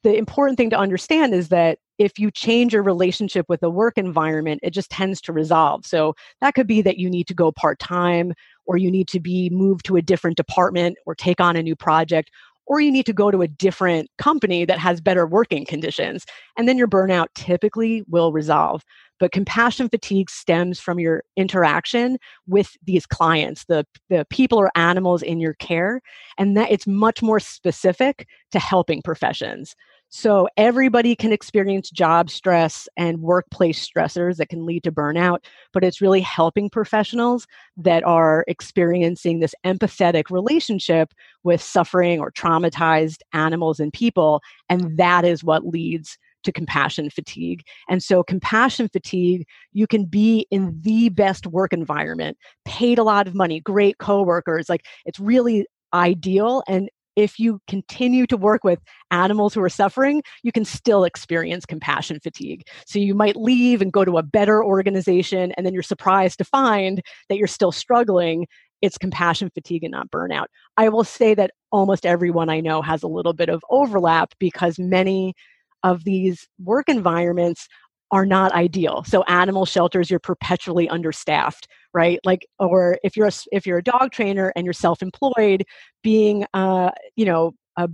the 0.02 0.16
important 0.16 0.56
thing 0.56 0.70
to 0.70 0.78
understand 0.78 1.34
is 1.34 1.48
that 1.48 1.78
if 1.98 2.18
you 2.18 2.30
change 2.30 2.72
your 2.72 2.82
relationship 2.82 3.46
with 3.48 3.60
the 3.60 3.70
work 3.70 3.96
environment, 3.96 4.60
it 4.62 4.70
just 4.70 4.90
tends 4.90 5.20
to 5.22 5.32
resolve. 5.32 5.86
So 5.86 6.14
that 6.40 6.54
could 6.54 6.66
be 6.66 6.82
that 6.82 6.98
you 6.98 7.08
need 7.08 7.26
to 7.28 7.34
go 7.34 7.52
part 7.52 7.78
time, 7.78 8.34
or 8.66 8.76
you 8.76 8.90
need 8.90 9.08
to 9.08 9.20
be 9.20 9.48
moved 9.50 9.86
to 9.86 9.96
a 9.96 10.02
different 10.02 10.36
department, 10.36 10.98
or 11.06 11.14
take 11.14 11.40
on 11.40 11.56
a 11.56 11.62
new 11.62 11.76
project, 11.76 12.30
or 12.66 12.80
you 12.80 12.90
need 12.90 13.06
to 13.06 13.12
go 13.12 13.30
to 13.30 13.42
a 13.42 13.48
different 13.48 14.10
company 14.18 14.64
that 14.64 14.78
has 14.78 15.00
better 15.00 15.26
working 15.26 15.64
conditions. 15.64 16.26
And 16.58 16.68
then 16.68 16.76
your 16.76 16.88
burnout 16.88 17.28
typically 17.34 18.04
will 18.08 18.32
resolve. 18.32 18.84
But 19.18 19.32
compassion 19.32 19.88
fatigue 19.88 20.30
stems 20.30 20.78
from 20.78 20.98
your 20.98 21.24
interaction 21.36 22.18
with 22.46 22.76
these 22.84 23.06
clients, 23.06 23.64
the, 23.64 23.86
the 24.10 24.26
people 24.30 24.58
or 24.58 24.70
animals 24.76 25.22
in 25.22 25.40
your 25.40 25.54
care, 25.54 26.00
and 26.38 26.56
that 26.56 26.70
it's 26.70 26.86
much 26.86 27.22
more 27.22 27.40
specific 27.40 28.26
to 28.52 28.58
helping 28.58 29.02
professions. 29.02 29.74
So 30.08 30.48
everybody 30.56 31.16
can 31.16 31.32
experience 31.32 31.90
job 31.90 32.30
stress 32.30 32.88
and 32.96 33.22
workplace 33.22 33.86
stressors 33.86 34.36
that 34.36 34.48
can 34.48 34.64
lead 34.64 34.84
to 34.84 34.92
burnout, 34.92 35.38
but 35.72 35.82
it's 35.82 36.00
really 36.00 36.20
helping 36.20 36.70
professionals 36.70 37.46
that 37.76 38.04
are 38.04 38.44
experiencing 38.46 39.40
this 39.40 39.54
empathetic 39.64 40.30
relationship 40.30 41.12
with 41.42 41.60
suffering 41.60 42.20
or 42.20 42.30
traumatized 42.30 43.18
animals 43.32 43.80
and 43.80 43.92
people. 43.92 44.40
And 44.70 44.96
that 44.96 45.24
is 45.24 45.42
what 45.42 45.66
leads 45.66 46.18
to 46.46 46.52
compassion 46.52 47.10
fatigue. 47.10 47.62
And 47.88 48.02
so, 48.02 48.22
compassion 48.22 48.88
fatigue, 48.88 49.46
you 49.72 49.86
can 49.86 50.06
be 50.06 50.46
in 50.50 50.80
the 50.80 51.10
best 51.10 51.46
work 51.46 51.72
environment, 51.72 52.38
paid 52.64 52.98
a 52.98 53.04
lot 53.04 53.28
of 53.28 53.34
money, 53.34 53.60
great 53.60 53.98
coworkers. 53.98 54.68
Like 54.68 54.86
it's 55.04 55.20
really 55.20 55.66
ideal. 55.92 56.62
And 56.66 56.88
if 57.16 57.38
you 57.38 57.60
continue 57.66 58.26
to 58.26 58.36
work 58.36 58.62
with 58.62 58.78
animals 59.10 59.54
who 59.54 59.62
are 59.62 59.70
suffering, 59.70 60.22
you 60.42 60.52
can 60.52 60.64
still 60.64 61.04
experience 61.04 61.64
compassion 61.64 62.20
fatigue. 62.22 62.62
So 62.86 62.98
you 62.98 63.14
might 63.14 63.36
leave 63.36 63.80
and 63.80 63.92
go 63.92 64.04
to 64.04 64.18
a 64.18 64.22
better 64.22 64.62
organization, 64.62 65.52
and 65.56 65.64
then 65.64 65.72
you're 65.72 65.82
surprised 65.82 66.38
to 66.38 66.44
find 66.44 67.00
that 67.28 67.38
you're 67.38 67.46
still 67.46 67.72
struggling. 67.72 68.46
It's 68.82 68.98
compassion 68.98 69.50
fatigue 69.54 69.82
and 69.82 69.92
not 69.92 70.10
burnout. 70.10 70.46
I 70.76 70.90
will 70.90 71.04
say 71.04 71.32
that 71.34 71.52
almost 71.72 72.04
everyone 72.04 72.50
I 72.50 72.60
know 72.60 72.82
has 72.82 73.02
a 73.02 73.08
little 73.08 73.32
bit 73.32 73.48
of 73.48 73.64
overlap 73.70 74.34
because 74.38 74.78
many 74.78 75.34
of 75.82 76.04
these 76.04 76.48
work 76.62 76.88
environments 76.88 77.68
are 78.12 78.26
not 78.26 78.52
ideal. 78.52 79.02
So 79.04 79.22
animal 79.24 79.66
shelters, 79.66 80.10
you're 80.10 80.20
perpetually 80.20 80.88
understaffed, 80.88 81.66
right? 81.92 82.20
Like, 82.24 82.46
or 82.58 82.98
if 83.02 83.16
you're 83.16 83.26
a, 83.26 83.32
if 83.50 83.66
you're 83.66 83.78
a 83.78 83.82
dog 83.82 84.12
trainer 84.12 84.52
and 84.54 84.64
you're 84.64 84.72
self-employed, 84.72 85.64
being, 86.02 86.46
uh, 86.54 86.90
you 87.16 87.24
know, 87.24 87.54
a 87.76 87.88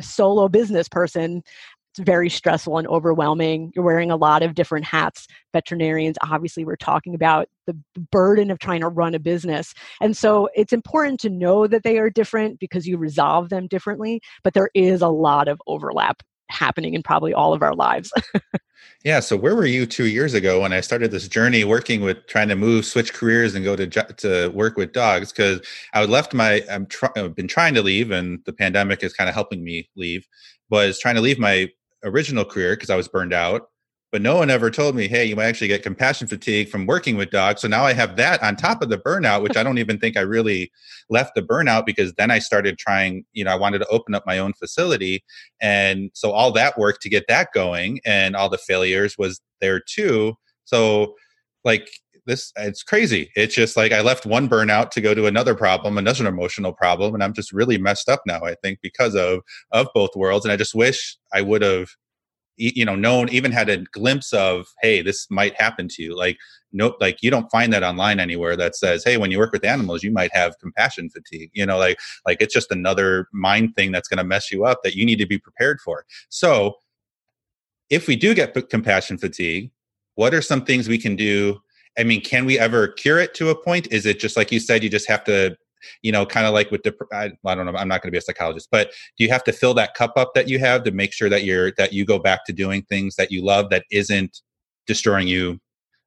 solo 0.00 0.48
business 0.48 0.88
person, 0.88 1.42
it's 1.92 2.04
very 2.04 2.30
stressful 2.30 2.78
and 2.78 2.86
overwhelming. 2.86 3.72
You're 3.74 3.84
wearing 3.84 4.10
a 4.10 4.16
lot 4.16 4.42
of 4.42 4.54
different 4.54 4.84
hats. 4.84 5.26
Veterinarians, 5.52 6.16
obviously, 6.22 6.64
we're 6.64 6.76
talking 6.76 7.14
about 7.14 7.48
the 7.66 7.76
burden 8.12 8.50
of 8.50 8.60
trying 8.60 8.80
to 8.80 8.88
run 8.88 9.14
a 9.14 9.18
business. 9.18 9.74
And 10.00 10.16
so 10.16 10.48
it's 10.54 10.72
important 10.72 11.20
to 11.20 11.30
know 11.30 11.66
that 11.66 11.82
they 11.82 11.98
are 11.98 12.08
different 12.08 12.60
because 12.60 12.86
you 12.86 12.96
resolve 12.96 13.48
them 13.48 13.66
differently, 13.66 14.20
but 14.42 14.54
there 14.54 14.70
is 14.74 15.02
a 15.02 15.08
lot 15.08 15.48
of 15.48 15.60
overlap 15.66 16.22
happening 16.50 16.94
in 16.94 17.02
probably 17.02 17.32
all 17.32 17.52
of 17.52 17.62
our 17.62 17.74
lives. 17.74 18.12
yeah. 19.04 19.20
So 19.20 19.36
where 19.36 19.56
were 19.56 19.66
you 19.66 19.86
two 19.86 20.06
years 20.06 20.34
ago 20.34 20.60
when 20.60 20.72
I 20.72 20.80
started 20.80 21.10
this 21.10 21.28
journey 21.28 21.64
working 21.64 22.00
with 22.02 22.26
trying 22.26 22.48
to 22.48 22.56
move, 22.56 22.84
switch 22.84 23.14
careers, 23.14 23.54
and 23.54 23.64
go 23.64 23.76
to 23.76 23.86
to 23.86 24.48
work 24.48 24.76
with 24.76 24.92
dogs? 24.92 25.32
Because 25.32 25.60
I 25.94 26.04
left 26.04 26.34
my 26.34 26.62
I'm 26.70 26.86
try, 26.86 27.10
I've 27.16 27.34
been 27.34 27.48
trying 27.48 27.74
to 27.74 27.82
leave, 27.82 28.10
and 28.10 28.40
the 28.44 28.52
pandemic 28.52 29.02
is 29.02 29.12
kind 29.12 29.28
of 29.28 29.34
helping 29.34 29.64
me 29.64 29.88
leave. 29.96 30.26
Was 30.70 30.98
trying 30.98 31.16
to 31.16 31.20
leave 31.20 31.38
my 31.38 31.68
original 32.04 32.44
career 32.44 32.74
because 32.74 32.90
I 32.90 32.96
was 32.96 33.08
burned 33.08 33.32
out 33.32 33.69
but 34.12 34.22
no 34.22 34.36
one 34.36 34.50
ever 34.50 34.70
told 34.70 34.96
me, 34.96 35.06
hey, 35.06 35.24
you 35.24 35.36
might 35.36 35.44
actually 35.44 35.68
get 35.68 35.82
compassion 35.82 36.26
fatigue 36.26 36.68
from 36.68 36.86
working 36.86 37.16
with 37.16 37.30
dogs. 37.30 37.60
So 37.60 37.68
now 37.68 37.84
I 37.84 37.92
have 37.92 38.16
that 38.16 38.42
on 38.42 38.56
top 38.56 38.82
of 38.82 38.88
the 38.88 38.98
burnout, 38.98 39.42
which 39.42 39.56
I 39.56 39.62
don't 39.62 39.78
even 39.78 39.98
think 39.98 40.16
I 40.16 40.22
really 40.22 40.72
left 41.08 41.34
the 41.34 41.42
burnout 41.42 41.86
because 41.86 42.12
then 42.14 42.30
I 42.30 42.40
started 42.40 42.76
trying, 42.76 43.24
you 43.32 43.44
know, 43.44 43.52
I 43.52 43.56
wanted 43.56 43.78
to 43.78 43.86
open 43.86 44.14
up 44.14 44.26
my 44.26 44.38
own 44.38 44.52
facility. 44.54 45.22
And 45.60 46.10
so 46.12 46.32
all 46.32 46.50
that 46.52 46.76
work 46.76 46.98
to 47.02 47.08
get 47.08 47.26
that 47.28 47.52
going 47.54 48.00
and 48.04 48.34
all 48.34 48.48
the 48.48 48.58
failures 48.58 49.16
was 49.16 49.40
there 49.60 49.80
too. 49.80 50.34
So, 50.64 51.14
like, 51.64 51.88
this 52.26 52.52
it's 52.56 52.82
crazy 52.82 53.30
it's 53.34 53.54
just 53.54 53.78
like 53.78 53.92
i 53.92 54.02
left 54.02 54.26
one 54.26 54.46
burnout 54.46 54.90
to 54.90 55.00
go 55.00 55.14
to 55.14 55.26
another 55.26 55.54
problem 55.54 55.96
another 55.96 56.26
emotional 56.26 56.72
problem 56.72 57.14
and 57.14 57.24
i'm 57.24 57.32
just 57.32 57.50
really 57.50 57.78
messed 57.78 58.10
up 58.10 58.20
now 58.26 58.40
i 58.44 58.54
think 58.62 58.78
because 58.82 59.16
of 59.16 59.40
of 59.72 59.88
both 59.94 60.10
worlds 60.14 60.44
and 60.44 60.52
i 60.52 60.56
just 60.56 60.74
wish 60.74 61.16
i 61.32 61.40
would 61.40 61.62
have 61.62 61.88
you 62.56 62.84
know 62.84 62.94
known 62.94 63.28
even 63.30 63.52
had 63.52 63.68
a 63.68 63.78
glimpse 63.78 64.32
of 64.32 64.66
hey 64.82 65.02
this 65.02 65.26
might 65.30 65.54
happen 65.60 65.88
to 65.88 66.02
you. 66.02 66.16
Like 66.16 66.38
no 66.72 66.94
like 67.00 67.22
you 67.22 67.30
don't 67.30 67.50
find 67.50 67.72
that 67.72 67.82
online 67.82 68.20
anywhere 68.20 68.56
that 68.56 68.76
says 68.76 69.02
hey 69.04 69.16
when 69.16 69.30
you 69.30 69.38
work 69.38 69.52
with 69.52 69.64
animals 69.64 70.02
you 70.02 70.12
might 70.12 70.34
have 70.34 70.58
compassion 70.58 71.08
fatigue. 71.10 71.50
You 71.54 71.66
know 71.66 71.78
like 71.78 71.98
like 72.26 72.40
it's 72.40 72.54
just 72.54 72.70
another 72.70 73.28
mind 73.32 73.74
thing 73.76 73.92
that's 73.92 74.08
going 74.08 74.18
to 74.18 74.24
mess 74.24 74.52
you 74.52 74.64
up 74.64 74.80
that 74.84 74.94
you 74.94 75.04
need 75.04 75.16
to 75.16 75.26
be 75.26 75.38
prepared 75.38 75.80
for. 75.80 76.04
So 76.28 76.76
if 77.88 78.06
we 78.06 78.16
do 78.16 78.34
get 78.34 78.54
compassion 78.68 79.18
fatigue 79.18 79.70
what 80.16 80.34
are 80.34 80.42
some 80.42 80.64
things 80.64 80.88
we 80.88 80.98
can 80.98 81.16
do? 81.16 81.60
I 81.98 82.04
mean 82.04 82.20
can 82.20 82.44
we 82.44 82.58
ever 82.58 82.88
cure 82.88 83.18
it 83.18 83.34
to 83.34 83.50
a 83.50 83.54
point? 83.54 83.88
Is 83.90 84.06
it 84.06 84.20
just 84.20 84.36
like 84.36 84.52
you 84.52 84.60
said 84.60 84.82
you 84.82 84.90
just 84.90 85.08
have 85.08 85.24
to 85.24 85.56
you 86.02 86.12
know, 86.12 86.26
kind 86.26 86.46
of 86.46 86.52
like 86.52 86.70
with 86.70 86.82
the, 86.82 86.94
I, 87.12 87.32
I 87.46 87.54
don't 87.54 87.66
know, 87.66 87.76
I'm 87.76 87.88
not 87.88 88.02
going 88.02 88.08
to 88.08 88.12
be 88.12 88.18
a 88.18 88.22
psychologist, 88.22 88.68
but 88.70 88.90
do 89.18 89.24
you 89.24 89.30
have 89.30 89.44
to 89.44 89.52
fill 89.52 89.74
that 89.74 89.94
cup 89.94 90.12
up 90.16 90.34
that 90.34 90.48
you 90.48 90.58
have 90.58 90.84
to 90.84 90.90
make 90.90 91.12
sure 91.12 91.28
that 91.28 91.44
you're, 91.44 91.72
that 91.72 91.92
you 91.92 92.04
go 92.04 92.18
back 92.18 92.44
to 92.46 92.52
doing 92.52 92.82
things 92.82 93.16
that 93.16 93.30
you 93.30 93.44
love 93.44 93.70
that 93.70 93.84
isn't 93.90 94.40
destroying 94.86 95.28
you 95.28 95.58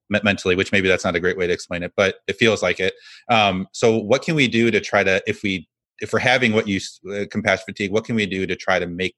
mentally, 0.10 0.56
which 0.56 0.72
maybe 0.72 0.88
that's 0.88 1.06
not 1.06 1.16
a 1.16 1.20
great 1.20 1.38
way 1.38 1.48
to 1.48 1.54
explain 1.54 1.82
it, 1.82 1.92
but 1.96 2.18
it 2.28 2.36
feels 2.36 2.62
like 2.62 2.80
it. 2.80 2.94
Um, 3.30 3.68
so 3.72 3.98
what 3.98 4.22
can 4.22 4.36
we 4.36 4.48
do 4.48 4.70
to 4.70 4.80
try 4.80 5.04
to, 5.04 5.24
if 5.26 5.42
we, 5.42 5.68
if 6.00 6.14
we're 6.14 6.20
having 6.20 6.54
what 6.54 6.68
you, 6.68 6.80
uh, 7.12 7.26
compassion 7.32 7.64
fatigue, 7.66 7.92
what 7.92 8.06
can 8.06 8.16
we 8.16 8.26
do 8.26 8.46
to 8.46 8.56
try 8.56 8.78
to 8.78 8.86
make 8.86 9.16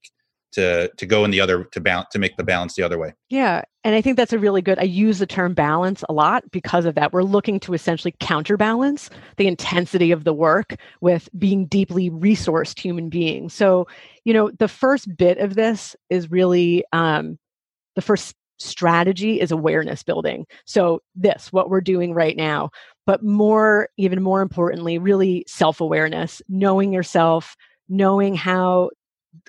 to 0.55 0.89
to 0.97 1.05
go 1.05 1.23
in 1.23 1.31
the 1.31 1.39
other 1.39 1.63
to 1.65 1.79
balance 1.79 2.07
to 2.11 2.19
make 2.19 2.35
the 2.37 2.43
balance 2.43 2.75
the 2.75 2.83
other 2.83 2.97
way. 2.97 3.13
Yeah 3.29 3.63
and 3.85 3.93
i 3.93 4.01
think 4.01 4.17
that's 4.17 4.33
a 4.33 4.39
really 4.39 4.61
good 4.61 4.79
i 4.79 4.83
use 4.83 5.19
the 5.19 5.27
term 5.27 5.53
balance 5.53 6.03
a 6.09 6.13
lot 6.13 6.43
because 6.51 6.85
of 6.85 6.95
that. 6.95 7.13
We're 7.13 7.23
looking 7.23 7.59
to 7.61 7.73
essentially 7.73 8.13
counterbalance 8.19 9.09
the 9.37 9.47
intensity 9.47 10.11
of 10.11 10.25
the 10.25 10.33
work 10.33 10.75
with 10.99 11.29
being 11.37 11.67
deeply 11.67 12.09
resourced 12.09 12.79
human 12.79 13.09
beings. 13.09 13.53
So 13.53 13.87
you 14.25 14.33
know 14.33 14.51
the 14.59 14.67
first 14.67 15.15
bit 15.15 15.37
of 15.37 15.55
this 15.55 15.95
is 16.09 16.31
really 16.31 16.83
um, 16.91 17.37
the 17.95 18.01
first 18.01 18.35
strategy 18.57 19.39
is 19.39 19.51
awareness 19.51 20.01
building. 20.01 20.45
So 20.65 21.01
this 21.13 21.53
what 21.53 21.69
we're 21.69 21.81
doing 21.81 22.13
right 22.13 22.35
now 22.35 22.71
but 23.05 23.23
more 23.23 23.89
even 23.97 24.23
more 24.23 24.41
importantly 24.41 24.97
really 24.97 25.45
self-awareness 25.47 26.41
knowing 26.49 26.91
yourself 26.91 27.55
knowing 27.87 28.33
how 28.33 28.89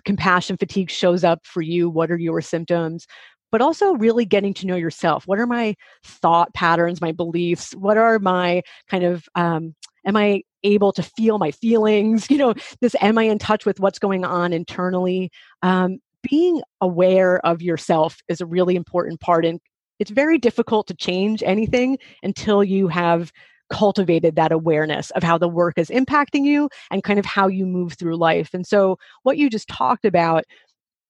compassion 0.04 0.56
fatigue 0.56 0.90
shows 0.90 1.24
up 1.24 1.40
for 1.44 1.62
you 1.62 1.88
what 1.88 2.10
are 2.10 2.18
your 2.18 2.40
symptoms 2.40 3.06
but 3.52 3.60
also 3.60 3.94
really 3.94 4.24
getting 4.24 4.52
to 4.54 4.66
know 4.66 4.76
yourself. 4.76 5.26
What 5.26 5.38
are 5.38 5.46
my 5.46 5.76
thought 6.04 6.52
patterns 6.52 7.00
my 7.00 7.12
beliefs? 7.12 7.72
What 7.72 7.96
are 7.96 8.18
my 8.18 8.62
kind 8.88 9.04
of 9.04 9.28
um, 9.34 9.74
am 10.04 10.16
i 10.16 10.42
able 10.62 10.92
to 10.92 11.02
feel 11.02 11.38
my 11.38 11.52
feelings? 11.52 12.30
You 12.30 12.38
know 12.38 12.54
this 12.80 12.94
am 13.00 13.18
i 13.18 13.22
in 13.22 13.38
touch 13.38 13.64
with 13.64 13.80
what's 13.80 13.98
going 13.98 14.24
on 14.24 14.52
internally? 14.52 15.30
Um, 15.62 15.98
being 16.22 16.60
aware 16.80 17.38
of 17.46 17.62
yourself 17.62 18.18
is 18.28 18.40
a 18.40 18.46
really 18.46 18.74
important 18.74 19.20
part 19.20 19.46
and 19.46 19.60
it's 19.98 20.10
very 20.10 20.36
difficult 20.36 20.88
to 20.88 20.94
change 20.94 21.42
anything 21.42 21.98
until 22.22 22.62
you 22.62 22.88
have 22.88 23.32
cultivated 23.70 24.36
that 24.36 24.52
awareness 24.52 25.10
of 25.12 25.22
how 25.22 25.38
the 25.38 25.48
work 25.48 25.78
is 25.78 25.88
impacting 25.88 26.44
you 26.44 26.68
and 26.90 27.02
kind 27.02 27.18
of 27.18 27.24
how 27.24 27.48
you 27.48 27.66
move 27.66 27.94
through 27.94 28.16
life. 28.16 28.50
And 28.52 28.66
so, 28.66 28.98
what 29.22 29.38
you 29.38 29.50
just 29.50 29.68
talked 29.68 30.04
about, 30.04 30.44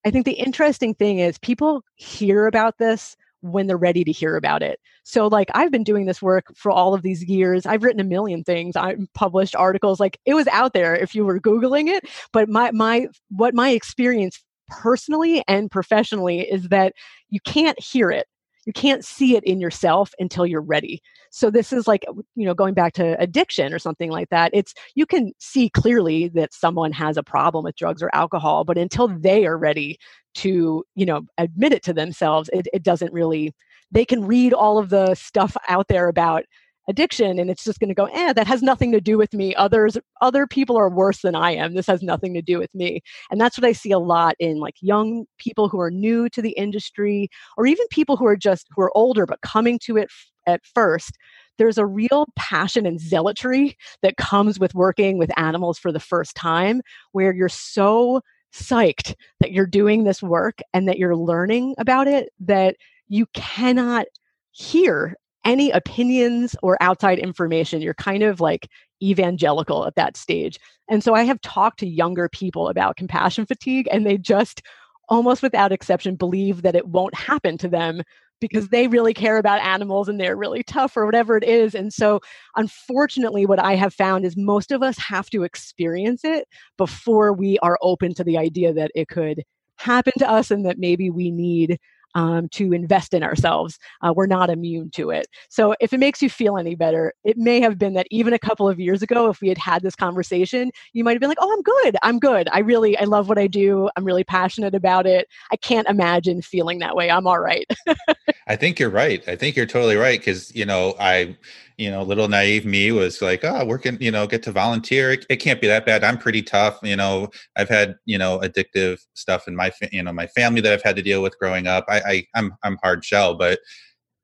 I 0.05 0.11
think 0.11 0.25
the 0.25 0.33
interesting 0.33 0.95
thing 0.95 1.19
is 1.19 1.39
people 1.39 1.83
hear 1.97 2.47
about 2.47 2.79
this 2.79 3.17
when 3.41 3.67
they're 3.67 3.77
ready 3.77 4.05
to 4.05 4.13
hear 4.13 4.37
about 4.37 4.63
it. 4.63 4.81
So, 5.05 5.27
like, 5.29 5.51
I've 5.55 5.71
been 5.71 5.85
doing 5.85 6.07
this 6.07 6.23
work 6.23 6.47
for 6.55 6.73
all 6.73 6.95
of 6.95 7.03
these 7.03 7.25
years. 7.25 7.67
I've 7.67 7.85
written 7.85 8.01
a 8.01 8.05
million 8.05 8.43
things. 8.43 8.77
I've 8.77 9.07
published 9.15 9.55
articles. 9.55 10.01
Like, 10.01 10.19
it 10.25 10.35
was 10.35 10.49
out 10.49 10.73
there 10.73 10.97
if 10.97 11.15
you 11.15 11.25
were 11.25 11.41
Googling 11.41 11.89
it. 11.89 12.09
But 12.33 12.49
my, 12.49 12.71
my, 12.73 13.09
what 13.31 13.55
my 13.55 13.71
experience 13.71 14.43
personally 14.69 15.45
and 15.47 15.71
professionally 15.71 16.41
is 16.41 16.69
that 16.69 16.93
you 17.31 17.41
can't 17.41 17.81
hear 17.81 18.11
it 18.11 18.27
you 18.67 18.73
can't 18.73 19.05
see 19.05 19.37
it 19.37 19.45
in 19.45 19.61
yourself 19.61 20.13
until 20.19 20.45
you're 20.45 20.61
ready. 20.61 21.01
So 21.31 21.51
this 21.51 21.73
is 21.73 21.87
like 21.87 22.05
you 22.35 22.45
know 22.45 22.55
going 22.55 22.75
back 22.75 22.93
to 22.95 23.19
addiction 23.21 23.73
or 23.73 23.79
something 23.79 24.11
like 24.11 24.29
that 24.31 24.51
it's 24.53 24.75
you 24.95 25.07
can 25.07 25.33
see 25.39 25.69
clearly 25.71 26.29
that 26.29 26.53
someone 26.53 26.93
has 26.93 27.17
a 27.17 27.23
problem 27.23 27.65
with 27.65 27.77
drugs 27.77 28.03
or 28.03 28.11
alcohol 28.15 28.65
but 28.65 28.79
until 28.79 29.09
mm-hmm. 29.09 29.21
they 29.21 29.47
are 29.47 29.59
ready 29.59 29.99
to 30.35 30.85
you 30.95 31.07
know 31.07 31.23
admit 31.39 31.73
it 31.73 31.83
to 31.85 31.93
themselves 31.93 32.51
it, 32.53 32.67
it 32.73 32.83
doesn't 32.83 33.13
really 33.13 33.55
they 33.91 34.05
can 34.05 34.25
read 34.27 34.53
all 34.53 34.79
of 34.79 34.89
the 34.89 35.15
stuff 35.15 35.57
out 35.69 35.89
there 35.89 36.09
about 36.09 36.45
addiction 36.89 37.39
and 37.39 37.51
it's 37.51 37.65
just 37.65 37.81
going 37.81 37.89
to 37.89 37.95
go 37.95 38.07
eh 38.07 38.33
that 38.33 38.47
has 38.47 38.63
nothing 38.63 38.93
to 38.93 39.01
do 39.01 39.19
with 39.19 39.33
me. 39.35 39.55
Others 39.57 39.99
other 40.21 40.47
people 40.47 40.77
are 40.77 40.89
worse 40.91 41.23
than 41.23 41.35
i 41.35 41.51
am. 41.53 41.75
This 41.75 41.87
has 41.87 42.03
nothing 42.03 42.35
to 42.35 42.43
do 42.43 42.59
with 42.59 42.75
me. 42.75 43.01
And 43.31 43.41
that's 43.41 43.59
what 43.59 43.65
i 43.65 43.73
see 43.73 43.91
a 43.93 43.99
lot 43.99 44.35
in 44.39 44.59
like 44.61 44.77
young 44.81 45.27
people 45.39 45.69
who 45.69 45.81
are 45.81 45.91
new 45.91 46.29
to 46.31 46.43
the 46.43 46.53
industry 46.53 47.29
or 47.57 47.67
even 47.67 47.87
people 47.91 48.17
who 48.17 48.27
are 48.27 48.37
just 48.37 48.67
who 48.75 48.83
are 48.83 48.97
older 48.97 49.27
but 49.27 49.41
coming 49.43 49.79
to 49.81 49.97
it 49.97 50.05
f- 50.11 50.31
at 50.47 50.61
first 50.75 51.19
there's 51.59 51.79
a 51.79 51.87
real 51.87 52.27
passion 52.37 52.87
and 52.87 53.01
zealotry 53.01 53.77
that 54.03 54.17
comes 54.17 54.59
with 54.59 54.75
working 54.75 55.19
with 55.19 55.31
animals 55.39 55.79
for 55.79 55.91
the 55.91 56.01
first 56.01 56.35
time 56.37 56.83
where 57.13 57.33
you're 57.35 57.49
so 57.49 58.21
psyched 58.55 59.15
that 59.41 59.53
you're 59.53 59.67
doing 59.67 60.05
this 60.05 60.23
work 60.23 60.61
and 60.73 60.89
that 60.89 60.99
you're 60.99 61.17
learning 61.17 61.75
about 61.79 62.07
it 62.09 62.31
that 62.41 62.77
you 63.09 63.27
cannot 63.35 64.07
hear 64.53 65.15
any 65.47 65.71
opinions 65.71 66.57
or 66.63 66.77
outside 66.83 67.19
information. 67.19 67.81
You're 67.81 67.95
kind 67.95 68.23
of 68.23 68.41
like 68.41 68.69
evangelical 69.03 69.87
at 69.87 69.95
that 69.95 70.17
stage. 70.17 70.59
And 70.91 71.03
so 71.03 71.15
I 71.15 71.23
have 71.23 71.41
talked 71.41 71.79
to 71.81 71.89
younger 71.89 72.29
people 72.29 72.69
about 72.69 72.97
compassion 72.97 73.47
fatigue, 73.47 73.89
and 73.91 74.05
they 74.05 74.19
just 74.19 74.61
almost 75.09 75.43
without 75.43 75.73
exception 75.73 76.17
believe 76.17 76.63
that 76.63 76.75
it 76.75 76.89
won't 76.89 77.15
happen 77.15 77.57
to 77.59 77.69
them 77.69 78.03
because 78.41 78.69
they 78.69 78.89
really 78.89 79.15
care 79.15 79.39
about 79.39 79.61
animals 79.63 80.09
and 80.09 80.21
they're 80.21 80.37
really 80.37 80.63
tough 80.63 80.97
or 80.97 81.07
whatever 81.07 81.37
it 81.37 81.45
is. 81.45 81.75
And 81.75 81.93
so, 81.93 82.21
unfortunately, 82.57 83.47
what 83.47 83.63
I 83.63 83.77
have 83.77 83.95
found 83.95 84.27
is 84.27 84.37
most 84.37 84.73
of 84.73 84.83
us 84.83 84.99
have 84.99 85.31
to 85.31 85.45
experience 85.45 86.23
it 86.25 86.47
before 86.77 87.33
we 87.33 87.59
are 87.61 87.79
open 87.81 88.15
to 88.15 88.25
the 88.25 88.37
idea 88.37 88.75
that 88.75 88.91
it 88.95 89.09
could 89.09 89.43
happen 89.79 90.13
to 90.19 90.29
us 90.29 90.51
and 90.51 90.67
that 90.67 90.79
maybe 90.79 91.09
we 91.09 91.31
need 91.31 91.79
um, 92.17 92.49
to 92.49 92.73
invest 92.73 93.15
in 93.15 93.23
ourselves. 93.23 93.79
Uh, 94.03 94.13
we're 94.17 94.27
not 94.27 94.51
immune 94.51 94.91
to 94.91 95.11
it. 95.11 95.29
So, 95.49 95.77
if 95.81 95.93
it 95.93 96.01
makes 96.01 96.21
you 96.21 96.31
feel 96.31 96.57
any 96.57 96.75
better, 96.75 97.13
it 97.25 97.37
may 97.37 97.61
have 97.61 97.79
been 97.79 97.93
that 97.93 98.09
even 98.11 98.33
a 98.33 98.39
couple 98.39 98.69
of 98.69 98.81
years 98.81 99.03
ago, 99.03 99.29
if 99.29 99.41
we 99.41 99.49
had 99.49 99.59
had 99.59 99.83
this 99.83 99.95
conversation, 99.95 100.73
you 100.95 101.05
might 101.05 101.13
have 101.13 101.21
been 101.21 101.29
like, 101.29 101.39
oh, 101.41 101.53
I'm 101.53 101.63
good. 101.63 101.97
I'm 102.03 102.19
good. 102.19 102.49
I 102.51 102.61
really, 102.61 102.99
I 102.99 103.05
love 103.05 103.29
what 103.29 103.39
I 103.39 103.47
do. 103.47 103.89
I'm 103.97 104.05
really 104.05 104.25
passionate 104.25 104.75
about 104.75 105.07
it. 105.07 105.29
I 105.53 105.57
can't 105.57 105.89
imagine 105.89 106.41
feeling 106.43 106.79
that 106.81 106.97
way. 106.97 107.11
I'm 107.11 107.27
all 107.27 107.39
right. 107.39 107.71
I 108.49 108.57
think 108.57 108.81
you're 108.81 108.91
right. 108.91 109.23
I 109.29 109.37
think 109.37 109.55
you're 109.55 109.67
totally 109.67 109.97
right. 109.97 110.23
Cause, 110.25 110.53
you 110.55 110.65
know, 110.65 110.95
I, 110.99 111.37
you 111.79 111.91
know, 111.91 112.03
little 112.03 112.29
naive 112.29 112.65
me 112.65 112.91
was 112.91 113.21
like, 113.21 113.45
oh, 113.45 113.65
working, 113.65 113.99
you 114.01 114.11
know, 114.11 114.27
get 114.27 114.43
to 114.45 114.53
volunteer. 114.53 115.13
It, 115.13 115.27
it, 115.29 115.37
can't 115.37 115.61
be 115.61 115.67
that 115.67 115.85
bad. 115.85 116.05
I'm 116.05 116.17
pretty 116.17 116.43
tough. 116.43 116.79
You 116.83 116.97
know, 116.97 117.29
I've 117.57 117.69
had, 117.69 117.97
you 118.07 118.17
know, 118.17 118.39
addictive 118.39 118.99
stuff 119.15 119.47
in 119.47 119.55
my, 119.55 119.71
you 119.93 120.03
know, 120.03 120.13
my 120.13 120.27
family 120.29 120.63
that 120.63 120.73
I've 120.73 120.83
had 120.83 120.97
to 120.97 121.03
deal 121.03 121.23
with 121.23 121.39
growing 121.39 121.67
up. 121.67 121.85
I, 121.89 122.01
I 122.01 122.27
I'm, 122.35 122.55
I'm 122.63 122.79
hard 122.83 123.05
shell, 123.05 123.35
but 123.35 123.59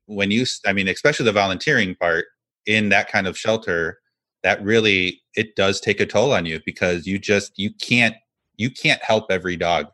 when 0.07 0.31
you, 0.31 0.45
I 0.65 0.73
mean, 0.73 0.87
especially 0.87 1.25
the 1.25 1.31
volunteering 1.31 1.95
part 1.95 2.25
in 2.65 2.89
that 2.89 3.11
kind 3.11 3.27
of 3.27 3.37
shelter, 3.37 3.99
that 4.41 4.61
really, 4.63 5.21
it 5.35 5.55
does 5.55 5.79
take 5.79 5.99
a 5.99 6.05
toll 6.05 6.33
on 6.33 6.45
you 6.45 6.59
because 6.65 7.05
you 7.05 7.19
just, 7.19 7.57
you 7.57 7.71
can't, 7.81 8.15
you 8.57 8.71
can't 8.71 9.03
help 9.03 9.25
every 9.29 9.57
dog 9.57 9.87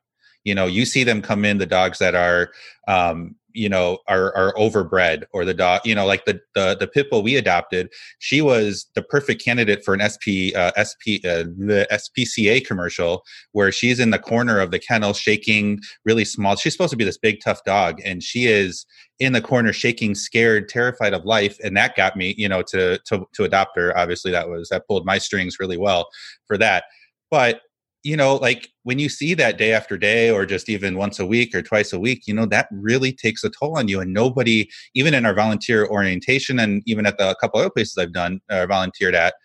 you 0.46 0.56
know 0.56 0.66
you 0.66 0.86
see 0.86 1.04
them 1.04 1.22
come 1.22 1.44
in 1.46 1.58
the 1.58 1.66
dogs 1.66 2.00
that 2.00 2.16
are 2.16 2.52
um, 2.88 3.36
you 3.54 3.70
know 3.70 3.98
are 4.08 4.36
are 4.36 4.54
overbred 4.56 5.24
or 5.34 5.46
the 5.46 5.54
dog 5.54 5.82
you 5.86 5.96
know 5.96 6.06
like 6.06 6.26
the 6.26 6.40
the 6.56 6.76
the 6.80 6.88
pit 6.88 7.10
bull 7.10 7.24
we 7.24 7.36
adopted 7.36 7.90
she 8.20 8.42
was 8.42 8.88
the 8.96 9.02
perfect 9.02 9.44
candidate 9.44 9.84
for 9.84 9.94
an 9.94 10.02
sp 10.02 10.54
uh, 10.56 10.72
sp 10.84 11.22
uh, 11.26 11.44
the 11.58 11.88
spca 11.92 12.66
commercial 12.66 13.24
where 13.52 13.72
she's 13.72 14.00
in 14.00 14.12
the 14.12 14.20
corner 14.20 14.60
of 14.60 14.72
the 14.72 14.80
kennel 14.80 15.14
shaking 15.14 15.80
really 16.06 16.26
small 16.26 16.56
she's 16.56 16.74
supposed 16.74 16.92
to 16.92 16.98
be 16.98 17.04
this 17.04 17.18
big 17.18 17.40
tough 17.44 17.64
dog 17.64 18.00
and 18.04 18.24
she 18.24 18.48
is 18.48 18.86
in 19.20 19.34
the 19.34 19.42
corner 19.42 19.74
shaking 19.74 20.16
scared 20.16 20.70
terrified 20.70 21.14
of 21.14 21.26
life 21.26 21.58
and 21.64 21.76
that 21.76 21.96
got 21.96 22.16
me 22.16 22.34
you 22.38 22.48
know 22.48 22.62
to 22.62 22.98
to 23.06 23.28
to 23.34 23.44
adopt 23.44 23.78
her. 23.78 23.98
Obviously 23.98 24.32
that 24.32 24.50
was 24.50 24.70
that 24.70 24.88
pulled 24.88 25.06
my 25.06 25.18
strings 25.18 25.60
really 25.60 25.78
well 25.78 26.10
for 26.46 26.58
that. 26.58 26.86
But 27.30 27.62
you 28.04 28.16
know, 28.16 28.36
like 28.36 28.70
when 28.84 29.00
you 29.00 29.10
see 29.10 29.34
that 29.34 29.58
day 29.58 29.74
after 29.74 29.98
day, 29.98 30.30
or 30.30 30.46
just 30.46 30.70
even 30.70 30.98
once 30.98 31.20
a 31.20 31.26
week 31.26 31.54
or 31.54 31.62
twice 31.62 31.92
a 31.92 32.00
week, 32.00 32.28
you 32.28 32.34
know, 32.34 32.46
that 32.46 32.68
really 32.72 33.12
takes 33.12 33.44
a 33.44 33.50
toll 33.50 33.78
on 33.78 33.88
you. 33.88 34.00
And 34.00 34.14
nobody, 34.14 34.70
even 34.96 35.14
in 35.14 35.26
our 35.26 35.34
volunteer 35.34 35.88
orientation, 35.88 36.60
and 36.60 36.82
even 36.86 37.06
at 37.06 37.18
the 37.18 37.36
couple 37.42 37.60
other 37.60 37.70
places 37.70 37.98
I've 37.98 38.14
done 38.14 38.40
uh, 38.50 38.66
volunteered 38.68 39.16
at, 39.16 39.36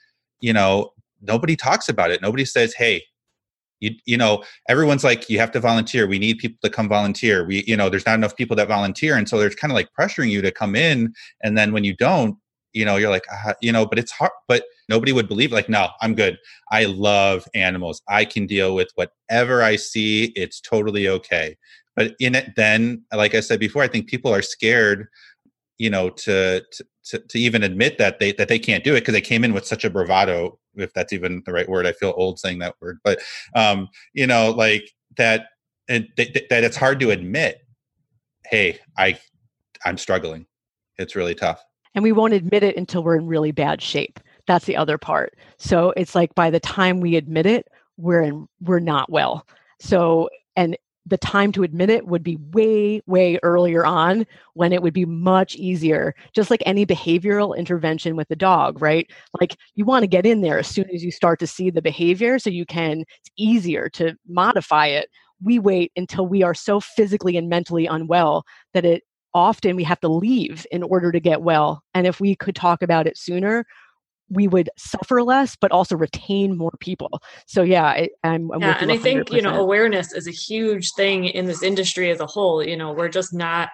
you 0.40 0.52
know, 0.52 0.90
nobody 1.22 1.56
talks 1.56 1.88
about 1.88 2.10
it. 2.10 2.22
Nobody 2.22 2.44
says, 2.44 2.74
"Hey, 2.74 3.02
you, 3.80 3.92
you 4.06 4.16
know, 4.16 4.44
everyone's 4.68 5.04
like, 5.04 5.28
you 5.28 5.38
have 5.38 5.50
to 5.52 5.60
volunteer. 5.60 6.06
We 6.06 6.18
need 6.18 6.38
people 6.38 6.58
to 6.62 6.70
come 6.70 6.88
volunteer. 6.88 7.46
We, 7.46 7.64
you 7.66 7.76
know, 7.76 7.88
there's 7.90 8.06
not 8.06 8.14
enough 8.14 8.36
people 8.36 8.56
that 8.56 8.68
volunteer, 8.68 9.16
and 9.16 9.28
so 9.28 9.38
there's 9.38 9.54
kind 9.56 9.72
of 9.72 9.74
like 9.74 9.88
pressuring 9.98 10.30
you 10.30 10.42
to 10.42 10.52
come 10.52 10.76
in. 10.76 11.12
And 11.42 11.58
then 11.58 11.72
when 11.72 11.84
you 11.84 11.94
don't, 11.96 12.38
you 12.74 12.84
know 12.84 12.96
you're 12.96 13.10
like 13.10 13.24
uh, 13.32 13.54
you 13.62 13.72
know 13.72 13.86
but 13.86 13.98
it's 13.98 14.12
hard 14.12 14.32
but 14.48 14.64
nobody 14.88 15.12
would 15.12 15.28
believe 15.28 15.52
like 15.52 15.68
no 15.68 15.88
i'm 16.00 16.14
good. 16.14 16.38
I 16.70 16.84
love 16.84 17.46
animals. 17.54 18.02
I 18.08 18.24
can 18.24 18.46
deal 18.46 18.74
with 18.74 18.88
whatever 18.94 19.62
i 19.62 19.76
see. 19.76 20.32
It's 20.36 20.60
totally 20.60 21.08
okay. 21.08 21.56
But 21.96 22.14
in 22.18 22.34
it 22.34 22.54
then 22.56 23.04
like 23.12 23.34
i 23.34 23.40
said 23.40 23.60
before 23.60 23.82
i 23.82 23.88
think 23.88 24.08
people 24.08 24.32
are 24.32 24.42
scared 24.42 25.08
you 25.78 25.90
know 25.90 26.08
to 26.10 26.62
to, 27.04 27.18
to 27.18 27.38
even 27.38 27.62
admit 27.62 27.98
that 27.98 28.18
they 28.18 28.32
that 28.32 28.48
they 28.48 28.58
can't 28.58 28.84
do 28.84 28.94
it 28.94 29.00
because 29.00 29.14
they 29.14 29.20
came 29.20 29.44
in 29.44 29.52
with 29.52 29.66
such 29.66 29.84
a 29.84 29.90
bravado 29.90 30.58
if 30.76 30.92
that's 30.92 31.12
even 31.12 31.42
the 31.46 31.52
right 31.52 31.68
word. 31.68 31.86
I 31.86 31.92
feel 31.92 32.14
old 32.16 32.38
saying 32.38 32.58
that 32.60 32.74
word. 32.80 32.98
But 33.04 33.20
um 33.54 33.88
you 34.12 34.26
know 34.26 34.50
like 34.50 34.90
that 35.16 35.46
and 35.88 36.08
th- 36.16 36.46
that 36.50 36.64
it's 36.64 36.76
hard 36.76 36.98
to 37.00 37.10
admit 37.10 37.58
hey 38.46 38.78
i 38.96 39.18
i'm 39.84 39.98
struggling. 39.98 40.46
It's 40.96 41.16
really 41.16 41.34
tough. 41.34 41.62
And 41.96 42.02
we 42.04 42.12
won't 42.12 42.34
admit 42.34 42.62
it 42.62 42.76
until 42.76 43.02
we're 43.02 43.16
in 43.16 43.26
really 43.26 43.52
bad 43.52 43.82
shape 43.82 44.20
that's 44.46 44.66
the 44.66 44.76
other 44.76 44.98
part. 44.98 45.34
So 45.58 45.92
it's 45.96 46.14
like 46.14 46.34
by 46.34 46.50
the 46.50 46.60
time 46.60 47.00
we 47.00 47.16
admit 47.16 47.46
it 47.46 47.68
we're 47.96 48.22
in 48.22 48.48
we're 48.60 48.80
not 48.80 49.10
well. 49.10 49.46
So 49.80 50.28
and 50.56 50.76
the 51.06 51.18
time 51.18 51.52
to 51.52 51.62
admit 51.62 51.90
it 51.90 52.06
would 52.06 52.22
be 52.22 52.38
way 52.52 53.02
way 53.06 53.38
earlier 53.42 53.84
on 53.84 54.26
when 54.54 54.72
it 54.72 54.82
would 54.82 54.94
be 54.94 55.04
much 55.04 55.54
easier 55.56 56.14
just 56.34 56.50
like 56.50 56.62
any 56.64 56.86
behavioral 56.86 57.56
intervention 57.56 58.16
with 58.16 58.28
the 58.28 58.36
dog 58.36 58.80
right? 58.80 59.10
Like 59.40 59.56
you 59.74 59.84
want 59.84 60.02
to 60.02 60.08
get 60.08 60.26
in 60.26 60.40
there 60.40 60.58
as 60.58 60.66
soon 60.66 60.88
as 60.94 61.04
you 61.04 61.10
start 61.10 61.38
to 61.40 61.46
see 61.46 61.70
the 61.70 61.82
behavior 61.82 62.38
so 62.38 62.50
you 62.50 62.66
can 62.66 63.00
it's 63.20 63.30
easier 63.36 63.88
to 63.90 64.16
modify 64.28 64.86
it. 64.86 65.08
We 65.42 65.58
wait 65.58 65.92
until 65.96 66.26
we 66.26 66.42
are 66.42 66.54
so 66.54 66.80
physically 66.80 67.36
and 67.36 67.48
mentally 67.48 67.86
unwell 67.86 68.44
that 68.72 68.84
it 68.84 69.02
often 69.34 69.76
we 69.76 69.84
have 69.84 70.00
to 70.00 70.08
leave 70.08 70.64
in 70.70 70.82
order 70.82 71.10
to 71.12 71.20
get 71.20 71.42
well. 71.42 71.82
And 71.92 72.06
if 72.06 72.20
we 72.20 72.36
could 72.36 72.54
talk 72.54 72.82
about 72.82 73.06
it 73.06 73.18
sooner, 73.18 73.66
we 74.30 74.48
would 74.48 74.70
suffer 74.76 75.22
less, 75.22 75.56
but 75.56 75.70
also 75.70 75.96
retain 75.96 76.56
more 76.56 76.72
people. 76.80 77.20
So 77.46 77.62
yeah, 77.62 77.84
I, 77.84 78.08
am 78.22 78.50
yeah, 78.58 78.78
and 78.80 78.90
I 78.90 78.96
think 78.96 79.32
you 79.32 79.42
know 79.42 79.60
awareness 79.60 80.12
is 80.12 80.26
a 80.26 80.32
huge 80.32 80.92
thing 80.96 81.26
in 81.26 81.46
this 81.46 81.62
industry 81.62 82.10
as 82.10 82.20
a 82.20 82.26
whole. 82.26 82.62
You 82.62 82.76
know, 82.76 82.92
we're 82.92 83.08
just 83.08 83.34
not 83.34 83.70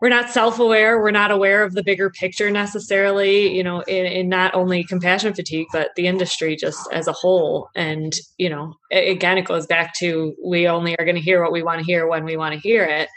we're 0.00 0.08
not 0.08 0.30
self-aware 0.30 0.98
we're 1.00 1.10
not 1.10 1.30
aware 1.30 1.62
of 1.62 1.74
the 1.74 1.82
bigger 1.82 2.10
picture 2.10 2.50
necessarily 2.50 3.54
you 3.54 3.62
know 3.62 3.80
in, 3.82 4.06
in, 4.06 4.28
not 4.28 4.54
only 4.54 4.84
compassion 4.84 5.34
fatigue 5.34 5.66
but 5.72 5.90
the 5.96 6.06
industry 6.06 6.56
just 6.56 6.88
as 6.92 7.06
a 7.06 7.12
whole 7.12 7.68
and 7.74 8.14
you 8.38 8.48
know 8.48 8.72
again 8.92 9.38
it 9.38 9.44
goes 9.44 9.66
back 9.66 9.94
to 9.94 10.34
we 10.44 10.68
only 10.68 10.96
are 10.98 11.04
going 11.04 11.16
to 11.16 11.22
hear 11.22 11.42
what 11.42 11.52
we 11.52 11.62
want 11.62 11.78
to 11.78 11.84
hear 11.84 12.06
when 12.06 12.24
we 12.24 12.36
want 12.36 12.54
to 12.54 12.60
hear 12.60 12.84
it 12.84 13.08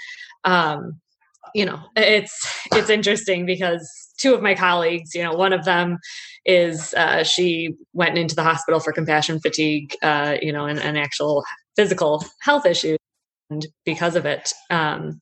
um, 0.44 1.00
you 1.54 1.66
know 1.66 1.80
it's 1.96 2.48
it's 2.72 2.90
interesting 2.90 3.46
because 3.46 3.88
two 4.20 4.34
of 4.34 4.42
my 4.42 4.56
colleagues 4.56 5.14
you 5.14 5.24
know 5.24 5.34
one 5.34 5.54
of 5.54 5.66
them 5.66 5.98
is 6.46 6.94
uh, 6.96 7.24
she 7.24 7.76
went 7.94 8.18
into 8.18 8.36
the 8.36 8.44
hospital 8.44 8.80
for 8.80 8.92
compassion 8.92 9.40
fatigue 9.40 9.96
uh, 10.02 10.38
you 10.42 10.52
know 10.52 10.66
and 10.66 10.80
an 10.80 10.98
actual 10.98 11.44
physical 11.76 12.24
health 12.42 12.66
issue 12.66 12.98
and 13.52 13.68
because 13.86 14.16
of 14.16 14.26
it. 14.26 14.52
Um, 14.70 15.20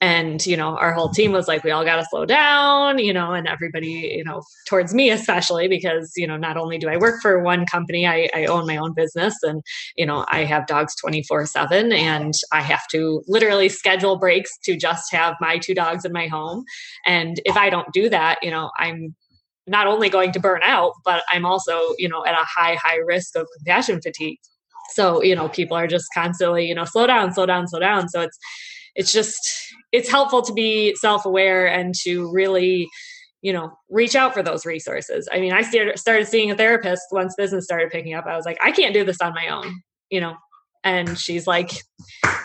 and, 0.00 0.44
you 0.46 0.56
know, 0.56 0.78
our 0.78 0.92
whole 0.92 1.10
team 1.10 1.32
was 1.32 1.48
like, 1.48 1.64
we 1.64 1.72
all 1.72 1.84
got 1.84 1.96
to 1.96 2.06
slow 2.08 2.24
down, 2.24 2.98
you 2.98 3.12
know, 3.12 3.32
and 3.32 3.46
everybody, 3.46 4.14
you 4.16 4.24
know, 4.24 4.42
towards 4.66 4.94
me 4.94 5.10
especially, 5.10 5.68
because, 5.68 6.12
you 6.16 6.26
know, 6.26 6.36
not 6.36 6.56
only 6.56 6.78
do 6.78 6.88
I 6.88 6.96
work 6.96 7.20
for 7.20 7.42
one 7.42 7.66
company, 7.66 8.06
I, 8.06 8.28
I 8.34 8.46
own 8.46 8.66
my 8.66 8.76
own 8.76 8.94
business 8.94 9.34
and, 9.42 9.60
you 9.96 10.06
know, 10.06 10.24
I 10.28 10.44
have 10.44 10.66
dogs 10.66 10.94
24 10.96 11.46
7 11.46 11.92
and 11.92 12.32
I 12.52 12.62
have 12.62 12.86
to 12.92 13.22
literally 13.26 13.68
schedule 13.68 14.16
breaks 14.16 14.56
to 14.64 14.76
just 14.76 15.12
have 15.12 15.34
my 15.40 15.58
two 15.58 15.74
dogs 15.74 16.04
in 16.04 16.12
my 16.12 16.28
home. 16.28 16.64
And 17.04 17.40
if 17.44 17.56
I 17.56 17.70
don't 17.70 17.92
do 17.92 18.08
that, 18.08 18.38
you 18.42 18.50
know, 18.50 18.70
I'm 18.78 19.14
not 19.66 19.86
only 19.86 20.08
going 20.08 20.32
to 20.32 20.40
burn 20.40 20.60
out, 20.62 20.92
but 21.04 21.22
I'm 21.30 21.46
also, 21.46 21.94
you 21.98 22.08
know, 22.08 22.24
at 22.26 22.34
a 22.34 22.44
high, 22.44 22.74
high 22.74 22.98
risk 22.98 23.36
of 23.36 23.46
compassion 23.56 24.00
fatigue. 24.02 24.38
So 24.90 25.22
you 25.22 25.34
know 25.34 25.48
people 25.48 25.76
are 25.76 25.86
just 25.86 26.06
constantly 26.14 26.66
you 26.66 26.74
know 26.74 26.84
slow 26.84 27.06
down 27.06 27.32
slow 27.32 27.46
down 27.46 27.68
slow 27.68 27.80
down. 27.80 28.08
So 28.08 28.20
it's 28.20 28.38
it's 28.94 29.12
just 29.12 29.40
it's 29.92 30.10
helpful 30.10 30.42
to 30.42 30.52
be 30.52 30.94
self-aware 30.96 31.66
and 31.66 31.94
to 32.02 32.30
really 32.32 32.88
you 33.42 33.52
know 33.52 33.72
reach 33.90 34.14
out 34.14 34.34
for 34.34 34.42
those 34.42 34.66
resources. 34.66 35.28
I 35.32 35.40
mean 35.40 35.52
i 35.52 35.62
started 35.96 36.28
seeing 36.28 36.50
a 36.50 36.56
therapist 36.56 37.02
once 37.12 37.34
business 37.36 37.64
started 37.64 37.90
picking 37.90 38.14
up. 38.14 38.26
I 38.26 38.36
was 38.36 38.44
like 38.44 38.58
i 38.62 38.70
can't 38.70 38.94
do 38.94 39.04
this 39.04 39.20
on 39.20 39.34
my 39.34 39.48
own 39.48 39.82
you 40.10 40.20
know 40.20 40.36
and 40.84 41.18
she's 41.18 41.46
like 41.46 41.70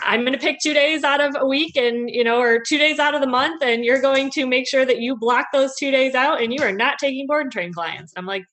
i'm 0.02 0.20
going 0.20 0.32
to 0.32 0.38
pick 0.38 0.58
two 0.60 0.74
days 0.74 1.04
out 1.04 1.20
of 1.20 1.36
a 1.38 1.46
week 1.46 1.76
and 1.76 2.10
you 2.10 2.24
know 2.24 2.40
or 2.40 2.58
two 2.58 2.78
days 2.78 2.98
out 2.98 3.14
of 3.14 3.20
the 3.20 3.26
month 3.26 3.62
and 3.62 3.84
you're 3.84 4.00
going 4.00 4.30
to 4.30 4.46
make 4.46 4.68
sure 4.68 4.84
that 4.84 5.00
you 5.00 5.14
block 5.16 5.46
those 5.52 5.74
two 5.78 5.90
days 5.90 6.14
out 6.14 6.42
and 6.42 6.52
you 6.52 6.62
are 6.62 6.72
not 6.72 6.98
taking 6.98 7.26
board 7.26 7.42
and 7.42 7.52
train 7.52 7.72
clients. 7.72 8.12
I'm 8.16 8.26
like 8.26 8.44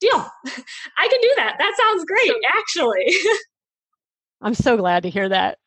deal. 0.00 0.12
I 0.46 1.08
can 1.08 1.20
do 1.20 1.32
that. 1.36 1.56
That 1.58 1.74
sounds 1.76 2.04
great 2.04 2.36
actually. 2.58 3.14
I'm 4.42 4.54
so 4.54 4.76
glad 4.76 5.02
to 5.02 5.10
hear 5.10 5.28
that. 5.28 5.58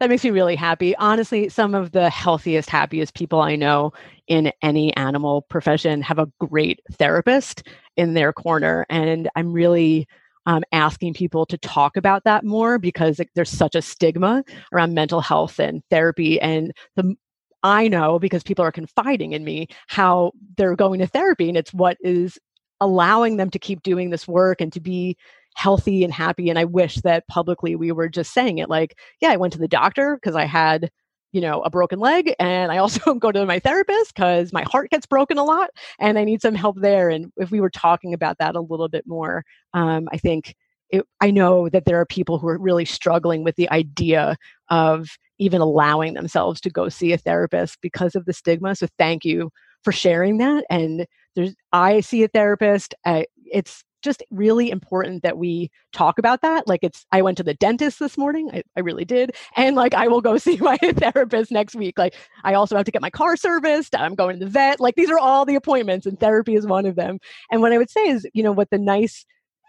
That 0.00 0.10
makes 0.10 0.24
me 0.24 0.30
really 0.30 0.56
happy. 0.56 0.96
Honestly 0.96 1.48
some 1.48 1.74
of 1.74 1.92
the 1.92 2.10
healthiest 2.10 2.68
happiest 2.70 3.14
people 3.14 3.40
i 3.40 3.54
know 3.54 3.92
in 4.26 4.50
any 4.62 4.94
animal 4.96 5.42
profession 5.42 6.00
have 6.00 6.18
a 6.18 6.28
great 6.40 6.80
therapist 6.92 7.62
in 7.96 8.14
their 8.14 8.32
corner 8.32 8.86
and 8.88 9.28
i'm 9.36 9.52
really 9.52 10.08
um, 10.46 10.62
asking 10.72 11.14
people 11.14 11.46
to 11.46 11.58
talk 11.58 11.96
about 11.96 12.24
that 12.24 12.44
more 12.44 12.78
because 12.78 13.20
there's 13.34 13.50
such 13.50 13.74
a 13.74 13.82
stigma 13.82 14.44
around 14.72 14.94
mental 14.94 15.20
health 15.20 15.58
and 15.58 15.82
therapy. 15.90 16.40
And 16.40 16.72
the 16.96 17.14
I 17.62 17.88
know 17.88 18.18
because 18.18 18.42
people 18.42 18.64
are 18.64 18.72
confiding 18.72 19.32
in 19.32 19.42
me 19.42 19.68
how 19.88 20.32
they're 20.58 20.76
going 20.76 21.00
to 21.00 21.06
therapy 21.06 21.48
and 21.48 21.56
it's 21.56 21.72
what 21.72 21.96
is 22.02 22.38
allowing 22.80 23.38
them 23.38 23.48
to 23.50 23.58
keep 23.58 23.82
doing 23.82 24.10
this 24.10 24.28
work 24.28 24.60
and 24.60 24.70
to 24.74 24.80
be 24.80 25.16
healthy 25.56 26.04
and 26.04 26.12
happy. 26.12 26.50
And 26.50 26.58
I 26.58 26.64
wish 26.64 26.96
that 26.96 27.26
publicly 27.28 27.74
we 27.74 27.90
were 27.90 28.08
just 28.08 28.34
saying 28.34 28.58
it 28.58 28.68
like 28.68 28.98
yeah 29.22 29.30
I 29.30 29.36
went 29.36 29.54
to 29.54 29.58
the 29.58 29.68
doctor 29.68 30.16
because 30.16 30.36
I 30.36 30.44
had 30.44 30.90
you 31.34 31.40
know, 31.40 31.62
a 31.62 31.68
broken 31.68 31.98
leg. 31.98 32.32
And 32.38 32.70
I 32.70 32.78
also 32.78 33.14
go 33.18 33.32
to 33.32 33.44
my 33.44 33.58
therapist 33.58 34.14
because 34.14 34.52
my 34.52 34.62
heart 34.62 34.90
gets 34.90 35.04
broken 35.04 35.36
a 35.36 35.44
lot 35.44 35.70
and 35.98 36.16
I 36.16 36.22
need 36.22 36.40
some 36.40 36.54
help 36.54 36.80
there. 36.80 37.10
And 37.10 37.32
if 37.36 37.50
we 37.50 37.60
were 37.60 37.70
talking 37.70 38.14
about 38.14 38.38
that 38.38 38.54
a 38.54 38.60
little 38.60 38.88
bit 38.88 39.04
more, 39.04 39.44
um, 39.74 40.08
I 40.12 40.16
think 40.16 40.54
it, 40.90 41.04
I 41.20 41.32
know 41.32 41.68
that 41.68 41.86
there 41.86 42.00
are 42.00 42.06
people 42.06 42.38
who 42.38 42.46
are 42.46 42.58
really 42.58 42.84
struggling 42.84 43.42
with 43.42 43.56
the 43.56 43.68
idea 43.70 44.36
of 44.70 45.08
even 45.38 45.60
allowing 45.60 46.14
themselves 46.14 46.60
to 46.60 46.70
go 46.70 46.88
see 46.88 47.12
a 47.12 47.18
therapist 47.18 47.80
because 47.82 48.14
of 48.14 48.26
the 48.26 48.32
stigma. 48.32 48.76
So 48.76 48.86
thank 48.96 49.24
you 49.24 49.50
for 49.82 49.90
sharing 49.90 50.38
that. 50.38 50.64
And 50.70 51.04
there's, 51.34 51.56
I 51.72 51.98
see 52.00 52.22
a 52.22 52.28
therapist. 52.28 52.94
I, 53.04 53.26
it's 53.44 53.82
just 54.04 54.22
really 54.30 54.70
important 54.70 55.22
that 55.22 55.38
we 55.38 55.70
talk 55.92 56.18
about 56.18 56.42
that. 56.42 56.68
Like 56.68 56.80
it's, 56.82 57.06
I 57.10 57.22
went 57.22 57.36
to 57.38 57.42
the 57.42 57.54
dentist 57.54 57.98
this 57.98 58.16
morning. 58.16 58.50
I, 58.52 58.62
I 58.76 58.80
really 58.80 59.04
did. 59.04 59.34
And 59.56 59.74
like, 59.74 59.94
I 59.94 60.06
will 60.08 60.20
go 60.20 60.36
see 60.38 60.58
my 60.58 60.76
therapist 60.76 61.50
next 61.50 61.74
week. 61.74 61.98
Like 61.98 62.14
I 62.44 62.54
also 62.54 62.76
have 62.76 62.84
to 62.84 62.92
get 62.92 63.02
my 63.02 63.10
car 63.10 63.36
serviced. 63.36 63.96
I'm 63.96 64.14
going 64.14 64.38
to 64.38 64.44
the 64.44 64.50
vet. 64.50 64.78
Like 64.78 64.94
these 64.94 65.10
are 65.10 65.18
all 65.18 65.44
the 65.44 65.56
appointments 65.56 66.06
and 66.06 66.20
therapy 66.20 66.54
is 66.54 66.66
one 66.66 66.86
of 66.86 66.96
them. 66.96 67.18
And 67.50 67.60
what 67.60 67.72
I 67.72 67.78
would 67.78 67.90
say 67.90 68.02
is, 68.02 68.26
you 68.34 68.42
know, 68.42 68.52
what 68.52 68.70
the 68.70 68.78
nice 68.78 69.24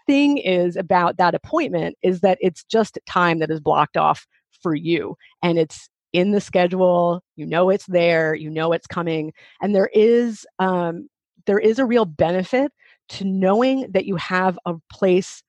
thing 0.06 0.38
is 0.38 0.76
about 0.76 1.16
that 1.16 1.34
appointment 1.34 1.96
is 2.02 2.20
that 2.20 2.38
it's 2.40 2.62
just 2.64 2.98
time 3.06 3.40
that 3.40 3.50
is 3.50 3.60
blocked 3.60 3.96
off 3.96 4.26
for 4.62 4.74
you. 4.74 5.16
And 5.42 5.58
it's 5.58 5.88
in 6.12 6.30
the 6.30 6.40
schedule 6.40 7.22
you 7.34 7.44
know 7.44 7.68
it's 7.68 7.84
there 7.86 8.34
you 8.34 8.48
know 8.48 8.72
it's 8.72 8.86
coming 8.86 9.34
and 9.60 9.74
there 9.74 9.90
is 9.92 10.46
um, 10.58 11.10
there 11.46 11.58
is 11.58 11.78
a 11.78 11.84
real 11.84 12.04
benefit 12.04 12.72
to 13.08 13.24
knowing 13.24 13.90
that 13.90 14.06
you 14.06 14.16
have 14.16 14.58
a 14.66 14.74
place 14.90 15.42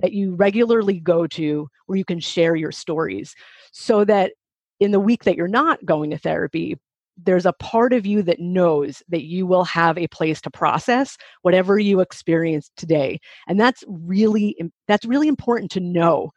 that 0.00 0.12
you 0.12 0.34
regularly 0.34 1.00
go 1.00 1.26
to 1.26 1.68
where 1.86 1.98
you 1.98 2.04
can 2.04 2.20
share 2.20 2.54
your 2.54 2.72
stories 2.72 3.34
so 3.72 4.04
that 4.04 4.32
in 4.80 4.92
the 4.92 5.00
week 5.00 5.24
that 5.24 5.36
you're 5.36 5.48
not 5.48 5.84
going 5.84 6.10
to 6.10 6.18
therapy 6.18 6.76
there's 7.24 7.46
a 7.46 7.52
part 7.54 7.92
of 7.92 8.06
you 8.06 8.22
that 8.22 8.38
knows 8.38 9.02
that 9.08 9.24
you 9.24 9.46
will 9.46 9.64
have 9.64 9.98
a 9.98 10.06
place 10.08 10.40
to 10.40 10.50
process 10.50 11.16
whatever 11.42 11.78
you 11.78 12.00
experience 12.00 12.70
today. 12.76 13.18
And 13.48 13.58
that's 13.58 13.82
really 13.88 14.56
that's 14.86 15.04
really 15.04 15.28
important 15.28 15.70
to 15.72 15.80
know 15.80 16.30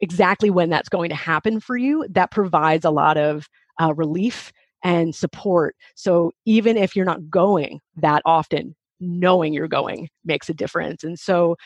exactly 0.00 0.50
when 0.50 0.70
that's 0.70 0.88
going 0.88 1.08
to 1.10 1.16
happen 1.16 1.60
for 1.60 1.76
you. 1.76 2.06
That 2.08 2.30
provides 2.30 2.84
a 2.84 2.90
lot 2.90 3.16
of 3.16 3.48
uh, 3.80 3.94
relief 3.94 4.52
and 4.84 5.14
support. 5.14 5.76
So 5.94 6.32
even 6.44 6.76
if 6.76 6.94
you're 6.94 7.04
not 7.04 7.28
going 7.28 7.80
that 7.96 8.22
often 8.24 8.74
knowing 9.02 9.52
you're 9.52 9.68
going 9.68 10.08
makes 10.24 10.48
a 10.48 10.54
difference. 10.54 11.04
And 11.04 11.18
so 11.18 11.56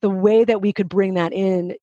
the 0.00 0.10
way 0.10 0.44
that 0.44 0.60
we 0.60 0.72
could 0.72 0.88
bring 0.88 1.14
that 1.14 1.32
in 1.32 1.74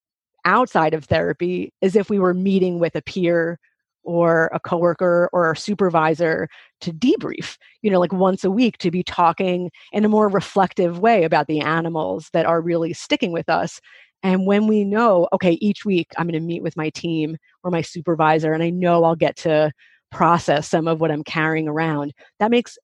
outside 0.45 0.93
of 0.93 1.05
therapy 1.05 1.73
is 1.81 1.95
if 1.95 2.09
we 2.09 2.19
were 2.19 2.33
meeting 2.33 2.79
with 2.79 2.95
a 2.95 3.01
peer 3.01 3.57
or 4.03 4.51
a 4.53 4.59
coworker 4.59 5.29
or 5.33 5.51
a 5.51 5.57
supervisor 5.57 6.47
to 6.81 6.93
debrief, 6.93 7.57
you 7.81 7.89
know, 7.89 7.99
like 7.99 8.13
once 8.13 8.43
a 8.43 8.51
week 8.51 8.77
to 8.77 8.91
be 8.91 9.01
talking 9.01 9.71
in 9.91 10.05
a 10.05 10.09
more 10.09 10.29
reflective 10.29 10.99
way 10.99 11.23
about 11.23 11.47
the 11.47 11.59
animals 11.59 12.29
that 12.33 12.45
are 12.45 12.61
really 12.61 12.93
sticking 12.93 13.31
with 13.31 13.49
us. 13.49 13.81
And 14.21 14.45
when 14.45 14.67
we 14.67 14.83
know, 14.83 15.27
okay, 15.33 15.53
each 15.53 15.85
week 15.85 16.07
I'm 16.17 16.27
going 16.27 16.39
to 16.39 16.45
meet 16.45 16.61
with 16.61 16.77
my 16.77 16.91
team 16.91 17.37
or 17.63 17.71
my 17.71 17.81
supervisor 17.81 18.53
and 18.53 18.61
I 18.61 18.69
know 18.69 19.03
I'll 19.03 19.15
get 19.15 19.35
to 19.37 19.71
process 20.11 20.69
some 20.69 20.87
of 20.87 21.01
what 21.01 21.11
I'm 21.11 21.23
carrying 21.23 21.67
around, 21.67 22.13
that 22.39 22.51
makes 22.51 22.77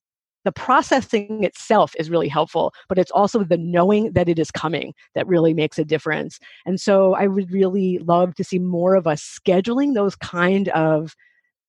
the 0.43 0.51
processing 0.51 1.43
itself 1.43 1.93
is 1.97 2.09
really 2.09 2.27
helpful, 2.27 2.73
but 2.89 2.97
it's 2.97 3.11
also 3.11 3.43
the 3.43 3.57
knowing 3.57 4.13
that 4.13 4.29
it 4.29 4.39
is 4.39 4.51
coming 4.51 4.93
that 5.15 5.27
really 5.27 5.53
makes 5.53 5.77
a 5.77 5.85
difference. 5.85 6.39
And 6.65 6.79
so 6.79 7.13
I 7.13 7.27
would 7.27 7.51
really 7.51 7.99
love 7.99 8.35
to 8.35 8.43
see 8.43 8.59
more 8.59 8.95
of 8.95 9.07
us 9.07 9.21
scheduling 9.21 9.93
those 9.93 10.15
kind 10.15 10.69
of 10.69 11.15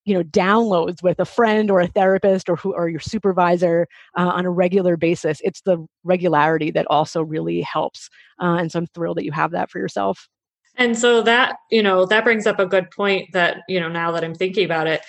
you 0.04 0.14
know 0.14 0.22
downloads 0.24 1.02
with 1.02 1.20
a 1.20 1.24
friend 1.24 1.70
or 1.70 1.80
a 1.80 1.86
therapist 1.86 2.48
or 2.48 2.56
who 2.56 2.74
or 2.74 2.88
your 2.88 3.00
supervisor 3.00 3.86
uh, 4.18 4.32
on 4.34 4.44
a 4.44 4.50
regular 4.50 4.96
basis 4.96 5.40
it's 5.44 5.60
the 5.62 5.78
regularity 6.02 6.70
that 6.70 6.86
also 6.90 7.22
really 7.22 7.60
helps 7.60 8.10
uh, 8.40 8.56
and 8.56 8.72
so 8.72 8.80
i'm 8.80 8.86
thrilled 8.88 9.16
that 9.16 9.24
you 9.24 9.30
have 9.30 9.52
that 9.52 9.70
for 9.70 9.78
yourself 9.78 10.28
and 10.76 10.98
so 10.98 11.22
that 11.22 11.56
you 11.70 11.82
know 11.82 12.04
that 12.04 12.24
brings 12.24 12.48
up 12.48 12.58
a 12.58 12.66
good 12.66 12.90
point 12.90 13.28
that 13.32 13.58
you 13.68 13.78
know 13.78 13.88
now 13.88 14.10
that 14.10 14.24
i'm 14.24 14.34
thinking 14.34 14.64
about 14.64 14.88
it 14.88 15.02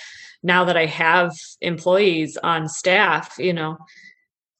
now 0.43 0.65
that 0.65 0.77
I 0.77 0.85
have 0.85 1.31
employees 1.61 2.37
on 2.43 2.67
staff, 2.67 3.35
you 3.39 3.53
know, 3.53 3.77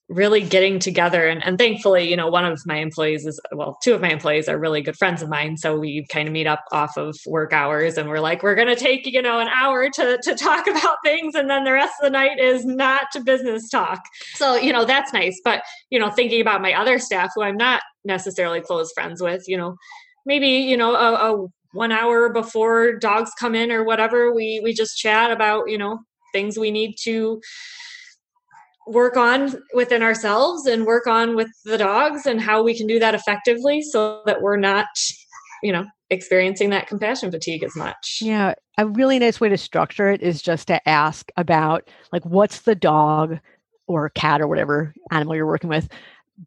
really 0.09 0.41
getting 0.41 0.79
together 0.79 1.27
and, 1.27 1.43
and 1.45 1.57
thankfully, 1.57 2.09
you 2.09 2.15
know, 2.15 2.27
one 2.27 2.45
of 2.45 2.61
my 2.65 2.77
employees 2.77 3.25
is 3.25 3.39
well, 3.51 3.77
two 3.81 3.93
of 3.93 4.01
my 4.01 4.09
employees 4.09 4.47
are 4.47 4.59
really 4.59 4.81
good 4.81 4.97
friends 4.97 5.21
of 5.21 5.29
mine. 5.29 5.57
So 5.57 5.77
we 5.77 6.05
kind 6.09 6.27
of 6.27 6.33
meet 6.33 6.45
up 6.45 6.63
off 6.71 6.97
of 6.97 7.15
work 7.25 7.53
hours 7.53 7.97
and 7.97 8.09
we're 8.09 8.19
like, 8.19 8.43
we're 8.43 8.55
gonna 8.55 8.75
take, 8.75 9.05
you 9.05 9.21
know, 9.21 9.39
an 9.39 9.47
hour 9.47 9.89
to 9.89 10.19
to 10.21 10.35
talk 10.35 10.67
about 10.67 10.97
things 11.03 11.35
and 11.35 11.49
then 11.49 11.63
the 11.63 11.73
rest 11.73 11.93
of 12.01 12.05
the 12.05 12.11
night 12.11 12.39
is 12.39 12.65
not 12.65 13.07
to 13.13 13.21
business 13.21 13.69
talk. 13.69 14.01
So, 14.35 14.55
you 14.55 14.73
know, 14.73 14.85
that's 14.85 15.13
nice. 15.13 15.39
But, 15.43 15.63
you 15.89 15.99
know, 15.99 16.09
thinking 16.09 16.41
about 16.41 16.61
my 16.61 16.73
other 16.73 16.99
staff 16.99 17.31
who 17.35 17.41
I'm 17.41 17.57
not 17.57 17.81
necessarily 18.05 18.61
close 18.61 18.91
friends 18.93 19.21
with, 19.21 19.43
you 19.47 19.57
know, 19.57 19.75
maybe, 20.25 20.47
you 20.47 20.77
know, 20.77 20.95
a, 20.95 21.33
a 21.33 21.47
one 21.73 21.91
hour 21.91 22.29
before 22.29 22.93
dogs 22.97 23.31
come 23.39 23.55
in 23.55 23.71
or 23.71 23.83
whatever 23.83 24.33
we 24.33 24.61
we 24.63 24.73
just 24.73 24.97
chat 24.97 25.31
about 25.31 25.69
you 25.69 25.77
know 25.77 25.99
things 26.31 26.57
we 26.57 26.71
need 26.71 26.95
to 27.03 27.41
work 28.87 29.15
on 29.15 29.61
within 29.73 30.01
ourselves 30.01 30.65
and 30.65 30.85
work 30.85 31.07
on 31.07 31.35
with 31.35 31.49
the 31.63 31.77
dogs 31.77 32.25
and 32.25 32.41
how 32.41 32.61
we 32.61 32.75
can 32.75 32.87
do 32.87 32.99
that 32.99 33.15
effectively 33.15 33.81
so 33.81 34.21
that 34.25 34.41
we're 34.41 34.57
not 34.57 34.87
you 35.61 35.71
know 35.71 35.85
experiencing 36.09 36.69
that 36.69 36.87
compassion 36.87 37.31
fatigue 37.31 37.63
as 37.63 37.75
much. 37.75 38.19
Yeah 38.21 38.53
a 38.77 38.87
really 38.87 39.19
nice 39.19 39.39
way 39.39 39.49
to 39.49 39.57
structure 39.57 40.09
it 40.09 40.21
is 40.21 40.41
just 40.41 40.67
to 40.67 40.89
ask 40.89 41.31
about 41.37 41.89
like 42.11 42.25
what's 42.25 42.61
the 42.61 42.75
dog 42.75 43.39
or 43.87 44.09
cat 44.09 44.41
or 44.41 44.47
whatever 44.47 44.93
animal 45.11 45.35
you're 45.35 45.45
working 45.45 45.69
with 45.69 45.89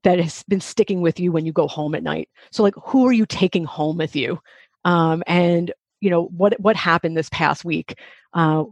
that 0.03 0.18
has 0.18 0.43
been 0.45 0.61
sticking 0.61 1.01
with 1.01 1.20
you 1.20 1.31
when 1.31 1.47
you 1.47 1.53
go 1.53 1.68
home 1.68 1.95
at 1.95 2.03
night? 2.03 2.29
So 2.51 2.62
like 2.62 2.74
who 2.83 3.07
are 3.07 3.12
you 3.12 3.27
taking 3.27 3.64
home 3.64 3.99
with 3.99 4.16
you 4.16 4.41
um, 4.87 5.22
and 5.26 5.72
you 6.01 6.09
know 6.09 6.26
what 6.26 6.59
what 6.61 6.76
happened 6.76 7.16
this 7.16 7.28
past 7.30 7.64
week? 7.64 7.99
Uh, 8.32 8.64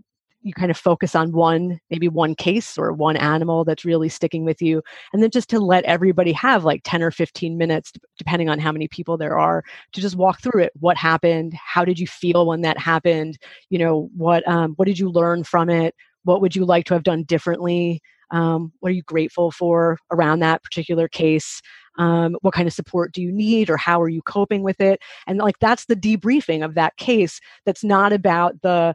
you 0.43 0.53
kind 0.53 0.71
of 0.71 0.77
focus 0.77 1.15
on 1.15 1.33
one 1.33 1.81
maybe 1.91 2.07
one 2.07 2.35
case 2.35 2.79
or 2.79 2.93
one 2.93 3.17
animal 3.17 3.65
that's 3.65 3.85
really 3.85 4.11
sticking 4.11 4.45
with 4.45 4.61
you 4.61 4.83
and 5.13 5.23
then 5.23 5.31
just 5.31 5.49
to 5.49 5.59
let 5.59 5.83
everybody 5.85 6.33
have 6.33 6.65
like 6.65 6.83
10 6.85 7.03
or 7.03 7.11
15 7.11 7.57
minutes 7.57 7.93
depending 8.19 8.51
on 8.51 8.59
how 8.59 8.71
many 8.71 8.87
people 8.87 9.17
there 9.17 9.39
are 9.39 9.65
to 9.93 10.03
just 10.03 10.17
walk 10.17 10.43
through 10.43 10.63
it. 10.63 10.73
What 10.79 10.99
happened? 10.99 11.55
How 11.55 11.83
did 11.85 11.99
you 11.99 12.07
feel 12.07 12.47
when 12.47 12.61
that 12.61 12.79
happened? 12.79 13.39
You 13.71 13.79
know 13.79 14.11
what 14.17 14.47
um, 14.47 14.75
what 14.77 14.87
did 14.87 14.99
you 14.99 15.11
learn 15.11 15.45
from 15.45 15.71
it? 15.71 15.95
What 16.25 16.41
would 16.41 16.55
you 16.55 16.65
like 16.65 16.85
to 16.87 16.95
have 16.95 17.03
done 17.03 17.25
differently 17.25 18.03
um, 18.31 18.73
what 18.81 18.91
are 18.91 18.95
you 18.95 19.03
grateful 19.03 19.51
for 19.51 19.99
around 20.11 20.41
that 20.41 20.63
particular 20.63 21.09
case? 21.09 21.61
Um, 21.99 22.37
what 22.41 22.55
kind 22.55 22.67
of 22.67 22.75
support 22.75 23.13
do 23.13 23.23
you 23.23 23.31
need 23.31 23.71
or 23.71 23.77
how 23.77 24.01
are 24.03 24.09
you 24.09 24.23
coping 24.23 24.63
with 24.63 24.81
it? 24.81 25.01
And 25.27 25.39
like 25.39 25.59
that's 25.61 25.87
the 25.87 25.95
debriefing 25.97 26.65
of 26.65 26.75
that 26.75 26.97
case 26.97 27.41
that's 27.65 27.85
not 27.85 28.13
about 28.13 28.61
the 28.63 28.95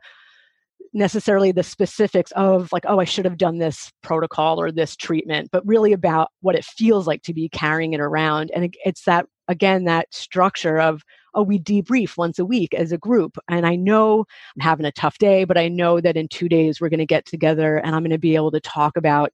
necessarily 0.93 1.51
the 1.51 1.61
specifics 1.61 2.31
of 2.31 2.71
like 2.71 2.83
oh 2.87 2.99
i 2.99 3.03
should 3.03 3.25
have 3.25 3.37
done 3.37 3.59
this 3.59 3.91
protocol 4.01 4.59
or 4.59 4.71
this 4.71 4.95
treatment 4.95 5.47
but 5.51 5.63
really 5.63 5.93
about 5.93 6.29
what 6.41 6.55
it 6.55 6.65
feels 6.65 7.05
like 7.05 7.21
to 7.23 7.33
be 7.33 7.49
carrying 7.49 7.93
it 7.93 7.99
around. 7.99 8.51
And 8.55 8.75
it's 8.83 9.03
that 9.03 9.25
again 9.49 9.83
that 9.83 10.13
structure 10.13 10.79
of 10.79 11.03
oh 11.33 11.43
we 11.43 11.59
debrief 11.59 12.15
once 12.17 12.39
a 12.39 12.45
week 12.45 12.73
as 12.73 12.93
a 12.93 12.97
group 12.97 13.37
and 13.49 13.67
i 13.67 13.75
know 13.75 14.25
i'm 14.55 14.61
having 14.61 14.85
a 14.85 14.91
tough 14.93 15.17
day 15.17 15.43
but 15.43 15.57
i 15.57 15.67
know 15.67 15.99
that 15.99 16.15
in 16.15 16.27
two 16.29 16.47
days 16.47 16.79
we're 16.79 16.89
going 16.89 16.99
to 16.99 17.05
get 17.05 17.25
together 17.25 17.77
and 17.77 17.93
i'm 17.95 18.03
going 18.03 18.11
to 18.11 18.17
be 18.17 18.35
able 18.35 18.51
to 18.51 18.61
talk 18.61 18.95
about 18.95 19.33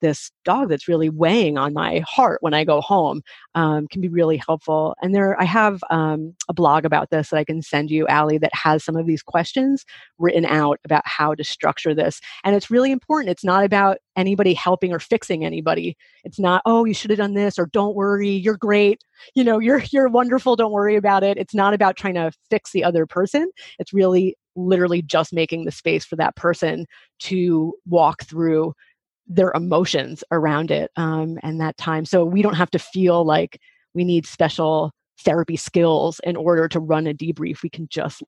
this 0.00 0.30
dog 0.44 0.68
that's 0.68 0.88
really 0.88 1.08
weighing 1.08 1.58
on 1.58 1.72
my 1.72 2.02
heart 2.06 2.38
when 2.42 2.54
I 2.54 2.64
go 2.64 2.80
home 2.80 3.22
um, 3.54 3.86
can 3.88 4.00
be 4.00 4.08
really 4.08 4.36
helpful. 4.36 4.94
And 5.02 5.14
there, 5.14 5.40
I 5.40 5.44
have 5.44 5.82
um, 5.90 6.34
a 6.48 6.54
blog 6.54 6.84
about 6.84 7.10
this 7.10 7.30
that 7.30 7.38
I 7.38 7.44
can 7.44 7.62
send 7.62 7.90
you, 7.90 8.06
Allie, 8.06 8.38
that 8.38 8.54
has 8.54 8.84
some 8.84 8.96
of 8.96 9.06
these 9.06 9.22
questions 9.22 9.84
written 10.18 10.44
out 10.44 10.78
about 10.84 11.02
how 11.04 11.34
to 11.34 11.44
structure 11.44 11.94
this. 11.94 12.20
And 12.44 12.54
it's 12.54 12.70
really 12.70 12.92
important. 12.92 13.30
It's 13.30 13.44
not 13.44 13.64
about 13.64 13.98
anybody 14.16 14.54
helping 14.54 14.92
or 14.92 14.98
fixing 14.98 15.44
anybody. 15.44 15.96
It's 16.24 16.38
not, 16.38 16.62
oh, 16.64 16.84
you 16.84 16.94
should 16.94 17.10
have 17.10 17.18
done 17.18 17.34
this, 17.34 17.58
or 17.58 17.66
don't 17.66 17.94
worry, 17.94 18.30
you're 18.30 18.56
great. 18.56 19.02
You 19.34 19.44
know, 19.44 19.58
you're 19.58 19.82
you're 19.92 20.08
wonderful. 20.08 20.56
Don't 20.56 20.72
worry 20.72 20.96
about 20.96 21.22
it. 21.22 21.38
It's 21.38 21.54
not 21.54 21.74
about 21.74 21.96
trying 21.96 22.14
to 22.14 22.32
fix 22.50 22.72
the 22.72 22.84
other 22.84 23.06
person. 23.06 23.50
It's 23.78 23.92
really 23.92 24.36
literally 24.56 25.02
just 25.02 25.32
making 25.32 25.64
the 25.64 25.70
space 25.70 26.04
for 26.04 26.16
that 26.16 26.34
person 26.34 26.86
to 27.18 27.74
walk 27.86 28.24
through 28.24 28.72
their 29.26 29.52
emotions 29.54 30.22
around 30.30 30.70
it 30.70 30.90
um, 30.96 31.38
and 31.42 31.60
that 31.60 31.76
time. 31.76 32.04
So 32.04 32.24
we 32.24 32.42
don't 32.42 32.54
have 32.54 32.70
to 32.72 32.78
feel 32.78 33.24
like 33.24 33.60
we 33.94 34.04
need 34.04 34.26
special 34.26 34.92
therapy 35.20 35.56
skills 35.56 36.20
in 36.24 36.36
order 36.36 36.68
to 36.68 36.80
run 36.80 37.06
a 37.06 37.14
debrief. 37.14 37.62
We 37.62 37.70
can 37.70 37.88
just 37.88 38.22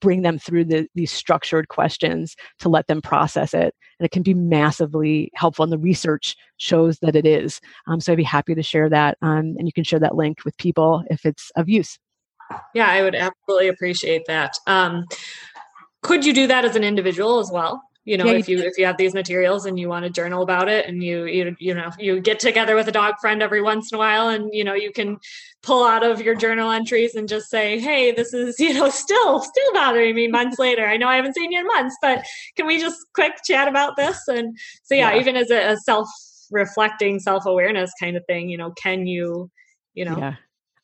bring 0.00 0.22
them 0.22 0.38
through 0.38 0.64
the, 0.64 0.88
these 0.94 1.12
structured 1.12 1.68
questions 1.68 2.36
to 2.58 2.68
let 2.68 2.86
them 2.88 3.00
process 3.00 3.54
it. 3.54 3.74
And 3.98 4.04
it 4.04 4.10
can 4.10 4.22
be 4.22 4.34
massively 4.34 5.30
helpful. 5.34 5.62
And 5.62 5.72
the 5.72 5.78
research 5.78 6.36
shows 6.56 6.98
that 6.98 7.16
it 7.16 7.26
is. 7.26 7.60
Um, 7.86 8.00
so 8.00 8.12
I'd 8.12 8.16
be 8.16 8.24
happy 8.24 8.54
to 8.54 8.62
share 8.62 8.88
that. 8.90 9.16
Um, 9.22 9.54
and 9.58 9.66
you 9.66 9.72
can 9.72 9.84
share 9.84 10.00
that 10.00 10.16
link 10.16 10.44
with 10.44 10.56
people 10.58 11.04
if 11.10 11.24
it's 11.24 11.50
of 11.56 11.68
use. 11.68 11.98
Yeah, 12.74 12.88
I 12.88 13.02
would 13.02 13.14
absolutely 13.14 13.68
appreciate 13.68 14.22
that. 14.26 14.56
Um, 14.66 15.06
could 16.02 16.24
you 16.24 16.34
do 16.34 16.46
that 16.48 16.64
as 16.64 16.76
an 16.76 16.84
individual 16.84 17.38
as 17.38 17.50
well? 17.50 17.82
You 18.04 18.18
know 18.18 18.26
yeah, 18.26 18.32
if 18.32 18.48
you 18.48 18.58
if 18.58 18.76
you 18.76 18.84
have 18.84 18.96
these 18.96 19.14
materials 19.14 19.64
and 19.66 19.78
you 19.78 19.88
want 19.88 20.04
to 20.04 20.10
journal 20.10 20.42
about 20.42 20.68
it 20.68 20.86
and 20.86 21.02
you 21.02 21.24
you 21.24 21.56
you 21.58 21.74
know 21.74 21.90
you 21.98 22.20
get 22.20 22.38
together 22.38 22.76
with 22.76 22.86
a 22.88 22.92
dog 22.92 23.14
friend 23.20 23.42
every 23.42 23.62
once 23.62 23.90
in 23.90 23.96
a 23.96 23.98
while 23.98 24.28
and 24.28 24.50
you 24.52 24.62
know 24.62 24.74
you 24.74 24.92
can 24.92 25.18
pull 25.62 25.84
out 25.84 26.04
of 26.04 26.20
your 26.20 26.34
journal 26.34 26.70
entries 26.70 27.14
and 27.14 27.28
just 27.28 27.48
say 27.48 27.78
hey 27.78 28.12
this 28.12 28.34
is 28.34 28.58
you 28.60 28.74
know 28.74 28.90
still 28.90 29.40
still 29.40 29.72
bothering 29.72 30.14
me 30.14 30.28
months 30.28 30.58
later 30.58 30.86
i 30.86 30.96
know 30.96 31.08
i 31.08 31.16
haven't 31.16 31.34
seen 31.34 31.50
you 31.50 31.60
in 31.60 31.66
months 31.66 31.96
but 32.02 32.22
can 32.56 32.66
we 32.66 32.78
just 32.78 32.98
quick 33.14 33.32
chat 33.44 33.68
about 33.68 33.96
this 33.96 34.28
and 34.28 34.56
so 34.82 34.94
yeah, 34.94 35.12
yeah. 35.12 35.20
even 35.20 35.36
as 35.36 35.50
a, 35.50 35.72
a 35.72 35.76
self 35.78 36.08
reflecting 36.50 37.18
self 37.18 37.46
awareness 37.46 37.90
kind 37.98 38.16
of 38.16 38.24
thing 38.26 38.48
you 38.48 38.58
know 38.58 38.70
can 38.72 39.06
you 39.06 39.50
you 39.94 40.04
know 40.04 40.16
yeah. 40.18 40.34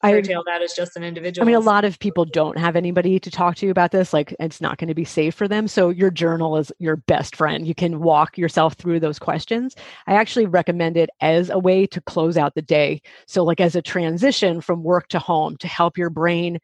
I 0.03 0.13
curtail 0.13 0.43
that 0.47 0.63
as 0.63 0.73
just 0.73 0.97
an 0.97 1.05
individual. 1.05 1.45
I 1.45 1.47
mean, 1.47 1.57
a 1.57 1.61
lot 1.61 1.85
of 1.85 1.99
people 1.99 2.25
don't 2.25 2.57
have 2.57 2.75
anybody 2.75 3.21
to 3.21 3.31
talk 3.31 3.57
to 3.57 3.69
about 3.69 3.91
this. 3.91 4.13
Like, 4.13 4.35
it's 4.41 4.61
not 4.61 4.79
going 4.79 4.89
to 4.89 4.95
be 4.95 5.05
safe 5.05 5.35
for 5.35 5.47
them. 5.47 5.69
So, 5.69 5.91
your 5.91 6.11
journal 6.11 6.57
is 6.57 6.73
your 6.79 6.97
best 6.97 7.37
friend. 7.37 7.67
You 7.67 7.75
can 7.75 8.01
walk 8.01 8.39
yourself 8.39 8.75
through 8.75 9.01
those 9.01 9.19
questions. 9.19 9.77
I 10.07 10.15
actually 10.15 10.47
recommend 10.47 10.97
it 10.97 11.11
as 11.21 11.51
a 11.51 11.59
way 11.59 11.87
to 11.89 12.01
close 12.01 12.39
out 12.39 12.55
the 12.55 12.63
day. 12.63 13.03
So, 13.27 13.45
like, 13.45 13.61
as 13.61 13.77
a 13.77 13.83
transition 13.83 14.61
from 14.61 14.83
work 14.83 15.09
to 15.09 15.19
home 15.19 15.57
to 15.59 15.69
help 15.69 15.99
your 15.99 16.11
brain, 16.11 16.59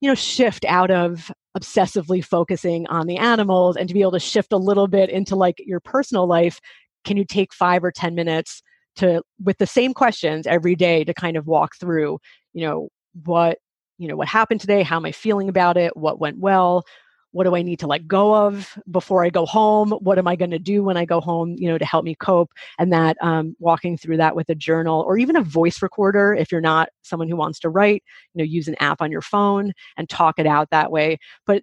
you 0.00 0.08
know, 0.08 0.14
shift 0.14 0.64
out 0.64 0.90
of 0.90 1.32
obsessively 1.56 2.24
focusing 2.24 2.86
on 2.86 3.08
the 3.08 3.16
animals 3.16 3.76
and 3.76 3.88
to 3.88 3.94
be 3.94 4.02
able 4.02 4.12
to 4.12 4.20
shift 4.20 4.52
a 4.52 4.56
little 4.56 4.86
bit 4.86 5.10
into 5.10 5.34
like 5.34 5.60
your 5.66 5.80
personal 5.80 6.26
life. 6.26 6.60
Can 7.04 7.16
you 7.16 7.24
take 7.24 7.52
five 7.52 7.82
or 7.82 7.90
10 7.90 8.14
minutes? 8.14 8.62
to 8.98 9.22
with 9.42 9.56
the 9.58 9.66
same 9.66 9.94
questions 9.94 10.46
every 10.46 10.74
day 10.74 11.04
to 11.04 11.14
kind 11.14 11.36
of 11.36 11.46
walk 11.46 11.76
through 11.76 12.18
you 12.58 12.66
know 12.66 12.88
what 13.24 13.58
you 13.98 14.08
know 14.08 14.16
what 14.16 14.26
happened 14.26 14.60
today 14.60 14.82
how 14.82 14.96
am 14.96 15.06
i 15.06 15.12
feeling 15.12 15.48
about 15.48 15.76
it 15.76 15.96
what 15.96 16.18
went 16.18 16.38
well 16.38 16.84
what 17.30 17.44
do 17.44 17.54
i 17.54 17.62
need 17.62 17.78
to 17.78 17.86
let 17.86 18.08
go 18.08 18.34
of 18.34 18.76
before 18.90 19.24
i 19.24 19.30
go 19.30 19.46
home 19.46 19.92
what 20.00 20.18
am 20.18 20.26
i 20.26 20.34
going 20.34 20.50
to 20.50 20.58
do 20.58 20.82
when 20.82 20.96
i 20.96 21.04
go 21.04 21.20
home 21.20 21.54
you 21.56 21.68
know 21.68 21.78
to 21.78 21.84
help 21.84 22.04
me 22.04 22.16
cope 22.16 22.50
and 22.80 22.92
that 22.92 23.16
um, 23.20 23.54
walking 23.60 23.96
through 23.96 24.16
that 24.16 24.34
with 24.34 24.48
a 24.48 24.56
journal 24.56 25.04
or 25.06 25.18
even 25.18 25.36
a 25.36 25.42
voice 25.42 25.80
recorder 25.82 26.34
if 26.34 26.50
you're 26.50 26.60
not 26.60 26.88
someone 27.02 27.28
who 27.28 27.36
wants 27.36 27.60
to 27.60 27.68
write 27.68 28.02
you 28.34 28.38
know 28.38 28.44
use 28.44 28.66
an 28.66 28.74
app 28.80 29.00
on 29.00 29.12
your 29.12 29.22
phone 29.22 29.72
and 29.96 30.08
talk 30.08 30.38
it 30.38 30.46
out 30.46 30.68
that 30.70 30.90
way. 30.90 31.16
But 31.46 31.62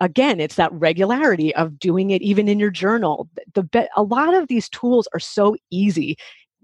again 0.00 0.38
it's 0.38 0.56
that 0.56 0.72
regularity 0.72 1.52
of 1.56 1.76
doing 1.78 2.10
it 2.10 2.22
even 2.22 2.48
in 2.48 2.60
your 2.60 2.70
journal. 2.70 3.28
The 3.54 3.64
be- 3.64 3.88
a 3.96 4.02
lot 4.04 4.32
of 4.34 4.46
these 4.46 4.68
tools 4.68 5.08
are 5.12 5.20
so 5.20 5.56
easy 5.72 6.16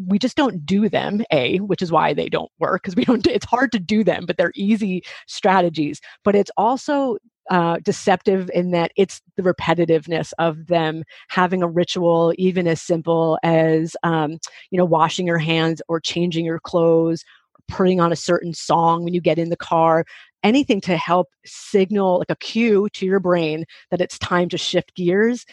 we 0.06 0.18
just 0.18 0.36
don't 0.36 0.64
do 0.64 0.88
them 0.88 1.24
a 1.30 1.58
which 1.58 1.82
is 1.82 1.92
why 1.92 2.12
they 2.14 2.28
don't 2.28 2.50
work 2.58 2.82
because 2.82 2.96
we 2.96 3.04
don't 3.06 3.26
it's 3.26 3.46
hard 3.46 3.72
to 3.72 3.78
do 3.78 4.04
them 4.04 4.24
but 4.26 4.36
they're 4.36 4.52
easy 4.54 5.02
strategies 5.26 6.00
but 6.24 6.34
it's 6.34 6.50
also 6.56 7.16
uh, 7.50 7.78
deceptive 7.82 8.48
in 8.54 8.70
that 8.70 8.92
it's 8.96 9.20
the 9.36 9.42
repetitiveness 9.42 10.32
of 10.38 10.68
them 10.68 11.02
having 11.28 11.62
a 11.62 11.68
ritual 11.68 12.32
even 12.38 12.68
as 12.68 12.80
simple 12.80 13.36
as 13.42 13.96
um, 14.04 14.38
you 14.70 14.78
know 14.78 14.84
washing 14.84 15.26
your 15.26 15.38
hands 15.38 15.82
or 15.88 16.00
changing 16.00 16.44
your 16.44 16.60
clothes 16.60 17.24
putting 17.68 18.00
on 18.00 18.12
a 18.12 18.16
certain 18.16 18.54
song 18.54 19.04
when 19.04 19.14
you 19.14 19.20
get 19.20 19.38
in 19.38 19.50
the 19.50 19.56
car 19.56 20.04
anything 20.42 20.80
to 20.80 20.96
help 20.96 21.28
signal 21.44 22.18
like 22.18 22.30
a 22.30 22.36
cue 22.36 22.88
to 22.92 23.06
your 23.06 23.20
brain 23.20 23.64
that 23.90 24.00
it's 24.00 24.18
time 24.18 24.48
to 24.48 24.58
shift 24.58 24.94
gears 24.94 25.44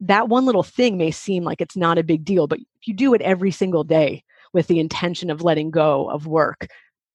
that 0.00 0.28
one 0.28 0.46
little 0.46 0.62
thing 0.62 0.96
may 0.96 1.10
seem 1.10 1.44
like 1.44 1.60
it's 1.60 1.76
not 1.76 1.98
a 1.98 2.04
big 2.04 2.24
deal, 2.24 2.46
but 2.46 2.58
if 2.58 2.86
you 2.86 2.94
do 2.94 3.14
it 3.14 3.22
every 3.22 3.50
single 3.50 3.84
day 3.84 4.24
with 4.52 4.66
the 4.66 4.78
intention 4.78 5.30
of 5.30 5.42
letting 5.42 5.70
go 5.70 6.08
of 6.10 6.26
work, 6.26 6.68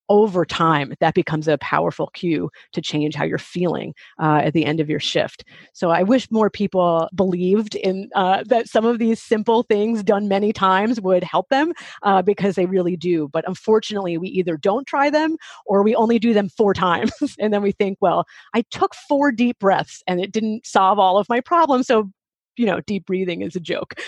over 0.10 0.46
time, 0.46 0.94
that 1.00 1.14
becomes 1.14 1.48
a 1.48 1.58
powerful 1.60 2.08
cue 2.08 2.50
to 2.74 2.82
change 2.82 3.16
how 3.16 3.24
you're 3.24 3.38
feeling 3.38 3.94
uh, 4.22 4.42
at 4.44 4.54
the 4.54 4.66
end 4.66 4.80
of 4.80 4.90
your 4.90 5.00
shift. 5.00 5.46
So 5.74 5.90
I 5.90 6.04
wish 6.04 6.30
more 6.30 6.50
people 6.50 7.10
believed 7.16 7.76
in 7.76 8.10
uh, 8.14 8.44
that 8.48 8.68
some 8.68 8.86
of 8.86 9.00
these 9.00 9.22
simple 9.22 9.64
things 9.64 10.04
done 10.04 10.28
many 10.28 10.52
times 10.52 11.00
would 11.02 11.24
help 11.24 11.50
them 11.50 11.74
uh, 12.04 12.22
because 12.22 12.56
they 12.56 12.66
really 12.66 12.98
do. 12.98 13.30
But 13.30 13.48
unfortunately, 13.48 14.18
we 14.18 14.28
either 14.30 14.58
don't 14.58 14.86
try 14.86 15.10
them 15.10 15.38
or 15.66 15.84
we 15.84 15.96
only 15.96 16.20
do 16.20 16.34
them 16.34 16.50
four 16.50 16.74
times. 16.86 17.14
and 17.40 17.54
then 17.54 17.62
we 17.62 17.72
think, 17.72 17.98
well, 18.02 18.26
I 18.54 18.64
took 18.72 18.94
four 18.96 19.32
deep 19.32 19.60
breaths 19.60 20.04
and 20.06 20.20
it 20.20 20.32
didn't 20.32 20.66
solve 20.66 21.00
all 21.00 21.18
of 21.18 21.30
my 21.30 21.40
problems. 21.40 21.88
So 21.88 22.12
you 22.58 22.66
know 22.66 22.82
deep 22.82 23.06
breathing 23.06 23.41
is 23.41 23.56
a 23.56 23.60
joke. 23.60 23.95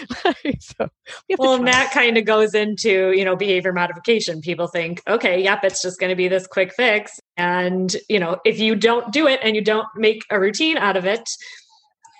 So 0.59 0.89
we 1.29 1.35
well 1.37 1.55
and 1.55 1.67
that 1.67 1.91
kind 1.91 2.17
of 2.17 2.25
goes 2.25 2.53
into 2.53 3.11
you 3.11 3.25
know 3.25 3.35
behavior 3.35 3.73
modification. 3.73 4.41
People 4.41 4.67
think 4.67 5.01
okay 5.07 5.43
yep 5.43 5.63
it's 5.63 5.81
just 5.81 5.99
going 5.99 6.09
to 6.09 6.15
be 6.15 6.27
this 6.27 6.47
quick 6.47 6.73
fix. 6.73 7.19
And 7.37 7.95
you 8.09 8.19
know 8.19 8.39
if 8.45 8.59
you 8.59 8.75
don't 8.75 9.11
do 9.11 9.27
it 9.27 9.39
and 9.43 9.55
you 9.55 9.63
don't 9.63 9.87
make 9.95 10.23
a 10.29 10.39
routine 10.39 10.77
out 10.77 10.97
of 10.97 11.05
it 11.05 11.27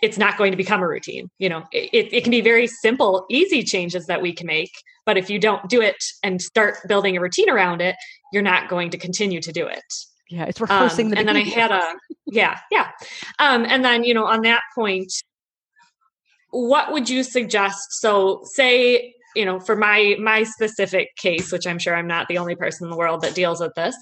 it's 0.01 0.17
not 0.17 0.37
going 0.37 0.51
to 0.51 0.57
become 0.57 0.81
a 0.81 0.87
routine 0.87 1.29
you 1.39 1.49
know? 1.49 1.63
It, 1.71 2.13
it 2.13 2.23
can 2.23 2.31
be 2.31 2.41
very 2.41 2.67
simple 2.67 3.25
easy 3.29 3.63
changes 3.63 4.05
that 4.07 4.21
we 4.21 4.33
can 4.33 4.47
make 4.47 4.71
but 5.05 5.17
if 5.17 5.29
you 5.29 5.39
don't 5.39 5.67
do 5.69 5.81
it 5.81 6.03
and 6.21 6.41
start 6.41 6.77
building 6.87 7.17
a 7.17 7.21
routine 7.21 7.49
around 7.49 7.81
it 7.81 7.95
you're 8.33 8.43
not 8.43 8.69
going 8.69 8.89
to 8.91 8.97
continue 8.97 9.39
to 9.41 9.51
do 9.51 9.65
it. 9.65 9.83
Yeah 10.29 10.45
it's 10.45 10.59
rehearsing 10.59 11.07
um, 11.07 11.11
the 11.11 11.17
and 11.19 11.27
then 11.27 11.37
i 11.37 11.41
had 11.41 11.71
a 11.71 11.95
yeah 12.25 12.59
yeah. 12.71 12.91
Um, 13.39 13.65
and 13.67 13.83
then 13.83 14.03
you 14.03 14.13
know 14.13 14.25
on 14.25 14.41
that 14.41 14.61
point 14.73 15.11
what 16.55 16.93
would 16.93 17.09
you 17.09 17.23
suggest? 17.23 17.99
So, 17.99 18.41
say, 18.45 19.13
you 19.35 19.43
know, 19.43 19.59
for 19.59 19.75
my 19.75 20.15
my 20.19 20.43
specific 20.43 21.15
case, 21.17 21.51
which 21.51 21.67
I'm 21.67 21.79
sure 21.79 21.95
I'm 21.95 22.07
not 22.07 22.27
the 22.27 22.37
only 22.37 22.55
person 22.55 22.85
in 22.85 22.91
the 22.91 22.97
world 22.97 23.21
that 23.21 23.35
deals 23.35 23.59
with 23.59 23.73
this, 23.75 23.95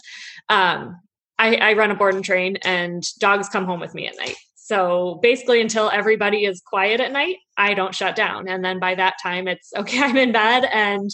um, 0.49 0.99
I, 1.39 1.55
I 1.55 1.73
run 1.73 1.89
a 1.89 1.95
board 1.95 2.13
and 2.13 2.23
train, 2.23 2.57
and 2.63 3.03
dogs 3.19 3.49
come 3.49 3.65
home 3.65 3.79
with 3.79 3.95
me 3.95 4.07
at 4.07 4.17
night. 4.17 4.35
So 4.55 5.19
basically, 5.21 5.61
until 5.61 5.89
everybody 5.89 6.45
is 6.45 6.61
quiet 6.61 6.99
at 7.01 7.11
night, 7.11 7.37
I 7.57 7.73
don't 7.73 7.95
shut 7.95 8.15
down. 8.15 8.47
And 8.47 8.63
then 8.63 8.79
by 8.79 8.95
that 8.95 9.15
time, 9.21 9.47
it's 9.47 9.73
okay, 9.77 9.99
I'm 10.01 10.17
in 10.17 10.31
bed 10.31 10.65
and 10.71 11.09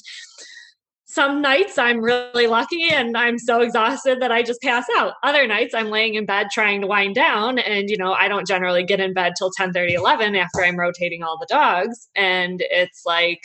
some 1.12 1.42
nights 1.42 1.80
I'm 1.80 2.02
really 2.02 2.46
lucky 2.46 2.88
and 2.92 3.18
I'm 3.18 3.40
so 3.40 3.62
exhausted 3.62 4.22
that 4.22 4.32
I 4.32 4.44
just 4.44 4.62
pass 4.62 4.86
out. 4.96 5.16
Other 5.24 5.48
nights 5.48 5.74
I'm 5.74 5.90
laying 5.90 6.14
in 6.14 6.28
bed 6.28 6.50
trying 6.52 6.82
to 6.82 6.88
wind 6.88 7.16
down 7.16 7.58
and 7.58 7.90
you 7.90 7.98
know, 7.98 8.14
I 8.14 8.28
don't 8.28 8.46
generally 8.46 8.84
get 8.84 9.00
in 9.00 9.16
bed 9.16 9.34
till 9.36 9.50
10 9.50 9.74
30, 9.74 9.96
11 9.96 10.36
after 10.36 10.64
I'm 10.64 10.78
rotating 10.78 11.24
all 11.24 11.40
the 11.40 11.48
dogs. 11.50 12.10
And 12.16 12.62
it's 12.70 13.08
like, 13.08 13.42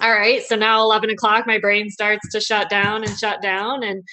all 0.00 0.12
right, 0.12 0.44
so 0.44 0.54
now 0.54 0.80
11 0.82 1.10
o'clock, 1.10 1.44
my 1.44 1.58
brain 1.58 1.90
starts 1.90 2.28
to 2.30 2.40
shut 2.40 2.70
down 2.70 3.02
and 3.02 3.18
shut 3.18 3.42
down. 3.42 3.82
And, 3.82 4.04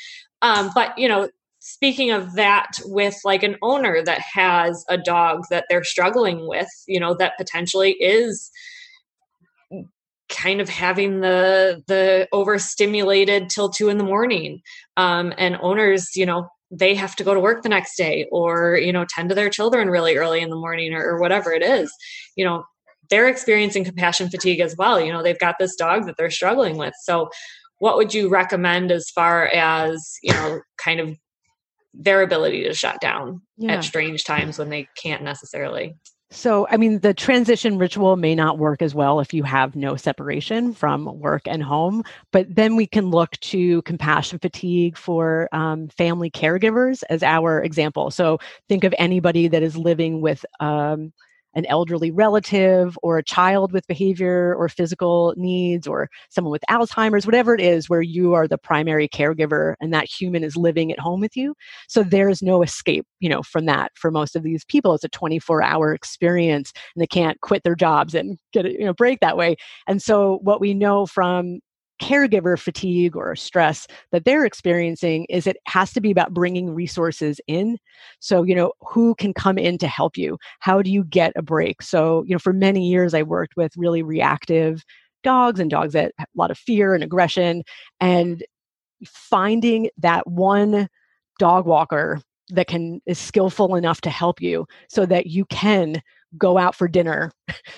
um, 0.41 0.71
but 0.73 0.97
you 0.97 1.07
know, 1.07 1.29
speaking 1.59 2.09
of 2.09 2.33
that 2.33 2.71
with 2.85 3.15
like 3.23 3.43
an 3.43 3.55
owner 3.61 4.01
that 4.03 4.19
has 4.19 4.83
a 4.89 4.97
dog 4.97 5.43
that 5.51 5.65
they're 5.69 5.83
struggling 5.83 6.47
with, 6.47 6.69
you 6.87 6.99
know, 6.99 7.13
that 7.19 7.37
potentially 7.37 7.91
is 7.99 8.49
kind 10.33 10.59
of 10.59 10.69
having 10.69 11.21
the 11.21 11.81
the 11.87 12.27
overstimulated 12.31 13.49
till 13.49 13.69
two 13.69 13.89
in 13.89 13.97
the 13.97 14.03
morning. 14.03 14.61
Um, 14.97 15.33
and 15.37 15.57
owners 15.61 16.15
you 16.15 16.25
know 16.25 16.47
they 16.71 16.95
have 16.95 17.15
to 17.17 17.23
go 17.23 17.33
to 17.33 17.39
work 17.39 17.61
the 17.61 17.69
next 17.69 17.95
day 17.95 18.27
or 18.31 18.77
you 18.77 18.91
know 18.91 19.05
tend 19.07 19.29
to 19.29 19.35
their 19.35 19.49
children 19.49 19.89
really 19.89 20.17
early 20.17 20.41
in 20.41 20.49
the 20.49 20.55
morning 20.55 20.93
or, 20.93 21.03
or 21.03 21.19
whatever 21.19 21.51
it 21.51 21.63
is. 21.63 21.91
You 22.35 22.45
know 22.45 22.63
they're 23.09 23.27
experiencing 23.27 23.83
compassion 23.83 24.29
fatigue 24.29 24.59
as 24.59 24.75
well. 24.77 24.99
You 24.99 25.13
know 25.13 25.23
they've 25.23 25.39
got 25.39 25.55
this 25.59 25.75
dog 25.75 26.05
that 26.05 26.15
they're 26.17 26.31
struggling 26.31 26.77
with. 26.77 26.93
So 27.03 27.29
what 27.79 27.97
would 27.97 28.13
you 28.13 28.29
recommend 28.29 28.91
as 28.91 29.09
far 29.09 29.47
as 29.47 30.17
you 30.23 30.33
know 30.33 30.61
kind 30.77 30.99
of 30.99 31.17
their 31.93 32.23
ability 32.23 32.63
to 32.63 32.73
shut 32.73 32.99
down 32.99 33.41
yeah. 33.57 33.73
at 33.73 33.83
strange 33.83 34.23
times 34.23 34.57
when 34.57 34.69
they 34.69 34.87
can't 34.97 35.21
necessarily 35.21 35.93
So, 36.33 36.67
I 36.67 36.77
mean, 36.77 36.99
the 36.99 37.13
transition 37.13 37.77
ritual 37.77 38.15
may 38.15 38.33
not 38.33 38.57
work 38.57 38.81
as 38.81 38.95
well 38.95 39.19
if 39.19 39.33
you 39.35 39.43
have 39.43 39.75
no 39.75 39.95
separation 39.95 40.73
from 40.73 41.19
work 41.19 41.43
and 41.45 41.61
home, 41.61 42.03
but 42.31 42.53
then 42.53 42.75
we 42.75 42.87
can 42.87 43.11
look 43.11 43.31
to 43.41 43.83
compassion 43.83 44.39
fatigue 44.39 44.97
for 44.97 45.47
um, 45.51 45.89
family 45.89 46.31
caregivers 46.31 47.03
as 47.09 47.21
our 47.21 47.61
example. 47.61 48.09
So, 48.09 48.39
think 48.67 48.83
of 48.83 48.95
anybody 48.97 49.47
that 49.47 49.61
is 49.61 49.77
living 49.77 50.21
with 50.21 50.43
um, 50.59 51.13
an 51.55 51.65
elderly 51.67 52.11
relative 52.11 52.97
or 53.03 53.17
a 53.17 53.23
child 53.23 53.71
with 53.71 53.87
behavior 53.87 54.55
or 54.55 54.69
physical 54.69 55.33
needs 55.37 55.87
or 55.87 56.09
someone 56.29 56.51
with 56.51 56.63
Alzheimer's, 56.69 57.25
whatever 57.25 57.53
it 57.53 57.61
is, 57.61 57.89
where 57.89 58.01
you 58.01 58.33
are 58.33 58.47
the 58.47 58.57
primary 58.57 59.07
caregiver 59.07 59.75
and 59.81 59.93
that 59.93 60.05
human 60.05 60.43
is 60.43 60.55
living 60.55 60.91
at 60.91 60.99
home 60.99 61.19
with 61.19 61.35
you. 61.35 61.55
So 61.87 62.03
there's 62.03 62.41
no 62.41 62.63
escape, 62.63 63.05
you 63.19 63.29
know, 63.29 63.43
from 63.43 63.65
that 63.65 63.91
for 63.95 64.11
most 64.11 64.35
of 64.35 64.43
these 64.43 64.65
people. 64.65 64.93
It's 64.93 65.03
a 65.03 65.09
24 65.09 65.61
hour 65.63 65.93
experience 65.93 66.73
and 66.95 67.01
they 67.01 67.07
can't 67.07 67.39
quit 67.41 67.63
their 67.63 67.75
jobs 67.75 68.15
and 68.15 68.37
get 68.51 68.65
a 68.65 68.71
you 68.71 68.85
know, 68.85 68.93
break 68.93 69.19
that 69.19 69.37
way. 69.37 69.55
And 69.87 70.01
so 70.01 70.39
what 70.41 70.61
we 70.61 70.73
know 70.73 71.05
from 71.05 71.59
caregiver 72.03 72.59
fatigue 72.59 73.15
or 73.15 73.35
stress 73.35 73.87
that 74.11 74.25
they're 74.25 74.45
experiencing 74.45 75.25
is 75.29 75.47
it 75.47 75.57
has 75.67 75.93
to 75.93 76.01
be 76.01 76.11
about 76.11 76.33
bringing 76.33 76.69
resources 76.69 77.39
in. 77.47 77.77
So 78.19 78.43
you 78.43 78.55
know 78.55 78.73
who 78.81 79.15
can 79.15 79.33
come 79.33 79.57
in 79.57 79.77
to 79.77 79.87
help 79.87 80.17
you? 80.17 80.37
How 80.59 80.81
do 80.81 80.91
you 80.91 81.03
get 81.05 81.33
a 81.35 81.41
break? 81.41 81.81
So 81.81 82.23
you 82.27 82.35
know 82.35 82.39
for 82.39 82.53
many 82.53 82.87
years 82.87 83.13
i 83.13 83.23
worked 83.23 83.55
with 83.55 83.71
really 83.77 84.03
reactive 84.03 84.83
dogs 85.23 85.59
and 85.59 85.69
dogs 85.71 85.93
that 85.93 86.13
a 86.19 86.25
lot 86.35 86.51
of 86.51 86.57
fear 86.57 86.93
and 86.93 87.03
aggression 87.03 87.63
and 88.01 88.43
finding 89.05 89.89
that 89.97 90.27
one 90.27 90.87
dog 91.39 91.65
walker 91.65 92.19
that 92.49 92.67
can 92.67 93.01
is 93.05 93.17
skillful 93.17 93.75
enough 93.75 94.01
to 94.01 94.09
help 94.09 94.41
you 94.41 94.65
so 94.89 95.05
that 95.05 95.27
you 95.27 95.45
can 95.45 96.01
go 96.37 96.57
out 96.57 96.75
for 96.75 96.87
dinner 96.87 97.31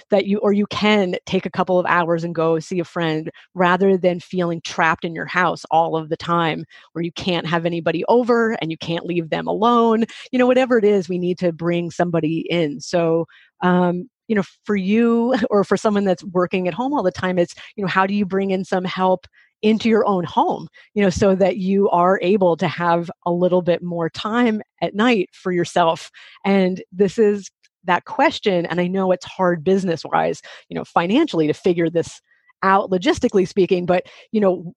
that 0.10 0.26
you 0.26 0.38
or 0.40 0.54
you 0.54 0.66
can 0.68 1.16
take 1.26 1.46
a 1.46 1.50
couple 1.50 1.80
of 1.80 1.86
hours 1.86 2.24
and 2.24 2.36
go 2.36 2.60
see 2.60 2.80
a 2.80 2.86
friend 2.86 3.30
rather 3.54 3.98
than 3.98 4.20
feeling 4.20 4.62
trapped 4.62 5.04
in 5.04 5.16
your 5.16 5.26
house 5.26 5.64
all 5.72 5.96
of 5.96 6.10
the 6.10 6.18
time 6.18 6.66
where 6.94 7.04
you 7.04 7.12
can't 7.12 7.48
have 7.48 7.66
anybody 7.66 8.04
over 8.08 8.54
and 8.62 8.72
you 8.72 8.78
can't 8.78 9.06
leave 9.06 9.30
them 9.30 9.48
alone. 9.48 10.06
You 10.32 10.40
know 10.40 10.48
whatever 10.48 10.78
it 10.78 10.86
is 10.86 11.10
we 11.10 11.18
need 11.18 11.38
to 11.40 11.52
bring 11.52 11.92
somebody 11.92 12.46
in. 12.50 12.80
So 12.80 13.26
um, 13.62 14.10
you 14.28 14.36
know 14.36 14.44
for 14.64 14.76
you 14.76 15.36
or 15.50 15.64
for 15.64 15.78
someone 15.78 16.06
that's 16.06 16.24
working 16.24 16.68
at 16.68 16.74
home 16.74 16.94
all 16.94 17.04
the 17.04 17.12
time 17.12 17.38
it's 17.38 17.56
you 17.76 17.84
know 17.84 17.88
how 17.90 18.08
do 18.08 18.14
you 18.14 18.26
bring 18.26 18.52
in 18.52 18.66
some 18.66 18.84
help 18.84 19.28
into 19.62 19.88
your 19.90 20.06
own 20.06 20.24
home 20.24 20.68
you 20.94 21.02
know 21.02 21.10
so 21.10 21.34
that 21.36 21.58
you 21.58 21.90
are 21.90 22.20
able 22.22 22.58
to 22.58 22.68
have 22.68 23.10
a 23.26 23.32
little 23.32 23.62
bit 23.62 23.82
more 23.82 24.10
time 24.10 24.62
at 24.82 24.94
night 24.96 25.30
for 25.34 25.52
yourself? 25.52 26.12
And 26.44 26.84
this 26.92 27.18
is 27.18 27.50
that 27.86 28.06
question 28.06 28.66
and 28.66 28.80
i 28.80 28.88
know 28.88 29.12
it's 29.12 29.26
hard 29.26 29.64
business 29.64 30.04
wise 30.06 30.42
you 30.70 30.76
know 30.76 30.84
financially 30.84 31.48
to 31.48 31.54
figure 31.54 31.90
this 31.90 32.22
out 32.64 32.90
logistically 32.90 33.48
speaking 33.48 33.86
but 33.86 34.06
you 34.32 34.40
know 34.40 34.74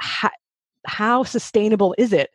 how, 0.00 0.30
how 0.86 1.22
sustainable 1.22 1.94
is 1.98 2.12
it 2.12 2.30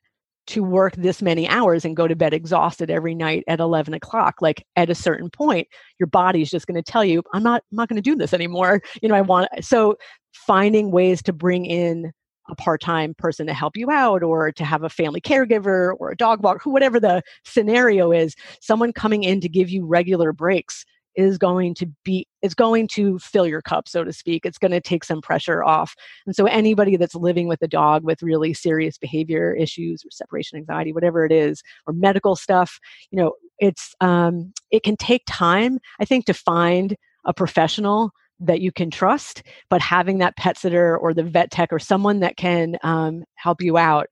to 0.48 0.64
work 0.64 0.96
this 0.96 1.22
many 1.22 1.48
hours 1.48 1.84
and 1.84 1.96
go 1.96 2.08
to 2.08 2.16
bed 2.16 2.34
exhausted 2.34 2.92
every 2.92 3.16
night 3.16 3.44
at 3.48 3.60
11 3.60 3.96
o'clock? 3.96 4.36
Like 4.42 4.64
at 4.76 4.90
a 4.90 4.96
certain 4.96 5.30
point 5.30 5.68
your 6.00 6.08
body's 6.08 6.52
just 6.52 6.68
going 6.68 6.82
to 6.82 6.92
tell 6.92 7.04
you 7.04 7.24
i'm 7.34 7.44
not 7.44 7.64
I'm 7.72 7.78
not 7.78 7.90
going 7.90 8.02
to 8.02 8.02
do 8.02 8.16
this 8.16 8.34
anymore. 8.34 8.82
You 9.02 9.10
know 9.10 9.16
i 9.16 9.22
want 9.22 9.50
so 9.62 9.96
finding 10.34 10.92
ways 10.92 11.24
to 11.24 11.34
bring 11.34 11.66
in 11.66 12.12
a 12.50 12.56
part-time 12.56 13.14
person 13.16 13.48
to 13.48 13.54
help 13.54 13.76
you 13.76 13.90
out 13.90 14.24
or 14.24 14.52
to 14.52 14.64
have 14.64 14.84
a 14.84 14.90
family 14.90 15.22
caregiver 15.22 15.94
or 16.00 16.12
a 16.12 16.18
dog 16.18 16.44
walk 16.44 16.64
whatever 16.66 17.00
the 17.00 17.22
scenario 17.44 18.12
is 18.12 18.36
someone 18.62 18.94
coming 18.94 19.24
in 19.24 19.42
to 19.42 19.50
give 19.50 19.70
you 19.70 19.86
regular 19.86 20.32
breaks 20.32 20.86
is 21.16 21.38
going 21.38 21.74
to 21.74 21.88
be 22.04 22.28
it's 22.42 22.54
going 22.54 22.88
to 22.88 23.18
fill 23.20 23.48
your 23.48 23.62
cup 23.62 23.88
so 23.88 24.04
to 24.04 24.14
speak. 24.14 24.46
It's 24.46 24.58
going 24.58 24.72
to 24.72 24.82
take 24.82 25.04
some 25.04 25.22
pressure 25.22 25.64
off. 25.64 25.96
And 26.26 26.36
so 26.36 26.46
anybody 26.46 26.98
that's 26.98 27.16
living 27.16 27.48
with 27.48 27.62
a 27.62 27.68
dog 27.68 28.04
with 28.04 28.22
really 28.22 28.54
serious 28.54 28.98
behavior 28.98 29.54
issues 29.54 30.04
or 30.06 30.12
separation 30.12 30.58
anxiety 30.58 30.94
whatever 30.94 31.26
it 31.26 31.32
is 31.32 31.64
or 31.88 31.94
medical 31.94 32.36
stuff 32.36 32.80
you 33.12 33.18
know 33.18 33.34
it's 33.60 33.96
um, 34.02 34.54
it 34.72 34.84
can 34.84 34.98
take 34.98 35.24
time 35.28 35.80
i 36.00 36.06
think 36.06 36.26
to 36.26 36.34
find 36.34 36.96
a 37.26 37.34
professional 37.34 38.12
that 38.40 38.62
you 38.62 38.72
can 38.72 38.92
trust, 38.92 39.44
but 39.70 39.82
having 39.82 40.18
that 40.18 40.36
pet 40.38 40.58
sitter 40.58 40.98
or 40.98 41.14
the 41.14 41.24
vet 41.24 41.52
tech 41.52 41.72
or 41.72 41.80
someone 41.80 42.20
that 42.20 42.38
can 42.38 42.78
um, 42.84 43.24
help 43.36 43.62
you 43.62 43.78
out 43.78 44.08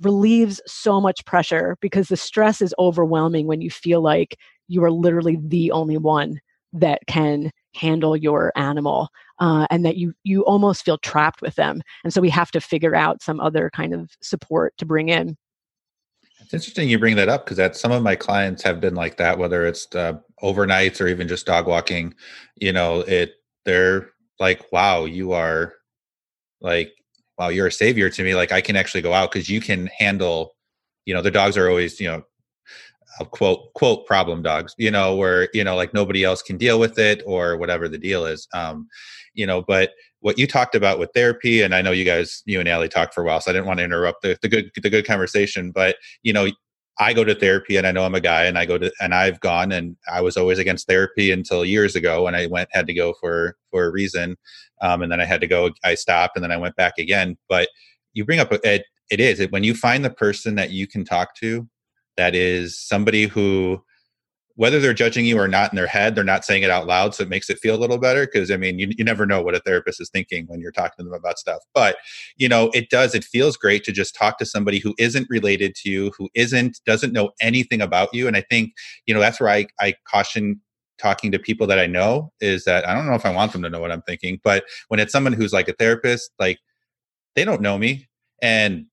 relieves 0.00 0.60
so 0.66 1.00
much 1.00 1.24
pressure 1.24 1.76
because 1.80 2.08
the 2.08 2.16
stress 2.16 2.62
is 2.62 2.74
overwhelming 2.78 3.46
when 3.46 3.60
you 3.60 3.70
feel 3.70 4.00
like 4.00 4.36
you 4.68 4.84
are 4.84 4.90
literally 4.90 5.38
the 5.42 5.72
only 5.72 5.96
one 5.96 6.40
that 6.72 7.00
can 7.06 7.50
handle 7.74 8.16
your 8.16 8.52
animal 8.56 9.08
uh, 9.40 9.66
and 9.70 9.84
that 9.84 9.96
you 9.96 10.12
you 10.24 10.44
almost 10.44 10.84
feel 10.84 10.98
trapped 10.98 11.40
with 11.40 11.54
them 11.54 11.80
and 12.04 12.12
so 12.12 12.20
we 12.20 12.30
have 12.30 12.50
to 12.50 12.60
figure 12.60 12.94
out 12.94 13.22
some 13.22 13.40
other 13.40 13.70
kind 13.74 13.94
of 13.94 14.10
support 14.20 14.76
to 14.76 14.84
bring 14.84 15.08
in. 15.08 15.36
It's 16.40 16.54
interesting 16.54 16.88
you 16.88 16.98
bring 16.98 17.16
that 17.16 17.28
up 17.28 17.44
because 17.44 17.56
that 17.56 17.76
some 17.76 17.90
of 17.90 18.02
my 18.02 18.14
clients 18.14 18.62
have 18.62 18.80
been 18.80 18.94
like 18.94 19.16
that 19.16 19.38
whether 19.38 19.66
it's 19.66 19.92
uh, 19.94 20.14
overnights 20.42 21.00
or 21.00 21.08
even 21.08 21.26
just 21.26 21.46
dog 21.46 21.66
walking 21.66 22.14
you 22.56 22.72
know 22.72 23.00
it 23.00 23.34
they're 23.68 24.10
like, 24.40 24.72
wow, 24.72 25.04
you 25.04 25.32
are 25.32 25.74
like, 26.62 26.90
wow, 27.38 27.48
you're 27.48 27.66
a 27.66 27.72
savior 27.72 28.08
to 28.08 28.24
me. 28.24 28.34
Like 28.34 28.50
I 28.50 28.62
can 28.62 28.76
actually 28.76 29.02
go 29.02 29.12
out 29.12 29.30
because 29.30 29.50
you 29.50 29.60
can 29.60 29.88
handle, 29.98 30.56
you 31.04 31.12
know, 31.12 31.20
the 31.20 31.30
dogs 31.30 31.56
are 31.58 31.68
always, 31.68 32.00
you 32.00 32.08
know, 32.08 32.22
quote 33.26 33.72
quote 33.74 34.06
problem 34.06 34.42
dogs, 34.42 34.74
you 34.78 34.90
know, 34.90 35.14
where, 35.16 35.50
you 35.52 35.62
know, 35.62 35.76
like 35.76 35.92
nobody 35.92 36.24
else 36.24 36.40
can 36.40 36.56
deal 36.56 36.80
with 36.80 36.98
it 36.98 37.22
or 37.26 37.58
whatever 37.58 37.88
the 37.88 37.98
deal 37.98 38.24
is. 38.24 38.48
Um, 38.54 38.88
you 39.34 39.46
know, 39.46 39.60
but 39.60 39.92
what 40.20 40.38
you 40.38 40.46
talked 40.46 40.74
about 40.74 40.98
with 40.98 41.10
therapy, 41.14 41.60
and 41.60 41.74
I 41.74 41.82
know 41.82 41.92
you 41.92 42.04
guys, 42.04 42.42
you 42.46 42.58
and 42.60 42.68
Allie 42.68 42.88
talked 42.88 43.14
for 43.14 43.22
a 43.22 43.26
while, 43.26 43.40
so 43.40 43.50
I 43.50 43.54
didn't 43.54 43.66
want 43.66 43.78
to 43.78 43.84
interrupt 43.84 44.22
the, 44.22 44.38
the 44.40 44.48
good 44.48 44.70
the 44.82 44.90
good 44.90 45.06
conversation, 45.06 45.72
but 45.72 45.96
you 46.22 46.32
know, 46.32 46.48
I 47.00 47.12
go 47.12 47.22
to 47.22 47.34
therapy 47.34 47.76
and 47.76 47.86
I 47.86 47.92
know 47.92 48.04
I'm 48.04 48.14
a 48.14 48.20
guy 48.20 48.44
and 48.44 48.58
I 48.58 48.66
go 48.66 48.76
to 48.76 48.92
and 49.00 49.14
I've 49.14 49.38
gone 49.40 49.70
and 49.70 49.96
I 50.12 50.20
was 50.20 50.36
always 50.36 50.58
against 50.58 50.88
therapy 50.88 51.30
until 51.30 51.64
years 51.64 51.94
ago 51.94 52.24
when 52.24 52.34
I 52.34 52.46
went 52.46 52.68
had 52.72 52.86
to 52.88 52.94
go 52.94 53.14
for 53.20 53.56
for 53.70 53.84
a 53.84 53.90
reason. 53.90 54.36
Um, 54.80 55.02
and 55.02 55.12
then 55.12 55.20
I 55.20 55.24
had 55.24 55.40
to 55.40 55.46
go 55.46 55.70
I 55.84 55.94
stopped 55.94 56.36
and 56.36 56.42
then 56.42 56.52
I 56.52 56.56
went 56.56 56.76
back 56.76 56.94
again. 56.98 57.36
But 57.48 57.68
you 58.14 58.24
bring 58.24 58.40
up 58.40 58.52
it 58.52 58.84
it 59.10 59.20
is 59.20 59.40
it, 59.40 59.52
when 59.52 59.64
you 59.64 59.74
find 59.74 60.04
the 60.04 60.10
person 60.10 60.56
that 60.56 60.70
you 60.70 60.86
can 60.86 61.04
talk 61.04 61.34
to 61.36 61.68
that 62.16 62.34
is 62.34 62.78
somebody 62.78 63.26
who 63.26 63.82
whether 64.58 64.80
they're 64.80 64.92
judging 64.92 65.24
you 65.24 65.38
or 65.38 65.46
not 65.46 65.72
in 65.72 65.76
their 65.76 65.86
head, 65.86 66.16
they're 66.16 66.24
not 66.24 66.44
saying 66.44 66.64
it 66.64 66.70
out 66.70 66.84
loud. 66.84 67.14
So 67.14 67.22
it 67.22 67.28
makes 67.28 67.48
it 67.48 67.60
feel 67.60 67.76
a 67.76 67.78
little 67.78 67.96
better 67.96 68.26
because 68.26 68.50
I 68.50 68.56
mean, 68.56 68.80
you, 68.80 68.88
you 68.98 69.04
never 69.04 69.24
know 69.24 69.40
what 69.40 69.54
a 69.54 69.60
therapist 69.60 70.00
is 70.00 70.10
thinking 70.10 70.46
when 70.48 70.60
you're 70.60 70.72
talking 70.72 70.96
to 70.98 71.04
them 71.04 71.12
about 71.12 71.38
stuff. 71.38 71.60
But, 71.74 71.98
you 72.38 72.48
know, 72.48 72.68
it 72.74 72.90
does, 72.90 73.14
it 73.14 73.22
feels 73.22 73.56
great 73.56 73.84
to 73.84 73.92
just 73.92 74.16
talk 74.16 74.36
to 74.38 74.44
somebody 74.44 74.80
who 74.80 74.96
isn't 74.98 75.30
related 75.30 75.76
to 75.76 75.88
you, 75.88 76.10
who 76.18 76.28
isn't, 76.34 76.80
doesn't 76.84 77.12
know 77.12 77.30
anything 77.40 77.80
about 77.80 78.12
you. 78.12 78.26
And 78.26 78.36
I 78.36 78.40
think, 78.40 78.72
you 79.06 79.14
know, 79.14 79.20
that's 79.20 79.38
where 79.38 79.48
I, 79.48 79.68
I 79.78 79.94
caution 80.08 80.60
talking 80.98 81.30
to 81.30 81.38
people 81.38 81.68
that 81.68 81.78
I 81.78 81.86
know 81.86 82.32
is 82.40 82.64
that 82.64 82.84
I 82.88 82.94
don't 82.94 83.06
know 83.06 83.14
if 83.14 83.24
I 83.24 83.30
want 83.30 83.52
them 83.52 83.62
to 83.62 83.70
know 83.70 83.78
what 83.78 83.92
I'm 83.92 84.02
thinking, 84.02 84.40
but 84.42 84.64
when 84.88 84.98
it's 84.98 85.12
someone 85.12 85.34
who's 85.34 85.52
like 85.52 85.68
a 85.68 85.74
therapist, 85.74 86.32
like 86.40 86.58
they 87.36 87.44
don't 87.44 87.62
know 87.62 87.78
me 87.78 88.08
and 88.42 88.86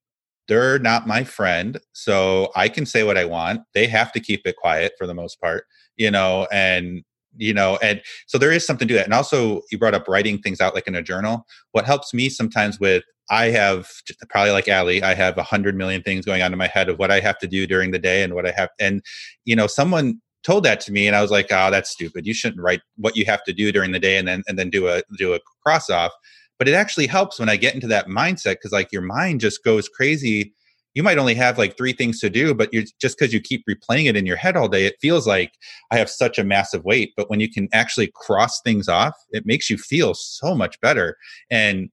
they're 0.47 0.79
not 0.79 1.07
my 1.07 1.23
friend 1.23 1.79
so 1.93 2.51
i 2.55 2.69
can 2.69 2.85
say 2.85 3.03
what 3.03 3.17
i 3.17 3.25
want. 3.25 3.61
They 3.73 3.87
have 3.87 4.11
to 4.13 4.19
keep 4.19 4.45
it 4.45 4.55
quiet 4.55 4.93
for 4.97 5.07
the 5.07 5.13
most 5.13 5.39
part 5.41 5.65
you 5.97 6.11
know 6.11 6.47
and 6.51 7.03
you 7.37 7.53
know 7.53 7.77
and 7.81 8.01
so 8.27 8.37
there 8.37 8.51
is 8.51 8.65
something 8.65 8.87
to 8.87 8.93
that 8.93 9.05
and 9.05 9.13
also 9.13 9.61
you 9.71 9.77
brought 9.77 9.93
up 9.93 10.07
writing 10.07 10.39
things 10.39 10.61
out 10.61 10.75
like 10.75 10.87
in 10.87 10.95
a 10.95 11.01
journal. 11.01 11.45
What 11.71 11.85
helps 11.85 12.13
me 12.13 12.29
sometimes 12.29 12.79
with 12.79 13.03
i 13.29 13.45
have 13.45 13.89
probably 14.29 14.51
like 14.51 14.67
Allie, 14.67 15.03
i 15.03 15.13
have 15.13 15.37
a 15.37 15.43
hundred 15.43 15.75
million 15.75 16.01
things 16.03 16.25
going 16.25 16.41
on 16.41 16.53
in 16.53 16.59
my 16.59 16.67
head 16.67 16.89
of 16.89 16.99
what 16.99 17.11
i 17.11 17.19
have 17.19 17.39
to 17.39 17.47
do 17.47 17.65
during 17.67 17.91
the 17.91 17.99
day 17.99 18.23
and 18.23 18.35
what 18.35 18.45
i 18.45 18.51
have 18.51 18.69
and 18.79 19.01
you 19.45 19.55
know 19.55 19.67
someone 19.67 20.21
told 20.43 20.63
that 20.63 20.79
to 20.79 20.91
me 20.91 21.07
and 21.07 21.15
i 21.15 21.21
was 21.21 21.31
like 21.31 21.47
oh 21.51 21.71
that's 21.71 21.89
stupid. 21.89 22.25
You 22.27 22.33
shouldn't 22.33 22.61
write 22.61 22.81
what 22.97 23.15
you 23.15 23.25
have 23.25 23.43
to 23.45 23.53
do 23.53 23.71
during 23.71 23.91
the 23.91 23.99
day 23.99 24.17
and 24.17 24.27
then 24.27 24.43
and 24.47 24.59
then 24.59 24.69
do 24.69 24.87
a 24.87 25.01
do 25.17 25.33
a 25.33 25.39
cross 25.63 25.89
off 25.89 26.11
but 26.57 26.67
it 26.67 26.73
actually 26.73 27.07
helps 27.07 27.39
when 27.39 27.49
i 27.49 27.55
get 27.55 27.75
into 27.75 27.87
that 27.87 28.07
mindset 28.07 28.53
because 28.53 28.71
like 28.71 28.91
your 28.91 29.01
mind 29.01 29.39
just 29.39 29.63
goes 29.63 29.89
crazy 29.89 30.53
you 30.93 31.03
might 31.03 31.17
only 31.17 31.35
have 31.35 31.57
like 31.57 31.77
three 31.77 31.93
things 31.93 32.19
to 32.19 32.29
do 32.29 32.53
but 32.53 32.73
you're 32.73 32.83
just 32.99 33.17
because 33.17 33.33
you 33.33 33.41
keep 33.41 33.63
replaying 33.69 34.07
it 34.07 34.15
in 34.15 34.25
your 34.25 34.37
head 34.37 34.55
all 34.55 34.67
day 34.67 34.85
it 34.85 34.95
feels 35.01 35.27
like 35.27 35.53
i 35.91 35.97
have 35.97 36.09
such 36.09 36.39
a 36.39 36.43
massive 36.43 36.83
weight 36.83 37.13
but 37.15 37.29
when 37.29 37.39
you 37.39 37.51
can 37.51 37.67
actually 37.73 38.11
cross 38.15 38.61
things 38.61 38.87
off 38.87 39.13
it 39.31 39.45
makes 39.45 39.69
you 39.69 39.77
feel 39.77 40.13
so 40.13 40.55
much 40.55 40.79
better 40.81 41.17
and 41.49 41.89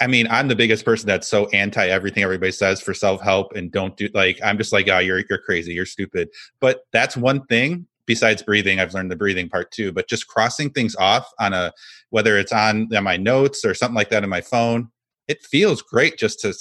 I 0.00 0.08
mean, 0.08 0.26
I'm 0.30 0.48
the 0.48 0.56
biggest 0.56 0.84
person 0.84 1.06
that's 1.06 1.28
so 1.28 1.46
anti 1.50 1.86
everything 1.86 2.24
everybody 2.24 2.50
says 2.50 2.80
for 2.80 2.92
self 2.92 3.20
help 3.20 3.52
and 3.52 3.70
don't 3.70 3.96
do 3.96 4.08
like 4.14 4.40
I'm 4.42 4.58
just 4.58 4.72
like, 4.72 4.88
oh, 4.88 4.98
you're 4.98 5.22
you're 5.30 5.38
crazy, 5.38 5.74
you're 5.74 5.86
stupid. 5.86 6.28
But 6.60 6.80
that's 6.92 7.16
one 7.16 7.44
thing 7.46 7.86
besides 8.06 8.42
breathing 8.42 8.80
i've 8.80 8.94
learned 8.94 9.10
the 9.10 9.16
breathing 9.16 9.48
part 9.48 9.70
too 9.70 9.92
but 9.92 10.08
just 10.08 10.26
crossing 10.26 10.70
things 10.70 10.94
off 10.96 11.30
on 11.40 11.52
a 11.52 11.72
whether 12.10 12.36
it's 12.38 12.52
on, 12.52 12.88
my 13.02 13.16
notes 13.16 13.64
or 13.64 13.74
something 13.74 13.96
like 13.96 14.10
that 14.10 14.24
in 14.24 14.30
my 14.30 14.40
phone 14.40 14.88
it 15.28 15.42
feels 15.44 15.82
great 15.82 16.18
just 16.18 16.40
to 16.40 16.52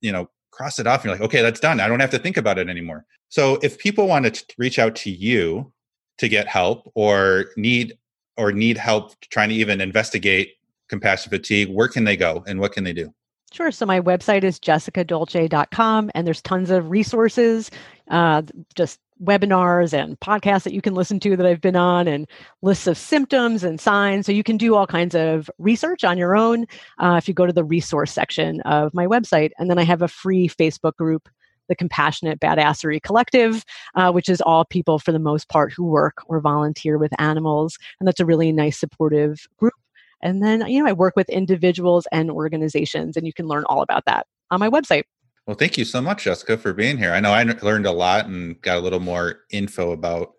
you 0.00 0.12
know 0.12 0.28
cross 0.50 0.78
it 0.78 0.86
off 0.86 1.00
and 1.00 1.10
you're 1.10 1.14
like 1.14 1.24
okay 1.24 1.42
that's 1.42 1.60
done 1.60 1.80
i 1.80 1.88
don't 1.88 2.00
have 2.00 2.10
to 2.10 2.18
think 2.18 2.36
about 2.36 2.58
it 2.58 2.68
anymore 2.68 3.04
so 3.28 3.58
if 3.62 3.78
people 3.78 4.06
want 4.06 4.32
to 4.32 4.44
reach 4.58 4.78
out 4.78 4.94
to 4.96 5.10
you 5.10 5.72
to 6.18 6.28
get 6.28 6.46
help 6.46 6.90
or 6.94 7.46
need 7.56 7.98
or 8.36 8.52
need 8.52 8.76
help 8.78 9.12
trying 9.30 9.48
to 9.48 9.54
even 9.54 9.80
investigate 9.80 10.54
compassion 10.88 11.30
fatigue, 11.30 11.68
where 11.68 11.88
can 11.88 12.04
they 12.04 12.16
go 12.16 12.44
and 12.46 12.60
what 12.60 12.72
can 12.72 12.84
they 12.84 12.92
do? 12.92 13.12
Sure. 13.52 13.70
So 13.70 13.86
my 13.86 14.00
website 14.00 14.44
is 14.44 14.58
jessicadolce.com 14.58 16.10
and 16.14 16.26
there's 16.26 16.42
tons 16.42 16.70
of 16.70 16.90
resources, 16.90 17.70
uh, 18.10 18.42
just 18.74 19.00
webinars 19.22 19.92
and 19.92 20.18
podcasts 20.20 20.64
that 20.64 20.72
you 20.72 20.82
can 20.82 20.94
listen 20.94 21.18
to 21.20 21.36
that 21.36 21.46
I've 21.46 21.60
been 21.60 21.76
on 21.76 22.06
and 22.06 22.28
lists 22.62 22.86
of 22.86 22.98
symptoms 22.98 23.64
and 23.64 23.80
signs. 23.80 24.26
So 24.26 24.32
you 24.32 24.42
can 24.42 24.56
do 24.56 24.74
all 24.74 24.86
kinds 24.86 25.14
of 25.14 25.50
research 25.58 26.04
on 26.04 26.18
your 26.18 26.36
own 26.36 26.66
uh, 26.98 27.14
if 27.16 27.28
you 27.28 27.34
go 27.34 27.46
to 27.46 27.52
the 27.52 27.64
resource 27.64 28.12
section 28.12 28.60
of 28.62 28.92
my 28.94 29.06
website. 29.06 29.50
And 29.58 29.70
then 29.70 29.78
I 29.78 29.84
have 29.84 30.02
a 30.02 30.08
free 30.08 30.48
Facebook 30.48 30.96
group 30.96 31.28
the 31.68 31.74
Compassionate 31.74 32.40
Badassery 32.40 33.02
Collective, 33.02 33.64
uh, 33.94 34.12
which 34.12 34.28
is 34.28 34.40
all 34.40 34.64
people 34.64 34.98
for 34.98 35.12
the 35.12 35.18
most 35.18 35.48
part 35.48 35.72
who 35.72 35.84
work 35.84 36.18
or 36.26 36.40
volunteer 36.40 36.98
with 36.98 37.12
animals. 37.20 37.78
And 37.98 38.06
that's 38.06 38.20
a 38.20 38.26
really 38.26 38.52
nice 38.52 38.78
supportive 38.78 39.46
group. 39.56 39.74
And 40.22 40.42
then, 40.42 40.66
you 40.66 40.82
know, 40.82 40.88
I 40.88 40.92
work 40.92 41.14
with 41.16 41.28
individuals 41.28 42.06
and 42.12 42.30
organizations, 42.30 43.16
and 43.16 43.26
you 43.26 43.32
can 43.32 43.46
learn 43.46 43.64
all 43.64 43.82
about 43.82 44.04
that 44.06 44.26
on 44.50 44.60
my 44.60 44.68
website. 44.68 45.02
Well, 45.46 45.56
thank 45.56 45.78
you 45.78 45.84
so 45.84 46.02
much, 46.02 46.24
Jessica, 46.24 46.56
for 46.58 46.72
being 46.72 46.98
here. 46.98 47.12
I 47.12 47.20
know 47.20 47.32
I 47.32 47.44
learned 47.62 47.86
a 47.86 47.92
lot 47.92 48.26
and 48.26 48.60
got 48.62 48.78
a 48.78 48.80
little 48.80 48.98
more 49.00 49.40
info 49.50 49.92
about 49.92 50.32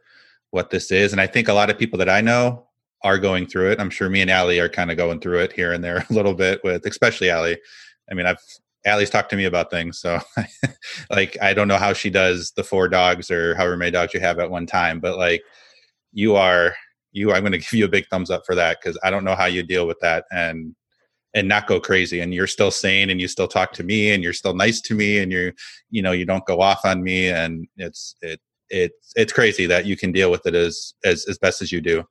what 0.51 0.69
this 0.69 0.91
is. 0.91 1.13
And 1.13 1.21
I 1.21 1.27
think 1.27 1.47
a 1.47 1.53
lot 1.53 1.69
of 1.69 1.79
people 1.79 1.97
that 1.99 2.09
I 2.09 2.19
know 2.19 2.67
are 3.03 3.17
going 3.17 3.47
through 3.47 3.71
it. 3.71 3.79
I'm 3.79 3.89
sure 3.89 4.09
me 4.09 4.21
and 4.21 4.29
Allie 4.29 4.59
are 4.59 4.67
kind 4.67 4.91
of 4.91 4.97
going 4.97 5.21
through 5.21 5.39
it 5.39 5.53
here 5.53 5.71
and 5.71 5.83
there 5.83 6.05
a 6.09 6.13
little 6.13 6.33
bit 6.33 6.61
with, 6.63 6.85
especially 6.85 7.29
Allie. 7.29 7.57
I 8.11 8.15
mean, 8.15 8.25
I've 8.25 8.41
Allie's 8.85 9.09
talked 9.09 9.29
to 9.31 9.35
me 9.35 9.45
about 9.45 9.69
things. 9.71 9.99
So, 9.99 10.19
like, 11.09 11.37
I 11.41 11.53
don't 11.53 11.67
know 11.67 11.77
how 11.77 11.93
she 11.93 12.09
does 12.09 12.51
the 12.55 12.63
four 12.63 12.87
dogs 12.87 13.29
or 13.31 13.55
however 13.55 13.75
many 13.77 13.91
dogs 13.91 14.13
you 14.13 14.19
have 14.21 14.39
at 14.39 14.51
one 14.51 14.65
time, 14.65 14.99
but 14.99 15.17
like, 15.17 15.41
you 16.13 16.35
are 16.35 16.75
you. 17.11 17.31
I'm 17.33 17.41
going 17.41 17.51
to 17.53 17.57
give 17.59 17.73
you 17.73 17.85
a 17.85 17.89
big 17.89 18.07
thumbs 18.07 18.29
up 18.29 18.43
for 18.45 18.55
that 18.55 18.79
because 18.81 18.97
I 19.03 19.09
don't 19.09 19.23
know 19.23 19.35
how 19.35 19.45
you 19.45 19.63
deal 19.63 19.87
with 19.87 19.99
that 20.01 20.25
and 20.31 20.75
and 21.33 21.47
not 21.47 21.67
go 21.67 21.79
crazy. 21.79 22.19
And 22.19 22.33
you're 22.33 22.47
still 22.47 22.71
sane, 22.71 23.09
and 23.09 23.21
you 23.21 23.27
still 23.27 23.47
talk 23.47 23.73
to 23.73 23.83
me, 23.83 24.11
and 24.11 24.23
you're 24.23 24.33
still 24.33 24.53
nice 24.53 24.81
to 24.81 24.95
me, 24.95 25.19
and 25.19 25.31
you're 25.31 25.53
you 25.89 26.01
know 26.01 26.11
you 26.11 26.25
don't 26.25 26.45
go 26.45 26.61
off 26.61 26.81
on 26.85 27.03
me, 27.03 27.29
and 27.29 27.67
it's 27.77 28.15
it 28.21 28.39
it's 28.69 29.13
it's 29.15 29.33
crazy 29.33 29.65
that 29.65 29.85
you 29.85 29.97
can 29.97 30.11
deal 30.11 30.31
with 30.31 30.45
it 30.45 30.55
as 30.55 30.93
as 31.03 31.25
as 31.27 31.37
best 31.37 31.61
as 31.61 31.71
you 31.71 31.81
do. 31.81 32.03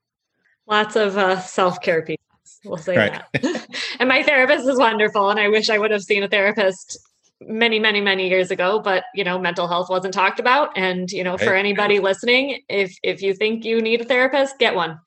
Lots 0.67 0.97
of 0.97 1.17
uh, 1.17 1.41
self 1.41 1.81
care 1.81 2.03
pieces. 2.03 2.19
We'll 2.65 2.77
say 2.77 2.97
right. 2.97 3.23
that. 3.33 3.67
and 4.01 4.09
my 4.09 4.23
therapist 4.23 4.67
is 4.67 4.79
wonderful, 4.79 5.31
and 5.31 5.39
I 5.39 5.49
wish 5.49 5.71
I 5.71 5.79
would 5.79 5.91
have 5.91 6.03
seen 6.03 6.23
a 6.23 6.29
therapist 6.29 6.99
many 7.41 7.79
many 7.79 8.01
many 8.01 8.31
years 8.31 8.51
ago 8.51 8.81
but 8.81 9.05
you 9.15 9.23
know 9.23 9.39
mental 9.39 9.69
health 9.69 9.91
wasn't 9.91 10.15
talked 10.15 10.41
about 10.41 10.71
and 10.75 11.11
you 11.11 11.23
know 11.23 11.33
right. 11.33 11.43
for 11.43 11.55
anybody 11.55 11.99
listening 11.99 12.63
if 12.71 12.97
if 13.03 13.21
you 13.21 13.35
think 13.35 13.63
you 13.63 13.81
need 13.83 14.01
a 14.01 14.05
therapist 14.05 14.59
get 14.59 14.75
one 14.75 14.99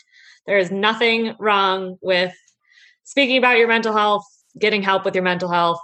there 0.45 0.60
is 0.60 0.70
nothing 0.70 1.34
wrong 1.39 1.97
with 2.01 2.34
speaking 3.10 3.38
about 3.38 3.57
your 3.57 3.68
mental 3.68 3.95
health 3.95 4.26
getting 4.57 4.82
help 4.82 5.05
with 5.05 5.16
your 5.16 5.24
mental 5.24 5.49
health 5.49 5.82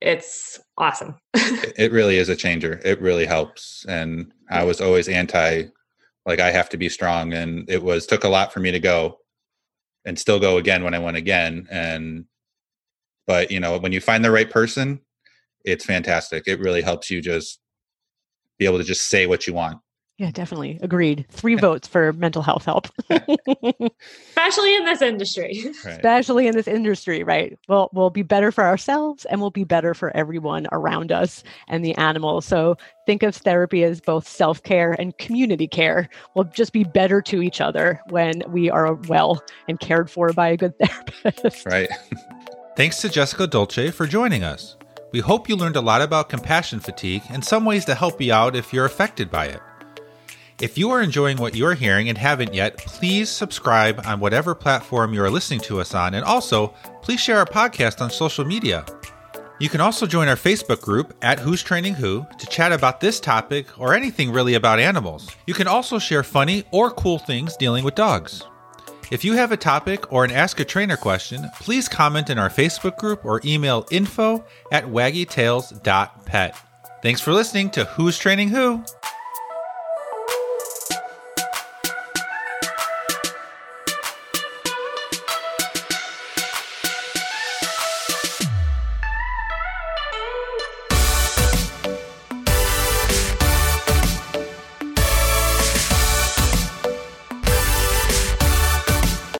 it's 0.00 0.60
awesome 0.78 1.16
it 1.34 1.92
really 1.92 2.16
is 2.16 2.28
a 2.28 2.36
changer 2.36 2.80
it 2.84 3.00
really 3.00 3.26
helps 3.26 3.84
and 3.88 4.32
i 4.50 4.62
was 4.62 4.80
always 4.80 5.08
anti 5.08 5.62
like 6.26 6.40
i 6.40 6.50
have 6.50 6.68
to 6.68 6.76
be 6.76 6.88
strong 6.88 7.32
and 7.32 7.68
it 7.70 7.82
was 7.82 8.06
took 8.06 8.24
a 8.24 8.28
lot 8.28 8.52
for 8.52 8.60
me 8.60 8.70
to 8.70 8.80
go 8.80 9.18
and 10.06 10.18
still 10.18 10.38
go 10.38 10.56
again 10.56 10.84
when 10.84 10.94
I 10.94 10.98
went 11.00 11.18
again. 11.18 11.66
And 11.70 12.24
but 13.26 13.50
you 13.50 13.60
know, 13.60 13.76
when 13.76 13.92
you 13.92 14.00
find 14.00 14.24
the 14.24 14.30
right 14.30 14.48
person, 14.48 15.00
it's 15.64 15.84
fantastic. 15.84 16.44
It 16.46 16.60
really 16.60 16.80
helps 16.80 17.10
you 17.10 17.20
just 17.20 17.60
be 18.56 18.64
able 18.64 18.78
to 18.78 18.84
just 18.84 19.08
say 19.08 19.26
what 19.26 19.46
you 19.46 19.52
want. 19.52 19.78
Yeah, 20.18 20.30
definitely. 20.30 20.78
Agreed. 20.80 21.26
Three 21.28 21.56
votes 21.56 21.86
for 21.86 22.10
mental 22.14 22.40
health 22.40 22.64
help. 22.64 22.88
Especially 23.10 24.74
in 24.74 24.84
this 24.86 25.02
industry. 25.02 25.64
Right. 25.84 25.94
Especially 25.96 26.46
in 26.46 26.54
this 26.54 26.66
industry, 26.66 27.22
right? 27.22 27.56
Well, 27.68 27.90
we'll 27.92 28.10
be 28.10 28.22
better 28.22 28.50
for 28.50 28.64
ourselves 28.64 29.24
and 29.26 29.40
we'll 29.40 29.50
be 29.50 29.62
better 29.62 29.94
for 29.94 30.16
everyone 30.16 30.66
around 30.72 31.12
us 31.12 31.44
and 31.68 31.84
the 31.84 31.94
animals. 31.96 32.44
So 32.46 32.76
think 33.04 33.22
of 33.22 33.36
therapy 33.36 33.84
as 33.84 34.00
both 34.00 34.26
self 34.26 34.62
care 34.62 34.92
and 34.98 35.16
community 35.18 35.68
care. 35.68 36.08
We'll 36.34 36.46
just 36.46 36.72
be 36.72 36.82
better 36.82 37.20
to 37.22 37.42
each 37.42 37.60
other 37.60 38.00
when 38.08 38.42
we 38.48 38.70
are 38.70 38.94
well 38.94 39.44
and 39.68 39.78
cared 39.78 40.10
for 40.10 40.32
by 40.32 40.48
a 40.48 40.56
good 40.56 40.74
therapist. 41.22 41.66
Right. 41.66 41.90
Thanks 42.76 43.00
to 43.02 43.08
Jessica 43.08 43.46
Dolce 43.46 43.90
for 43.90 44.06
joining 44.06 44.42
us. 44.42 44.76
We 45.12 45.20
hope 45.20 45.48
you 45.48 45.56
learned 45.56 45.76
a 45.76 45.80
lot 45.80 46.02
about 46.02 46.30
compassion 46.30 46.80
fatigue 46.80 47.22
and 47.30 47.44
some 47.44 47.64
ways 47.64 47.84
to 47.84 47.94
help 47.94 48.20
you 48.20 48.32
out 48.32 48.56
if 48.56 48.72
you're 48.72 48.86
affected 48.86 49.30
by 49.30 49.46
it. 49.46 49.60
If 50.58 50.78
you 50.78 50.90
are 50.90 51.02
enjoying 51.02 51.36
what 51.36 51.54
you're 51.54 51.74
hearing 51.74 52.08
and 52.08 52.16
haven't 52.16 52.54
yet, 52.54 52.78
please 52.78 53.28
subscribe 53.28 54.00
on 54.06 54.20
whatever 54.20 54.54
platform 54.54 55.12
you 55.12 55.22
are 55.22 55.28
listening 55.28 55.60
to 55.60 55.80
us 55.80 55.94
on, 55.94 56.14
and 56.14 56.24
also 56.24 56.68
please 57.02 57.20
share 57.20 57.36
our 57.36 57.44
podcast 57.44 58.00
on 58.00 58.10
social 58.10 58.42
media. 58.42 58.86
You 59.58 59.68
can 59.68 59.82
also 59.82 60.06
join 60.06 60.28
our 60.28 60.36
Facebook 60.36 60.80
group 60.80 61.14
at 61.20 61.38
Who's 61.38 61.62
Training 61.62 61.92
Who 61.92 62.26
to 62.38 62.46
chat 62.46 62.72
about 62.72 63.00
this 63.00 63.20
topic 63.20 63.78
or 63.78 63.92
anything 63.92 64.32
really 64.32 64.54
about 64.54 64.80
animals. 64.80 65.30
You 65.46 65.52
can 65.52 65.66
also 65.66 65.98
share 65.98 66.22
funny 66.22 66.64
or 66.70 66.90
cool 66.90 67.18
things 67.18 67.54
dealing 67.58 67.84
with 67.84 67.94
dogs. 67.94 68.42
If 69.10 69.26
you 69.26 69.34
have 69.34 69.52
a 69.52 69.58
topic 69.58 70.10
or 70.10 70.24
an 70.24 70.30
Ask 70.30 70.58
a 70.58 70.64
Trainer 70.64 70.96
question, 70.96 71.50
please 71.60 71.86
comment 71.86 72.30
in 72.30 72.38
our 72.38 72.50
Facebook 72.50 72.96
group 72.96 73.26
or 73.26 73.42
email 73.44 73.86
info 73.90 74.42
at 74.72 74.84
waggytails.pet. 74.84 76.56
Thanks 77.02 77.20
for 77.20 77.32
listening 77.34 77.68
to 77.70 77.84
Who's 77.84 78.18
Training 78.18 78.48
Who. 78.48 78.82